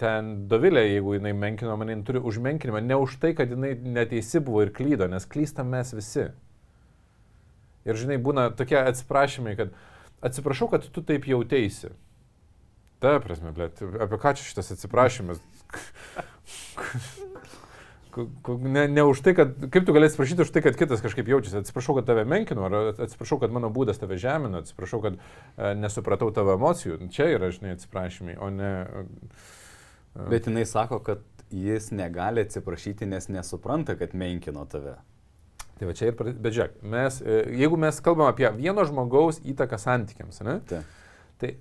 ten 0.00 0.30
Dovilė, 0.50 0.82
jeigu 0.88 1.14
jinai 1.16 1.32
menkino 1.36 1.76
mane, 1.78 1.94
jinai 1.94 2.06
turi 2.08 2.22
užmenkinimą, 2.26 2.82
ne 2.82 2.98
už 2.98 3.16
tai, 3.22 3.32
kad 3.38 3.52
jinai 3.52 3.76
neteisi 3.78 4.42
buvo 4.42 4.64
ir 4.64 4.74
klydo, 4.74 5.06
nes 5.10 5.28
klystam 5.30 5.70
mes 5.70 5.94
visi. 5.94 6.26
Ir 7.88 7.96
žinai, 7.96 8.18
būna 8.20 8.50
tokie 8.56 8.78
atsiprašymai, 8.80 9.54
kad 9.56 9.72
atsiprašau, 10.26 10.68
kad 10.74 10.84
tu 10.92 11.04
taip 11.06 11.28
jautėsi. 11.30 11.94
Ta 13.00 13.16
prasme, 13.24 13.54
blėt, 13.56 13.80
apie 13.80 14.20
ką 14.20 14.34
čia 14.36 14.44
šitas 14.50 14.74
atsiprašymas? 14.74 15.40
Ne, 18.60 18.88
ne 18.88 19.04
už 19.06 19.20
tai, 19.24 19.34
kad, 19.38 19.52
kaip 19.72 19.86
tu 19.86 19.94
galėsi 19.96 20.18
prašyti 20.18 20.44
už 20.44 20.52
tai, 20.54 20.62
kad 20.64 20.78
kitas 20.78 21.02
kažkaip 21.04 21.28
jaučiasi. 21.30 21.60
Atsiprašau, 21.62 21.96
kad 21.98 22.08
tave 22.08 22.24
menkinu, 22.28 22.64
ar 22.66 22.92
atsiprašau, 23.06 23.40
kad 23.42 23.54
mano 23.54 23.70
būdas 23.72 24.00
tave 24.02 24.18
žemino, 24.20 24.62
atsiprašau, 24.64 25.02
kad 25.04 25.18
e, 25.20 25.72
nesupratau 25.78 26.30
tavo 26.34 26.54
emocijų. 26.58 26.98
Čia 27.14 27.30
yra, 27.36 27.52
žinai, 27.54 27.76
atsiprašymai, 27.78 28.36
o 28.40 28.50
ne... 28.54 28.72
e, 30.16 30.28
Bet 30.30 30.50
jinai 30.50 30.66
sako, 30.66 30.98
kad 31.06 31.22
jis 31.54 31.90
negali 31.94 32.42
atsiprašyti, 32.46 33.06
nes 33.10 33.30
nesupranta, 33.30 33.96
kad 33.98 34.14
menkino 34.14 34.64
tave. 34.70 34.96
Tai 35.80 35.88
va 35.88 35.96
čia 35.96 36.10
ir, 36.10 36.16
bet 36.18 36.52
žiūrėk, 36.52 36.80
mes, 36.92 37.20
e, 37.24 37.42
jeigu 37.62 37.78
mes 37.80 38.00
kalbam 38.04 38.28
apie 38.28 38.50
vieno 38.58 38.84
žmogaus 38.84 39.38
įtaką 39.48 39.78
santykiams, 39.80 40.42
ne? 40.44 40.60
Tai. 40.68 40.82
Tai 41.40 41.54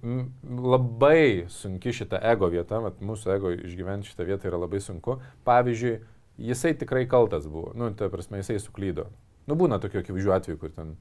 labai 0.44 1.46
sunki 1.48 1.94
šita 1.96 2.20
ego 2.34 2.50
vieta, 2.52 2.82
vat, 2.84 2.98
mūsų 3.00 3.30
ego 3.38 3.54
išgyventi 3.56 4.10
šitą 4.12 4.26
vietą 4.28 4.50
yra 4.50 4.60
labai 4.60 4.82
sunku. 4.84 5.22
Pavyzdžiui, 5.48 5.94
jisai 6.40 6.74
tikrai 6.78 7.06
kaltas 7.10 7.48
buvo, 7.48 7.74
nu, 7.76 7.92
ta 7.96 8.10
prasme, 8.10 8.40
jisai 8.42 8.60
suklydo. 8.64 9.10
Nu, 9.50 9.58
būna 9.60 9.80
tokių 9.82 10.04
akivaizdžių 10.04 10.34
atvejų, 10.36 10.60
kur 10.62 10.74
ten 10.76 10.96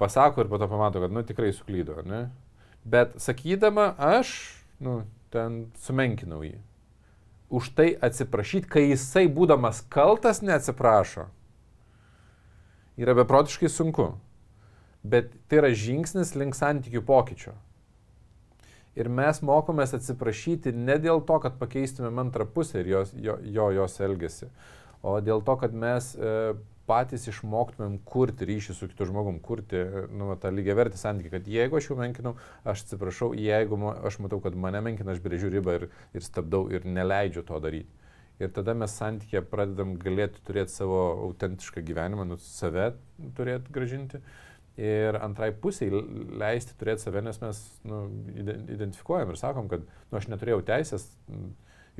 pasako 0.00 0.44
ir 0.44 0.50
po 0.50 0.58
to 0.60 0.68
pamato, 0.70 1.02
kad, 1.02 1.14
nu, 1.14 1.22
tikrai 1.26 1.52
suklydo, 1.54 2.02
ne? 2.06 2.26
Bet 2.84 3.16
sakydama, 3.22 3.92
aš, 3.96 4.34
nu, 4.84 5.02
ten 5.32 5.64
sumenkinau 5.80 6.42
jį. 6.44 6.58
Už 7.54 7.70
tai 7.76 7.92
atsiprašyti, 8.02 8.68
kai 8.70 8.84
jisai 8.88 9.26
būdamas 9.30 9.82
kaltas 9.92 10.42
neatsiprašo, 10.44 11.28
yra 13.00 13.14
beprotiškai 13.16 13.70
sunku. 13.70 14.12
Bet 15.04 15.34
tai 15.50 15.60
yra 15.60 15.70
žingsnis 15.76 16.32
link 16.38 16.56
santykių 16.56 17.02
pokyčio. 17.04 17.52
Ir 18.94 19.10
mes 19.10 19.40
mokomės 19.42 19.96
atsiprašyti 19.96 20.72
ne 20.74 20.98
dėl 21.02 21.24
to, 21.26 21.40
kad 21.42 21.56
pakeistumėm 21.58 22.20
antrą 22.26 22.46
pusę 22.46 22.82
ir 22.82 22.92
jos, 22.92 23.14
jo, 23.18 23.38
jo 23.42 23.70
jos 23.74 23.98
elgesį, 24.06 24.50
o 25.02 25.16
dėl 25.24 25.42
to, 25.46 25.56
kad 25.58 25.74
mes 25.74 26.12
e, 26.14 26.54
patys 26.86 27.26
išmoktumėm 27.30 27.96
kurti 28.06 28.46
ryšį 28.48 28.76
su 28.76 28.88
kitu 28.90 29.08
žmogum, 29.08 29.40
kurti 29.42 29.80
nu, 30.14 30.30
tą 30.40 30.52
lygiai 30.54 30.76
vertį 30.78 31.00
santykį, 31.00 31.32
kad 31.32 31.50
jeigu 31.50 31.80
aš 31.80 31.90
jau 31.90 31.98
menkinau, 31.98 32.34
aš 32.62 32.84
atsiprašau, 32.84 33.32
jeigu 33.38 33.78
ma, 33.80 33.96
aš 34.06 34.20
matau, 34.22 34.40
kad 34.44 34.56
mane 34.58 34.82
menkina, 34.84 35.14
aš 35.14 35.22
brėžiu 35.24 35.50
ribą 35.52 35.78
ir, 35.80 35.88
ir 36.14 36.26
stabdau 36.26 36.68
ir 36.72 36.86
neleidžiu 36.86 37.44
to 37.48 37.60
daryti. 37.64 37.90
Ir 38.42 38.50
tada 38.50 38.74
mes 38.74 38.90
santykė 38.98 39.44
pradedam 39.46 39.94
galėti 40.02 40.42
turėti 40.46 40.74
savo 40.74 41.00
autentišką 41.28 41.84
gyvenimą, 41.86 42.26
nu, 42.26 42.38
save 42.42 42.92
turėti 43.38 43.74
gražinti. 43.74 44.20
Ir 44.80 45.14
antrai 45.22 45.52
pusiai 45.54 46.02
leisti 46.40 46.74
turėti 46.78 47.06
save, 47.06 47.20
nes 47.22 47.36
mes 47.38 47.60
nu, 47.86 48.00
ide- 48.34 48.56
identifikuojam 48.74 49.30
ir 49.30 49.38
sakom, 49.38 49.68
kad 49.70 49.84
nu, 49.86 50.18
aš 50.18 50.26
neturėjau 50.32 50.64
teisės 50.66 51.04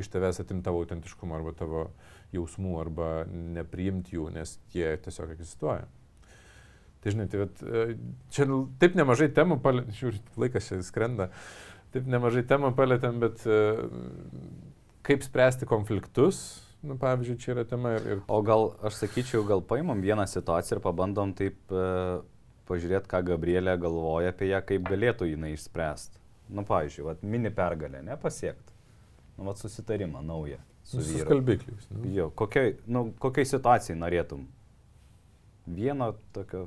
iš 0.01 0.09
tavęs 0.11 0.41
atimti 0.43 0.67
tavo 0.67 0.81
autentiškumą 0.83 1.37
arba 1.39 1.53
tavo 1.55 1.85
jausmų 2.35 2.73
arba 2.81 3.11
nepriimti 3.31 4.17
jų, 4.17 4.27
nes 4.35 4.57
jie 4.75 4.89
tiesiog 5.05 5.37
egzistuoja. 5.37 5.87
Tai 7.05 7.13
žinai, 7.13 7.29
tai 7.31 7.45
vat, 7.45 7.63
e, 7.63 7.85
čia 8.33 8.49
taip 8.81 8.99
nemažai 8.99 9.29
temų, 9.37 9.61
palė... 9.63 9.85
žiūrėt, 9.93 10.35
laikas 10.41 10.71
čia 10.71 10.81
skrenda, 10.83 11.29
taip 11.95 12.07
nemažai 12.11 12.43
temų 12.49 12.73
palėtėm, 12.79 13.19
bet 13.23 13.45
e, 13.45 13.59
kaip 15.05 15.27
spręsti 15.27 15.69
konfliktus, 15.69 16.41
nu, 16.83 16.97
pavyzdžiui, 17.01 17.39
čia 17.43 17.53
yra 17.55 17.67
tema 17.69 17.95
ir... 17.99 18.07
ir 18.09 18.23
O 18.27 18.41
gal, 18.43 18.73
aš 18.89 19.03
sakyčiau, 19.03 19.45
gal 19.47 19.63
paimam 19.69 20.01
vieną 20.03 20.25
situaciją 20.33 20.81
ir 20.81 20.85
pabandom 20.89 21.37
taip 21.37 21.61
e, 21.71 21.85
pažiūrėti, 22.69 23.11
ką 23.11 23.23
Gabrielė 23.31 23.77
galvoja 23.81 24.35
apie 24.35 24.51
ją, 24.51 24.61
kaip 24.67 24.87
galėtų 24.89 25.31
jinai 25.33 25.55
išspręsti. 25.55 26.21
Nu, 26.55 26.65
pavyzdžiui, 26.69 27.07
vat, 27.09 27.25
mini 27.25 27.51
pergalę, 27.55 28.03
nepasiekti. 28.05 28.77
Nu, 29.39 29.49
vat, 29.49 29.61
susitarimą 29.61 30.23
naują 30.23 30.61
su 30.85 31.03
skalbikliais. 31.03 31.91
Nu. 31.91 32.11
Jo, 32.13 32.31
kokiai, 32.31 32.77
nu, 32.87 33.09
kokiai 33.19 33.49
situacijai 33.49 33.97
norėtum? 33.99 34.45
Vieno 35.65 36.13
tokio. 36.37 36.67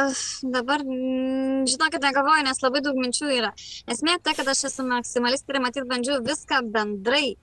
Uf, 0.00 0.22
dabar, 0.46 0.84
mm, 0.86 1.66
žinokit, 1.68 2.00
negalvoju, 2.00 2.46
nes 2.46 2.62
labai 2.62 2.80
daug 2.84 2.96
minčių 2.96 3.30
yra. 3.36 3.50
Esmė 3.90 4.16
ta, 4.22 4.32
kad 4.38 4.48
aš 4.48 4.64
esu 4.70 4.86
maksimalistė 4.86 5.56
ir 5.56 5.64
matyt 5.64 5.88
bandžiau 5.90 6.22
viską 6.24 6.62
bendrai. 6.72 7.36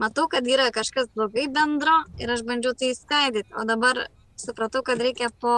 Matau, 0.00 0.28
kad 0.32 0.46
yra 0.48 0.70
kažkas 0.72 1.10
blogai 1.12 1.48
bendro 1.52 1.98
ir 2.22 2.30
aš 2.32 2.46
bandžiau 2.48 2.72
tai 2.72 2.94
skaidyti, 2.96 3.52
o 3.52 3.66
dabar 3.68 4.06
supratau, 4.40 4.80
kad 4.86 5.02
reikia 5.02 5.28
po, 5.42 5.52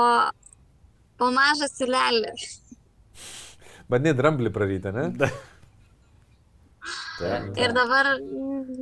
po 1.22 1.30
mažą 1.30 1.70
silelį. 1.70 2.34
Bandai 3.92 4.14
dramblį 4.18 4.50
praryti, 4.54 4.92
ne? 4.94 5.08
Tai, 5.20 5.30
Ir 7.54 7.70
dabar 7.76 8.08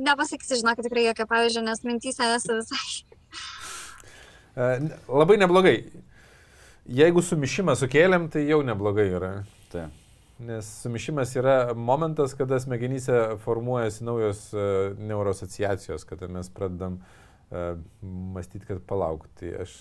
nepasakysiu, 0.01 0.57
žinokit, 0.63 0.87
tikrai 0.87 1.03
jokio 1.05 1.27
pavyzdžio, 1.29 1.61
nes 1.67 1.83
mintys 1.85 2.17
esu 2.25 2.55
visai. 2.57 2.85
E, 4.55 4.69
Labai 5.05 5.37
neblogai. 5.37 5.75
Jeigu 6.89 7.21
sumišimą 7.21 7.75
sukėlėm, 7.77 8.31
tai 8.33 8.47
jau 8.47 8.61
neblogai 8.65 9.11
yra. 9.13 9.33
tai. 9.71 9.89
Nes 10.41 10.65
sumišimas 10.81 11.35
yra 11.37 11.75
momentas, 11.77 12.33
kada 12.33 12.57
smegenyse 12.59 13.37
formuojasi 13.43 14.07
naujos 14.07 14.47
uh, 14.55 14.95
neuroasociacijos, 14.97 16.07
kada 16.09 16.25
mes 16.27 16.49
pradedam 16.49 16.97
uh, 16.97 17.77
mąstyti, 18.01 18.65
kad 18.65 18.81
palauk, 18.89 19.27
tai 19.37 19.53
aš 19.61 19.75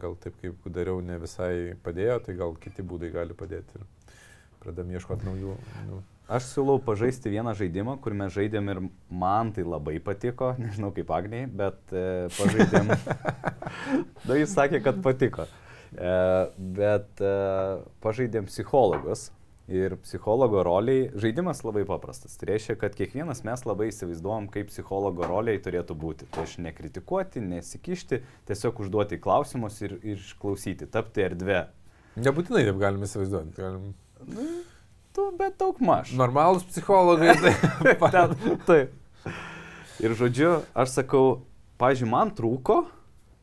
gal 0.00 0.16
taip 0.22 0.38
kaip 0.40 0.70
dariau 0.72 1.02
ne 1.04 1.18
visai 1.22 1.74
padėjo, 1.84 2.20
tai 2.26 2.38
gal 2.38 2.56
kiti 2.60 2.84
būdai 2.86 3.12
gali 3.14 3.36
padėti. 3.36 3.82
Ir 3.82 4.56
pradedam 4.62 4.92
ieškoti 4.94 5.28
naujų. 5.28 5.58
Nu, 5.88 6.02
Aš 6.32 6.46
siūlau 6.52 6.78
pažaisti 6.80 7.28
vieną 7.32 7.52
žaidimą, 7.58 7.98
kur 8.00 8.14
mes 8.16 8.30
žaidėm 8.32 8.70
ir 8.72 8.78
man 9.10 9.50
tai 9.52 9.64
labai 9.66 9.98
patiko, 10.00 10.52
nežinau 10.62 10.92
kaip 10.94 11.10
Agniai, 11.12 11.44
bet 11.46 11.92
e, 11.92 12.28
pažaidėm. 12.38 12.92
Na, 14.28 14.38
jis 14.38 14.54
sakė, 14.54 14.80
kad 14.84 15.02
patiko. 15.04 15.48
E, 15.92 16.14
bet 16.78 17.20
e, 17.20 17.34
pažaidėm 18.04 18.48
psichologus. 18.48 19.28
Ir 19.70 19.94
psichologo 20.02 20.64
roliai, 20.66 21.04
žaidimas 21.22 21.60
labai 21.62 21.84
paprastas. 21.86 22.34
Tai 22.38 22.48
reiškia, 22.50 22.74
kad 22.80 22.96
kiekvienas 22.98 23.44
mes 23.46 23.62
labai 23.62 23.92
įsivaizduojam, 23.92 24.48
kaip 24.50 24.72
psichologo 24.72 25.28
roliai 25.28 25.60
turėtų 25.62 25.94
būti. 25.98 26.26
Tai 26.34 26.46
aš 26.48 26.56
nekritikuoti, 26.64 27.44
nesikišti, 27.46 28.18
tiesiog 28.50 28.82
užduoti 28.82 29.20
klausimus 29.22 29.78
ir, 29.86 29.94
ir 30.02 30.18
išklausyti, 30.18 30.90
tapti 30.90 31.22
erdvę. 31.28 31.60
nebūtinai 32.18 32.64
taip 32.66 32.80
galim 32.82 33.06
įsivaizduoti. 33.06 33.54
Galim... 33.60 33.94
tu, 35.14 35.28
bet 35.38 35.54
daug 35.62 35.78
maž. 35.84 36.10
Normalus 36.18 36.66
psichologai. 36.66 37.36
Tai... 37.38 37.54
Ten, 38.16 38.36
taip. 38.66 38.98
Ir 40.02 40.18
žodžiu, 40.18 40.56
aš 40.74 40.98
sakau, 40.98 41.24
pažiūrėjau, 41.78 42.10
man 42.10 42.34
trūko, 42.34 42.82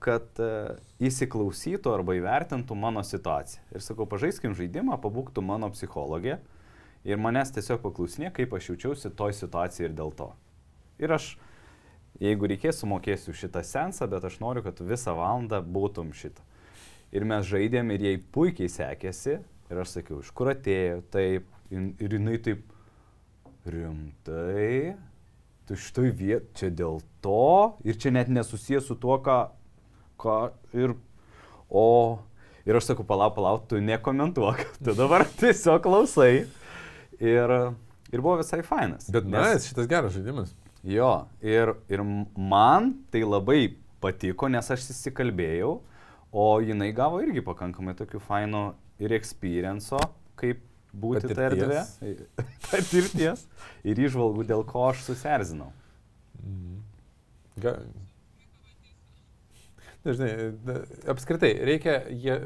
kad 0.04 0.28
uh, 0.44 0.76
įsiklausytų 1.00 1.94
arba 1.94 2.16
įvertintų 2.18 2.76
mano 2.76 3.04
situaciją. 3.08 3.64
Ir 3.76 3.84
sakau, 3.84 4.08
pažaiskim 4.10 4.56
žaidimą, 4.58 5.00
pabūktų 5.00 5.44
mano 5.46 5.70
psichologė 5.72 6.40
ir 7.08 7.22
manęs 7.22 7.54
tiesiog 7.56 7.82
paklausinė, 7.86 8.34
kaip 8.36 8.54
aš 8.56 8.74
jaučiausi 8.74 9.14
toj 9.16 9.36
situacijai 9.38 9.88
ir 9.88 9.96
dėl 9.96 10.12
to. 10.16 10.34
Ir 11.00 11.16
aš, 11.16 11.32
jeigu 12.20 12.50
reikės, 12.52 12.82
sumokėsiu 12.82 13.36
šitą 13.36 13.64
sensą, 13.64 14.10
bet 14.12 14.28
aš 14.28 14.42
noriu, 14.44 14.66
kad 14.66 14.82
visą 14.84 15.16
valandą 15.16 15.62
būtum 15.64 16.12
šitą. 16.16 16.44
Ir 17.16 17.26
mes 17.26 17.48
žaidėm 17.48 17.94
ir 17.96 18.04
jai 18.06 18.18
puikiai 18.20 18.70
sekėsi. 18.70 19.40
Ir 19.70 19.80
aš 19.82 19.96
sakiau, 20.00 20.20
iš 20.22 20.34
kur 20.36 20.52
atėjo, 20.52 21.00
taip. 21.14 21.48
Ir 21.70 22.16
jinai 22.18 22.40
taip 22.42 22.66
rimtai. 23.70 24.98
Tu 25.70 25.78
šitoj 25.78 26.12
vietoj, 26.18 26.46
čia 26.58 26.70
dėl 26.74 27.02
to. 27.22 27.78
Ir 27.86 27.98
čia 28.02 28.12
net 28.14 28.30
nesusijęs 28.34 28.90
su 28.90 28.98
tuo, 28.98 29.20
ką... 29.26 29.40
ką 30.20 30.40
ir... 30.78 30.96
O... 31.70 32.20
Ir 32.68 32.78
aš 32.78 32.92
sakau, 32.92 33.06
palauk, 33.08 33.34
palauk, 33.38 33.64
tu 33.70 33.80
nekomentuok. 33.82 34.62
Tu 34.86 34.94
dabar 34.98 35.26
tiesiog 35.40 35.82
klausai. 35.86 36.46
Ir, 37.18 37.54
ir 38.14 38.22
buvo 38.22 38.38
visai 38.44 38.62
fainas. 38.68 39.10
Bet 39.10 39.26
na, 39.26 39.48
nes... 39.50 39.66
šitas 39.72 39.90
geras 39.90 40.14
žaidimas. 40.14 40.54
Jo, 40.86 41.26
ir, 41.44 41.74
ir 41.92 42.04
man 42.38 42.94
tai 43.12 43.26
labai 43.26 43.74
patiko, 44.00 44.48
nes 44.52 44.70
aš 44.72 44.86
įsikalbėjau 44.94 45.80
O 46.32 46.62
jinai 46.62 46.92
gavo 46.94 47.22
irgi 47.24 47.42
pakankamai 47.42 47.96
tokių 47.98 48.20
fainų 48.22 48.64
ir 49.02 49.14
experienco, 49.18 49.98
kaip 50.38 50.62
būti 50.94 51.32
ta 51.34 51.48
erdvė. 51.48 51.82
Patirties. 52.70 53.48
ir 53.84 54.02
išvalgų, 54.06 54.46
dėl 54.52 54.62
ko 54.70 54.90
aš 54.92 55.08
susierzinau. 55.08 55.72
Mhm. 56.44 56.78
Ga... 57.66 57.74
Dažnai, 60.08 60.30
apskritai, 61.12 61.50
reikia, 61.68 61.98
jie, 62.08 62.38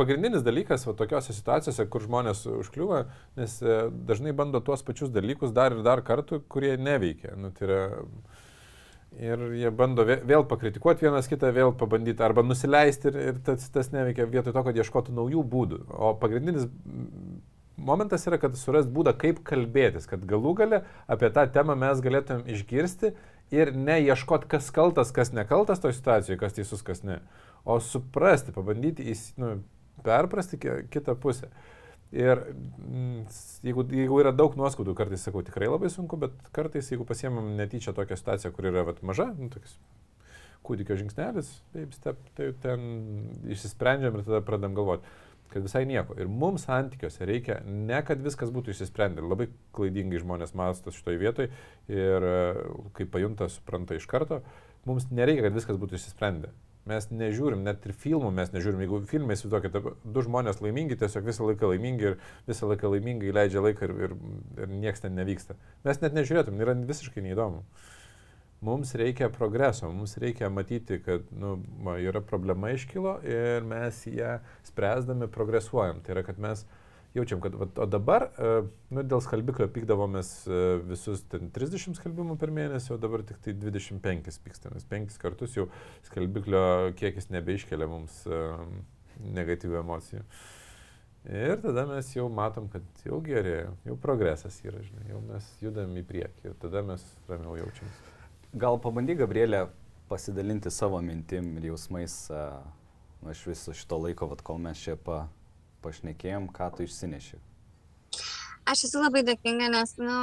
pagrindinis 0.00 0.44
dalykas 0.46 0.86
va, 0.88 0.94
tokiuose 0.96 1.34
situacijose, 1.36 1.84
kur 1.92 2.06
žmonės 2.06 2.46
užkliūva, 2.48 3.02
nes 3.36 3.58
e, 3.60 3.74
dažnai 4.08 4.32
bando 4.36 4.62
tuos 4.64 4.80
pačius 4.86 5.12
dalykus 5.12 5.52
dar 5.52 5.76
ir 5.76 5.82
dar 5.84 6.00
kartų, 6.06 6.40
kurie 6.48 6.72
neveikia. 6.80 7.34
Nu, 7.36 7.52
tai 7.52 7.68
yra, 7.68 7.82
Ir 9.20 9.42
jie 9.58 9.68
bando 9.76 10.06
vėl 10.08 10.46
pakritikuoti 10.48 11.04
vienas 11.04 11.26
kitą, 11.28 11.50
vėl 11.52 11.74
pabandyti 11.76 12.24
arba 12.24 12.40
nusileisti 12.46 13.10
ir, 13.10 13.18
ir 13.28 13.40
tas, 13.44 13.66
tas 13.68 13.90
neveikia 13.92 14.24
vietoj 14.24 14.54
to, 14.56 14.62
kad 14.64 14.78
ieškotų 14.80 15.12
naujų 15.18 15.42
būdų. 15.52 15.80
O 15.92 16.14
pagrindinis 16.16 16.64
momentas 17.76 18.24
yra, 18.28 18.38
kad 18.40 18.56
surast 18.56 18.88
būdą, 18.92 19.12
kaip 19.20 19.42
kalbėtis, 19.44 20.08
kad 20.08 20.24
galų 20.28 20.54
gale 20.62 20.80
apie 21.12 21.28
tą 21.34 21.44
temą 21.52 21.76
mes 21.76 22.00
galėtumėm 22.04 22.48
išgirsti 22.54 23.12
ir 23.52 23.72
neieškoti, 23.76 24.48
kas 24.50 24.70
kaltas, 24.74 25.12
kas 25.14 25.32
nekaltas 25.36 25.82
toje 25.82 25.96
situacijoje, 25.98 26.40
kas 26.40 26.56
teisus, 26.56 26.82
kas 26.86 27.04
ne. 27.06 27.20
O 27.68 27.78
suprasti, 27.84 28.54
pabandyti 28.54 29.06
įs, 29.12 29.28
nu, 29.40 29.58
perprasti 30.02 30.58
kitą 30.92 31.14
pusę. 31.20 31.52
Ir 32.12 32.42
mm, 32.52 33.22
jeigu, 33.64 33.86
jeigu 33.88 34.18
yra 34.20 34.34
daug 34.36 34.56
nuoskaudų, 34.58 34.92
kartais 34.96 35.22
sakau, 35.24 35.40
tikrai 35.46 35.70
labai 35.70 35.88
sunku, 35.92 36.18
bet 36.20 36.34
kartais, 36.52 36.90
jeigu 36.92 37.06
pasiemam 37.08 37.54
netyčia 37.56 37.94
tokią 37.96 38.18
situaciją, 38.20 38.52
kur 38.52 38.68
yra 38.68 38.84
vat, 38.84 39.00
maža, 39.06 39.30
nu, 39.38 39.48
toks 39.52 39.78
kūdikio 40.66 40.98
žingsnelis, 41.00 41.48
taip, 41.74 41.94
step, 41.96 42.20
tai 42.36 42.50
ten 42.62 42.84
išsisprendžiam 43.50 44.18
ir 44.18 44.26
tada 44.26 44.42
pradam 44.46 44.76
galvoti, 44.76 45.08
kad 45.52 45.64
visai 45.66 45.84
nieko. 45.88 46.16
Ir 46.20 46.30
mums 46.30 46.66
santykiuose 46.68 47.28
reikia 47.28 47.60
ne, 47.66 48.00
kad 48.06 48.22
viskas 48.24 48.52
būtų 48.54 48.74
išsisprendę. 48.74 49.24
Labai 49.24 49.48
klaidingai 49.76 50.22
žmonės 50.22 50.56
mastas 50.58 50.98
šitoje 50.98 51.20
vietoje 51.22 51.52
ir 51.92 52.28
kai 52.96 53.08
pajunta, 53.08 53.48
supranta 53.52 53.98
iš 53.98 54.08
karto, 54.10 54.42
mums 54.88 55.08
nereikia, 55.14 55.46
kad 55.46 55.56
viskas 55.56 55.80
būtų 55.80 56.00
išsisprendę. 56.00 56.52
Mes 56.90 57.04
nežiūrim, 57.14 57.60
net 57.62 57.84
ir 57.86 57.94
filmų 57.94 58.32
mes 58.34 58.50
nežiūrim. 58.50 58.80
Jeigu 58.82 58.98
filmai, 59.06 59.36
įsivaizduokite, 59.36 59.94
du 60.02 60.24
žmonės 60.26 60.58
laimingi, 60.64 60.96
tiesiog 60.98 61.28
visą 61.28 61.46
laiką 61.46 61.70
laimingi 61.70 62.08
ir 62.08 62.16
visą 62.48 62.66
laiką 62.72 62.90
laimingai 62.90 63.30
leidžia 63.36 63.62
laiką 63.62 63.86
ir, 63.86 63.92
ir, 64.08 64.14
ir 64.58 64.72
niekas 64.72 65.04
ten 65.04 65.14
nevyksta. 65.14 65.54
Mes 65.86 66.02
net 66.02 66.16
nežiūrėtum, 66.18 66.58
yra 66.64 66.74
visiškai 66.88 67.22
neįdomu. 67.22 67.62
Mums 68.62 68.94
reikia 68.94 69.26
progreso, 69.34 69.88
mums 69.90 70.14
reikia 70.22 70.46
matyti, 70.52 71.00
kad 71.02 71.26
nu, 71.34 71.56
yra 71.98 72.20
problema 72.22 72.70
iškilo 72.70 73.16
ir 73.26 73.66
mes 73.66 74.04
ją 74.06 74.36
spręsdami 74.68 75.26
progresuojam. 75.34 75.98
Tai 76.06 76.14
yra, 76.14 76.22
kad 76.22 76.38
mes 76.38 76.62
jaučiam, 77.14 77.40
kad, 77.42 77.56
va, 77.58 77.66
o 77.82 77.86
dabar, 77.90 78.28
e, 78.38 78.52
nu, 78.94 79.02
dėl 79.02 79.22
skalbiklio 79.24 79.66
pykdavomės 79.72 80.30
e, 80.46 80.60
visus 80.88 81.24
30 81.32 81.98
skalbimų 81.98 82.38
per 82.40 82.54
mėnesį, 82.54 82.94
o 82.94 83.00
dabar 83.02 83.26
tik 83.26 83.42
tai 83.42 83.56
25 83.58 84.40
pykstamės. 84.46 84.86
Penkis 84.88 85.18
kartus 85.20 85.58
jau 85.58 85.66
skalbiklio 86.06 86.64
kiekis 87.02 87.32
nebeiškelia 87.34 87.90
mums 87.90 88.22
e, 88.30 88.40
negatyvių 89.40 89.82
emocijų. 89.82 90.24
Ir 91.34 91.60
tada 91.62 91.84
mes 91.90 92.08
jau 92.16 92.30
matom, 92.30 92.70
kad 92.70 93.04
jau 93.06 93.20
gerėja, 93.22 93.74
jau 93.86 93.98
progresas 94.06 94.56
yra, 94.62 94.80
žinai, 94.82 95.10
jau 95.12 95.20
mes 95.26 95.52
judam 95.62 95.94
į 95.98 96.06
priekį 96.08 96.50
ir 96.50 96.58
tada 96.62 96.82
mes 96.86 97.04
ramiau 97.30 97.58
jaučiamės. 97.60 98.11
Gal 98.52 98.76
pabandyk, 98.84 99.16
Gabrielė, 99.22 99.62
pasidalinti 100.10 100.68
savo 100.68 100.98
mintim 101.00 101.54
ir 101.56 101.70
jausmais 101.70 102.16
uh, 102.28 102.58
iš 103.32 103.46
viso 103.48 103.72
šito 103.72 103.96
laiko, 104.02 104.28
vat, 104.28 104.42
kol 104.44 104.58
mes 104.60 104.76
čia 104.76 104.98
pa, 105.00 105.22
pašnekėjom, 105.80 106.50
ką 106.52 106.66
tu 106.76 106.84
išsineši? 106.84 107.38
Aš 108.68 108.84
esu 108.90 109.00
labai 109.00 109.22
dėkinga, 109.24 109.70
nes, 109.72 109.94
nu, 109.96 110.18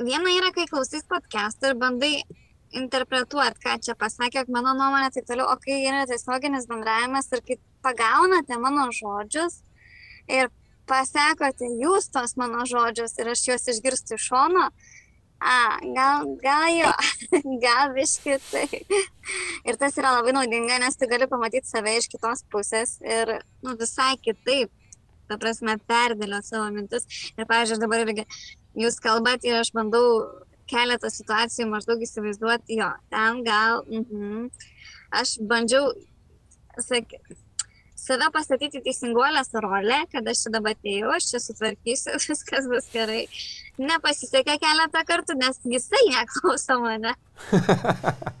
viena 0.00 0.32
yra, 0.38 0.54
kai 0.56 0.64
klausys 0.70 1.04
podcast'ą 1.10 1.74
ir 1.74 1.76
bandai 1.82 2.14
interpretuoti, 2.80 3.60
ką 3.60 3.76
čia 3.84 3.96
pasakė, 4.00 4.46
mano 4.48 4.72
nuomonė, 4.78 5.12
taip 5.12 5.28
toliau, 5.28 5.50
o 5.52 5.60
kai 5.60 5.82
yra 5.84 6.06
tiesioginis 6.08 6.64
bendravimas 6.70 7.28
ir 7.36 7.44
kai 7.44 7.58
pagaunate 7.84 8.56
mano 8.56 8.88
žodžius 8.88 9.60
ir 10.32 10.48
pasakote 10.88 11.68
jūs 11.76 12.08
tos 12.14 12.38
mano 12.40 12.64
žodžius 12.68 13.18
ir 13.20 13.34
aš 13.34 13.44
juos 13.50 13.68
išgirstu 13.74 14.16
iš 14.16 14.30
šono, 14.32 14.70
a, 15.42 15.78
gal, 15.96 16.28
gal 16.42 16.68
jo, 16.76 16.92
gal 17.64 17.94
viški 17.96 18.38
tai. 18.50 18.66
Ir 19.68 19.78
tas 19.80 19.98
yra 20.00 20.14
labai 20.18 20.34
naudinga, 20.36 20.78
nes 20.82 20.98
tu 20.98 21.08
gali 21.10 21.28
pamatyti 21.30 21.70
save 21.70 21.96
iš 21.98 22.08
kitos 22.12 22.44
pusės 22.52 22.98
ir 23.02 23.36
nu, 23.64 23.76
visai 23.80 24.14
kitaip, 24.22 24.72
ta 25.30 25.38
prasme, 25.42 25.78
perdėliot 25.90 26.46
savo 26.46 26.68
mintis. 26.74 27.08
Ir, 27.36 27.46
pavyzdžiui, 27.46 27.78
aš 27.78 27.82
dabar 27.82 28.06
irgi, 28.06 28.26
jūs 28.84 29.00
kalbat 29.02 29.44
ir 29.48 29.58
aš 29.60 29.72
bandau 29.76 30.06
keletą 30.70 31.10
situacijų 31.12 31.66
maždaug 31.68 32.00
įsivaizduoti, 32.06 32.78
jo, 32.78 32.92
ten 33.12 33.42
gal. 33.46 33.82
Mm 33.90 34.48
aš 35.12 35.36
bandžiau, 35.48 35.92
sakyti, 36.80 37.36
save 38.02 38.28
pastatyti 38.34 38.82
teisinguolės 38.82 39.52
rolę, 39.62 40.02
kad 40.12 40.26
aš 40.28 40.44
čia 40.44 40.52
dabar 40.56 40.76
atėjau, 40.76 41.12
aš 41.14 41.30
čia 41.30 41.42
sutvarkysiu, 41.44 42.18
viskas 42.32 42.68
bus 42.70 42.88
gerai 42.94 43.24
nepasisekė 43.80 44.58
keletą 44.62 45.02
kartų, 45.08 45.36
nes 45.40 45.60
jisai 45.64 46.02
neklauso 46.10 46.78
mane. 46.82 47.14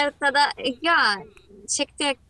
ir 0.00 0.12
tada, 0.20 0.48
jo, 0.84 1.00
šiek 1.72 1.92
tiek, 1.98 2.20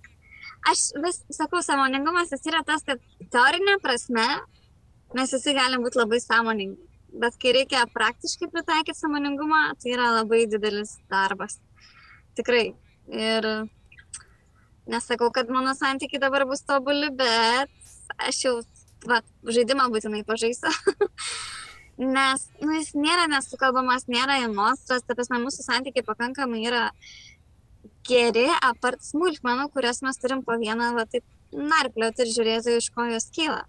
aš 0.71 0.89
vis 1.05 1.23
sakau, 1.35 1.63
samoningumas 1.65 2.33
jis 2.35 2.49
yra 2.51 2.63
tas, 2.67 2.85
kad 2.87 3.03
teorinė 3.35 3.79
prasme 3.85 4.27
mes 5.17 5.33
visi 5.33 5.55
galim 5.57 5.85
būti 5.85 6.01
labai 6.01 6.21
sąmoningi. 6.23 6.81
Bet 7.17 7.39
kai 7.41 7.55
reikia 7.57 7.87
praktiškai 7.89 8.51
pritaikyti 8.53 8.99
samoningumą, 8.99 9.71
tai 9.81 9.95
yra 9.95 10.11
labai 10.19 10.43
didelis 10.51 10.99
darbas. 11.09 11.57
Tikrai. 12.37 12.75
Ir 13.07 13.47
nesakau, 14.91 15.31
kad 15.35 15.51
mano 15.53 15.75
santykiai 15.77 16.23
dabar 16.23 16.47
bus 16.49 16.65
tobuli, 16.67 17.11
bet 17.15 17.71
aš 18.29 18.41
jau 18.45 18.55
va, 19.09 19.21
žaidimą 19.45 19.89
būtinai 19.95 20.25
pažaisiu. 20.27 20.73
Nes 22.17 22.43
nu, 22.61 22.75
jis 22.77 22.93
nėra 22.97 23.25
nesukalbamas, 23.33 24.05
nėra 24.11 24.43
emostras, 24.45 25.05
ta 25.07 25.17
prasme, 25.17 25.41
mūsų 25.41 25.65
santykiai 25.65 26.05
pakankamai 26.05 26.61
yra 26.69 26.91
geri, 28.07 28.51
apart 28.61 29.03
smulkmenų, 29.05 29.71
kurias 29.73 30.03
mes 30.05 30.21
turim 30.21 30.45
po 30.47 30.59
vieną, 30.61 30.93
va 30.99 31.07
taip 31.09 31.25
narplioti 31.57 32.27
ir 32.27 32.33
žiūrėti, 32.35 32.77
iš 32.83 32.91
ko 32.95 33.09
jos 33.09 33.31
kyla. 33.35 33.65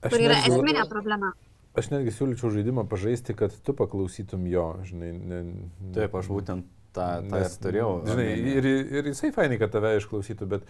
Aš 0.00 0.08
kur 0.08 0.24
yra 0.24 0.40
netgi, 0.40 0.56
esminė 0.56 0.86
problema. 0.88 1.34
Aš 1.78 1.92
netgi 1.92 2.14
siūlyčiau 2.16 2.50
žaidimą 2.54 2.86
pažaisti, 2.90 3.36
kad 3.36 3.54
tu 3.66 3.76
paklausytum 3.76 4.48
jo, 4.50 4.66
žinai. 4.88 5.12
Ne, 5.12 5.42
ne, 5.50 5.92
Taip, 5.94 6.16
aš 6.16 6.30
būtent 6.32 6.66
tą, 6.96 7.08
tą 7.26 7.34
nes, 7.34 7.58
turėjau. 7.62 7.90
Žinai, 8.08 8.28
ir, 8.54 8.70
ir 9.00 9.10
jisai 9.12 9.32
fainai, 9.34 9.58
kad 9.60 9.72
tave 9.74 9.96
išklausytų, 10.00 10.48
bet 10.50 10.68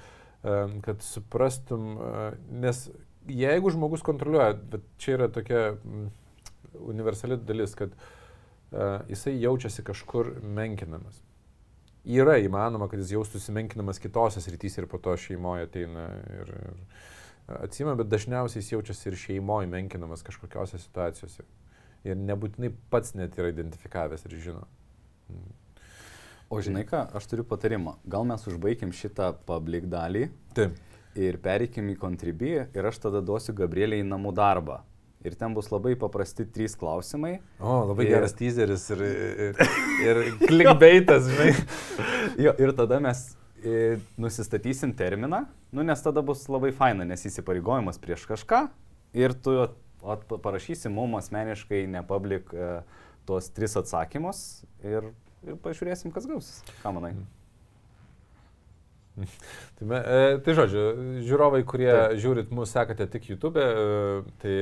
kad 0.84 1.02
suprastum, 1.04 1.96
uh, 1.96 2.20
nes 2.62 2.86
jeigu 3.28 3.70
žmogus 3.74 4.04
kontroliuoja, 4.04 4.54
bet 4.72 4.86
čia 5.00 5.18
yra 5.18 5.28
tokia 5.32 5.74
mm, 5.74 6.06
universali 6.88 7.36
dalis, 7.44 7.74
kad 7.76 7.92
uh, 7.92 9.02
jisai 9.10 9.36
jaučiasi 9.36 9.84
kažkur 9.84 10.38
menkinamas. 10.42 11.20
Yra 12.08 12.38
įmanoma, 12.40 12.88
kad 12.88 13.02
jis 13.02 13.12
jaustųsi 13.18 13.52
menkinamas 13.52 14.00
kitose 14.00 14.40
srityse 14.40 14.80
ir 14.80 14.88
po 14.88 14.98
to 15.02 15.12
šeimoje 15.20 15.68
ateina 15.68 16.06
ir, 16.32 16.54
ir, 16.56 16.78
atsima, 17.60 17.92
bet 17.98 18.08
dažniausiai 18.08 18.62
jis 18.62 18.72
jaučiasi 18.72 19.10
ir 19.10 19.18
šeimoje 19.20 19.68
menkinamas 19.68 20.24
kažkokiose 20.24 20.80
situacijose. 20.80 21.44
Ir 22.08 22.16
nebūtinai 22.16 22.72
pats 22.88 23.12
net 23.12 23.36
yra 23.36 23.50
identifikavęs 23.52 24.24
ir 24.24 24.38
žino. 24.40 24.64
O 26.50 26.58
žinai 26.58 26.82
ką, 26.88 27.04
aš 27.14 27.28
turiu 27.30 27.44
patarimą. 27.46 27.92
Gal 28.10 28.24
mes 28.26 28.42
užbaigim 28.50 28.90
šitą 28.96 29.28
public 29.46 29.84
dalį 29.90 30.24
Taip. 30.56 30.74
ir 31.14 31.36
pereikim 31.42 31.92
į 31.92 31.98
kontribį 32.02 32.54
ir 32.74 32.88
aš 32.90 32.98
tada 33.04 33.20
duosiu 33.22 33.54
Gabrieliai 33.54 34.02
namų 34.02 34.32
darbą. 34.34 34.80
Ir 35.22 35.36
ten 35.36 35.52
bus 35.54 35.68
labai 35.70 35.92
paprasti 36.00 36.46
trys 36.48 36.74
klausimai. 36.80 37.36
O, 37.60 37.84
labai 37.92 38.06
Ir- 38.08 38.14
geras 38.16 38.32
teaseris 38.34 38.86
ir, 38.96 39.02
ir, 39.04 39.62
ir 40.08 40.20
clickbaitas, 40.46 41.28
žinai. 41.28 41.52
Jo, 42.46 42.54
ir 42.62 42.72
tada 42.78 42.98
mes 43.04 43.18
e, 43.62 43.98
nusistatysim 44.18 44.94
terminą, 44.96 45.42
nu, 45.76 45.82
nes 45.84 46.00
tada 46.02 46.22
bus 46.24 46.46
labai 46.48 46.70
faina, 46.72 47.04
nes 47.04 47.20
įsipareigojimas 47.28 47.98
prieš 48.00 48.24
kažką 48.30 48.64
ir 49.18 49.34
tu 49.44 49.54
parašysi 50.40 50.88
mums 50.88 51.26
asmeniškai, 51.26 51.82
nepublik, 51.94 52.48
e, 52.54 52.70
tuos 53.28 53.50
tris 53.52 53.76
atsakymus 53.76 54.40
ir, 54.86 55.10
ir 55.46 55.58
pažiūrėsim, 55.64 56.12
kas 56.14 56.28
gausis. 56.30 56.62
Ką 56.82 56.94
manai? 56.96 57.14
Tai, 59.76 59.84
me, 59.88 59.98
e, 60.00 60.36
tai 60.44 60.54
žodžiu, 60.56 60.82
žiūrovai, 61.26 61.60
kurie 61.68 61.90
Taip. 61.90 62.20
Žiūrit 62.22 62.52
mūsų, 62.54 62.70
sekate 62.70 63.04
tik 63.10 63.26
YouTube, 63.28 63.60
e, 63.60 64.22
tai 64.40 64.54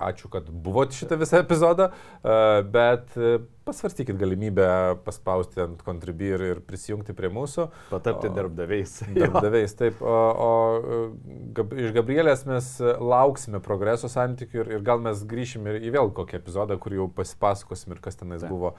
ačiū, 0.00 0.30
kad 0.32 0.48
buvote 0.50 0.96
šitą 0.96 1.18
visą 1.20 1.40
epizodą, 1.42 1.90
e, 1.90 2.62
bet 2.74 3.14
e, 3.16 3.38
pasvarstykit 3.64 4.18
galimybę 4.20 4.66
paspausti 5.06 5.62
ant 5.64 5.80
kontribį 5.86 6.30
ir, 6.36 6.44
ir 6.52 6.60
prisijungti 6.66 7.16
prie 7.16 7.30
mūsų. 7.32 7.68
Patapti 7.92 8.28
O- 8.30 8.34
darbdaviais. 8.36 8.96
Darbdaviais, 9.22 9.76
taip. 9.78 10.02
O, 10.04 10.16
o 10.46 10.50
e, 10.78 11.00
gab, 11.56 11.72
iš 11.78 11.94
Gabrielės 11.96 12.44
mes 12.48 12.70
lauksime 12.82 13.62
progreso 13.64 14.10
santykių 14.12 14.62
ir, 14.62 14.74
ir 14.78 14.84
gal 14.86 15.02
mes 15.04 15.24
grįšim 15.28 15.70
ir 15.72 15.80
į 15.82 15.94
vėl 15.96 16.12
kokį 16.16 16.40
epizodą, 16.40 16.78
kur 16.80 16.96
jau 16.96 17.08
pasipasakosim 17.20 17.96
ir 17.96 18.04
kas 18.04 18.20
tenais 18.20 18.44
Taip. 18.44 18.52
buvo 18.52 18.74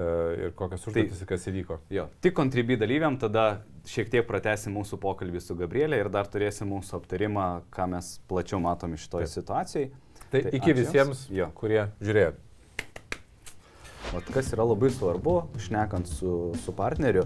ir 0.00 0.52
kokios 0.56 0.86
užduotis 0.86 1.18
ir 1.20 1.28
kas 1.28 1.48
įvyko. 1.50 1.80
Jo, 1.92 2.06
tik 2.22 2.32
kontribį 2.38 2.76
dalyviam, 2.80 3.16
tada 3.20 3.64
šiek 3.88 4.10
tiek 4.12 4.26
pratesim 4.28 4.74
mūsų 4.78 4.98
pokalbį 5.02 5.42
su 5.42 5.56
Gabrielė 5.58 6.00
ir 6.02 6.10
dar 6.12 6.28
turėsim 6.30 6.70
mūsų 6.70 7.00
aptarimą, 7.00 7.48
ką 7.74 7.88
mes 7.94 8.12
plačiau 8.30 8.60
matom 8.62 8.94
iš 8.96 9.08
šitoje 9.08 9.28
Taip. 9.28 9.34
Tai, 10.30 10.42
Tai 10.42 10.50
iki 10.54 10.74
visiems, 10.78 11.24
Jo. 11.34 11.50
kurie 11.58 11.88
žiūrėjo. 11.98 12.34
Vat 14.10 14.28
kas 14.34 14.50
yra 14.54 14.66
labai 14.66 14.90
svarbu, 14.94 15.36
šnekant 15.62 16.06
su, 16.10 16.52
su 16.62 16.74
partneriu, 16.74 17.24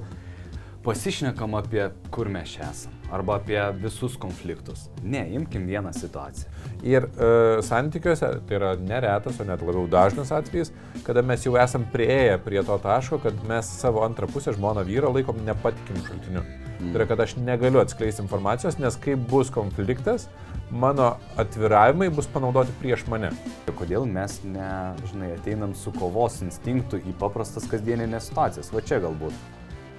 pasišnekam 0.84 1.54
apie 1.56 1.86
kur 2.12 2.28
mes 2.32 2.50
čia 2.56 2.66
esam. 2.68 2.92
Arba 3.12 3.38
apie 3.38 3.60
visus 3.80 4.16
konfliktus. 4.20 4.88
Ne, 5.04 5.22
imkim 5.36 5.66
vieną 5.68 5.92
situaciją. 5.96 6.50
Ir 6.84 7.06
e, 7.06 7.28
santykiuose 7.64 8.30
tai 8.48 8.58
yra 8.58 8.74
neretas, 8.80 9.38
o 9.40 9.46
net 9.48 9.64
labiau 9.64 9.86
dažnas 9.88 10.32
atvejis, 10.34 10.72
kada 11.06 11.22
mes 11.24 11.44
jau 11.46 11.54
esam 11.60 11.86
prieėję 11.92 12.36
prie 12.44 12.60
to 12.64 12.76
taško, 12.84 13.20
kad 13.24 13.38
mes 13.48 13.68
savo 13.80 14.04
antrą 14.04 14.28
pusę 14.32 14.52
žmoną 14.56 14.84
vyrą 14.88 15.12
laikom 15.14 15.40
nepatikimu 15.46 16.04
šaltiniu. 16.08 16.44
Mm. 16.44 16.90
Tai 16.90 16.98
yra, 16.98 17.08
kad 17.12 17.24
aš 17.24 17.36
negaliu 17.40 17.80
atskleisti 17.80 18.24
informacijos, 18.24 18.80
nes 18.82 18.96
kai 19.00 19.16
bus 19.16 19.52
konfliktas, 19.54 20.28
mano 20.70 21.16
atviravimai 21.40 22.08
bus 22.14 22.26
panaudoti 22.30 22.72
prieš 22.80 23.04
mane. 23.10 23.30
Kodėl 23.78 24.06
mes, 24.08 24.38
ne, 24.44 24.68
žinai, 25.10 25.32
ateinam 25.38 25.74
su 25.78 25.92
kovos 25.94 26.40
instinktu 26.46 27.00
į 27.02 27.14
paprastas 27.20 27.66
kasdieninės 27.70 28.30
situacijas? 28.30 28.70
Va 28.74 28.82
čia 28.86 29.00
galbūt. 29.04 29.34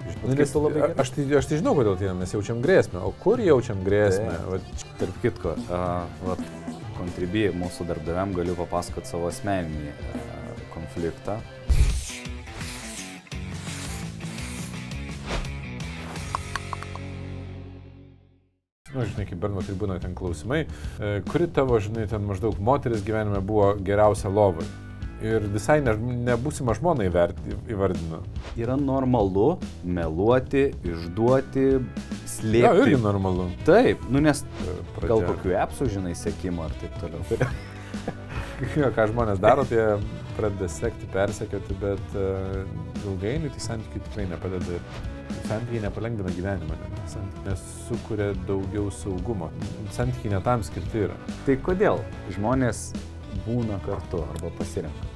Nu, 0.06 0.28
Vat 0.30 0.38
nes, 0.38 0.52
labai 0.54 0.72
gerai- 0.80 0.94
aš, 1.02 1.10
tai, 1.16 1.24
aš 1.38 1.48
tai 1.50 1.56
žinau, 1.58 1.74
kodėl 1.74 1.96
tai 1.98 2.06
yra, 2.06 2.14
mes 2.14 2.30
jaučiam 2.32 2.60
grėsmę. 2.62 3.00
O 3.02 3.10
kur 3.22 3.40
jaučiam 3.42 3.80
grėsmę? 3.86 4.36
Taip. 4.36 4.50
Vat, 4.52 4.84
Tarp 5.00 5.16
kitko, 5.22 5.56
uh, 5.66 6.36
kontribį 6.96 7.48
mūsų 7.58 7.86
darbdaviam 7.88 8.32
galiu 8.36 8.54
papasakoti 8.56 9.10
savo 9.10 9.26
asmeninį 9.32 9.90
uh, 9.90 10.62
konfliktą. 10.74 11.40
Nu, 18.96 19.04
žinai, 19.04 19.26
kaip 19.28 19.40
Berno 19.42 19.62
tribūnoje 19.64 20.02
ten 20.06 20.16
klausimai, 20.16 20.64
e, 20.64 21.12
kuri 21.28 21.50
tavo, 21.52 21.78
žinai, 21.82 22.08
ten 22.10 22.24
maždaug 22.26 22.58
moteris 22.62 23.04
gyvenime 23.06 23.42
buvo 23.44 23.74
geriausia 23.84 24.32
lovai. 24.32 24.66
Ir 25.24 25.46
visai 25.48 25.78
ne, 25.80 25.94
nebūsima 26.26 26.74
žmona 26.76 27.06
įvardino. 27.08 28.18
Yra 28.60 28.74
normalu 28.76 29.54
meluoti, 29.84 30.66
išduoti, 30.84 31.64
slėpti. 32.28 32.82
irgi 32.84 33.00
normalu. 33.00 33.48
Taip, 33.68 34.04
nu 34.12 34.20
nes 34.24 34.44
E, 34.44 34.76
gal 35.06 35.22
pradžia. 35.22 35.30
kokiu 35.30 35.56
appsu, 35.62 35.88
žinai, 35.96 36.12
sėkimo 36.18 36.66
ar 36.66 36.76
taip 36.82 37.00
toliau. 37.00 37.24
Jo, 38.76 38.88
ką 38.96 39.04
žmonės 39.10 39.40
daro, 39.42 39.66
tai 39.68 39.98
pradeda 40.36 40.68
sekti, 40.72 41.04
persekioti, 41.12 41.74
bet 41.76 42.14
uh, 42.16 42.62
ilgainiui 43.04 43.50
tai 43.52 43.60
santykiai 43.60 44.04
tikrai 44.06 44.24
nepadeda. 44.30 44.78
Santykiai 45.46 45.82
nepalengvina 45.84 46.32
gyvenimą, 46.36 46.78
santykiai 47.10 47.50
nesukuria 47.50 48.30
daugiau 48.48 48.90
saugumo. 48.90 49.50
Santykiai 49.94 50.34
netam 50.36 50.64
skirti 50.66 51.06
yra. 51.06 51.18
Tai 51.46 51.58
kodėl 51.68 52.02
žmonės 52.36 52.88
būna 53.46 53.78
kartu 53.86 54.24
arba 54.26 54.50
pasirenka? 54.58 55.15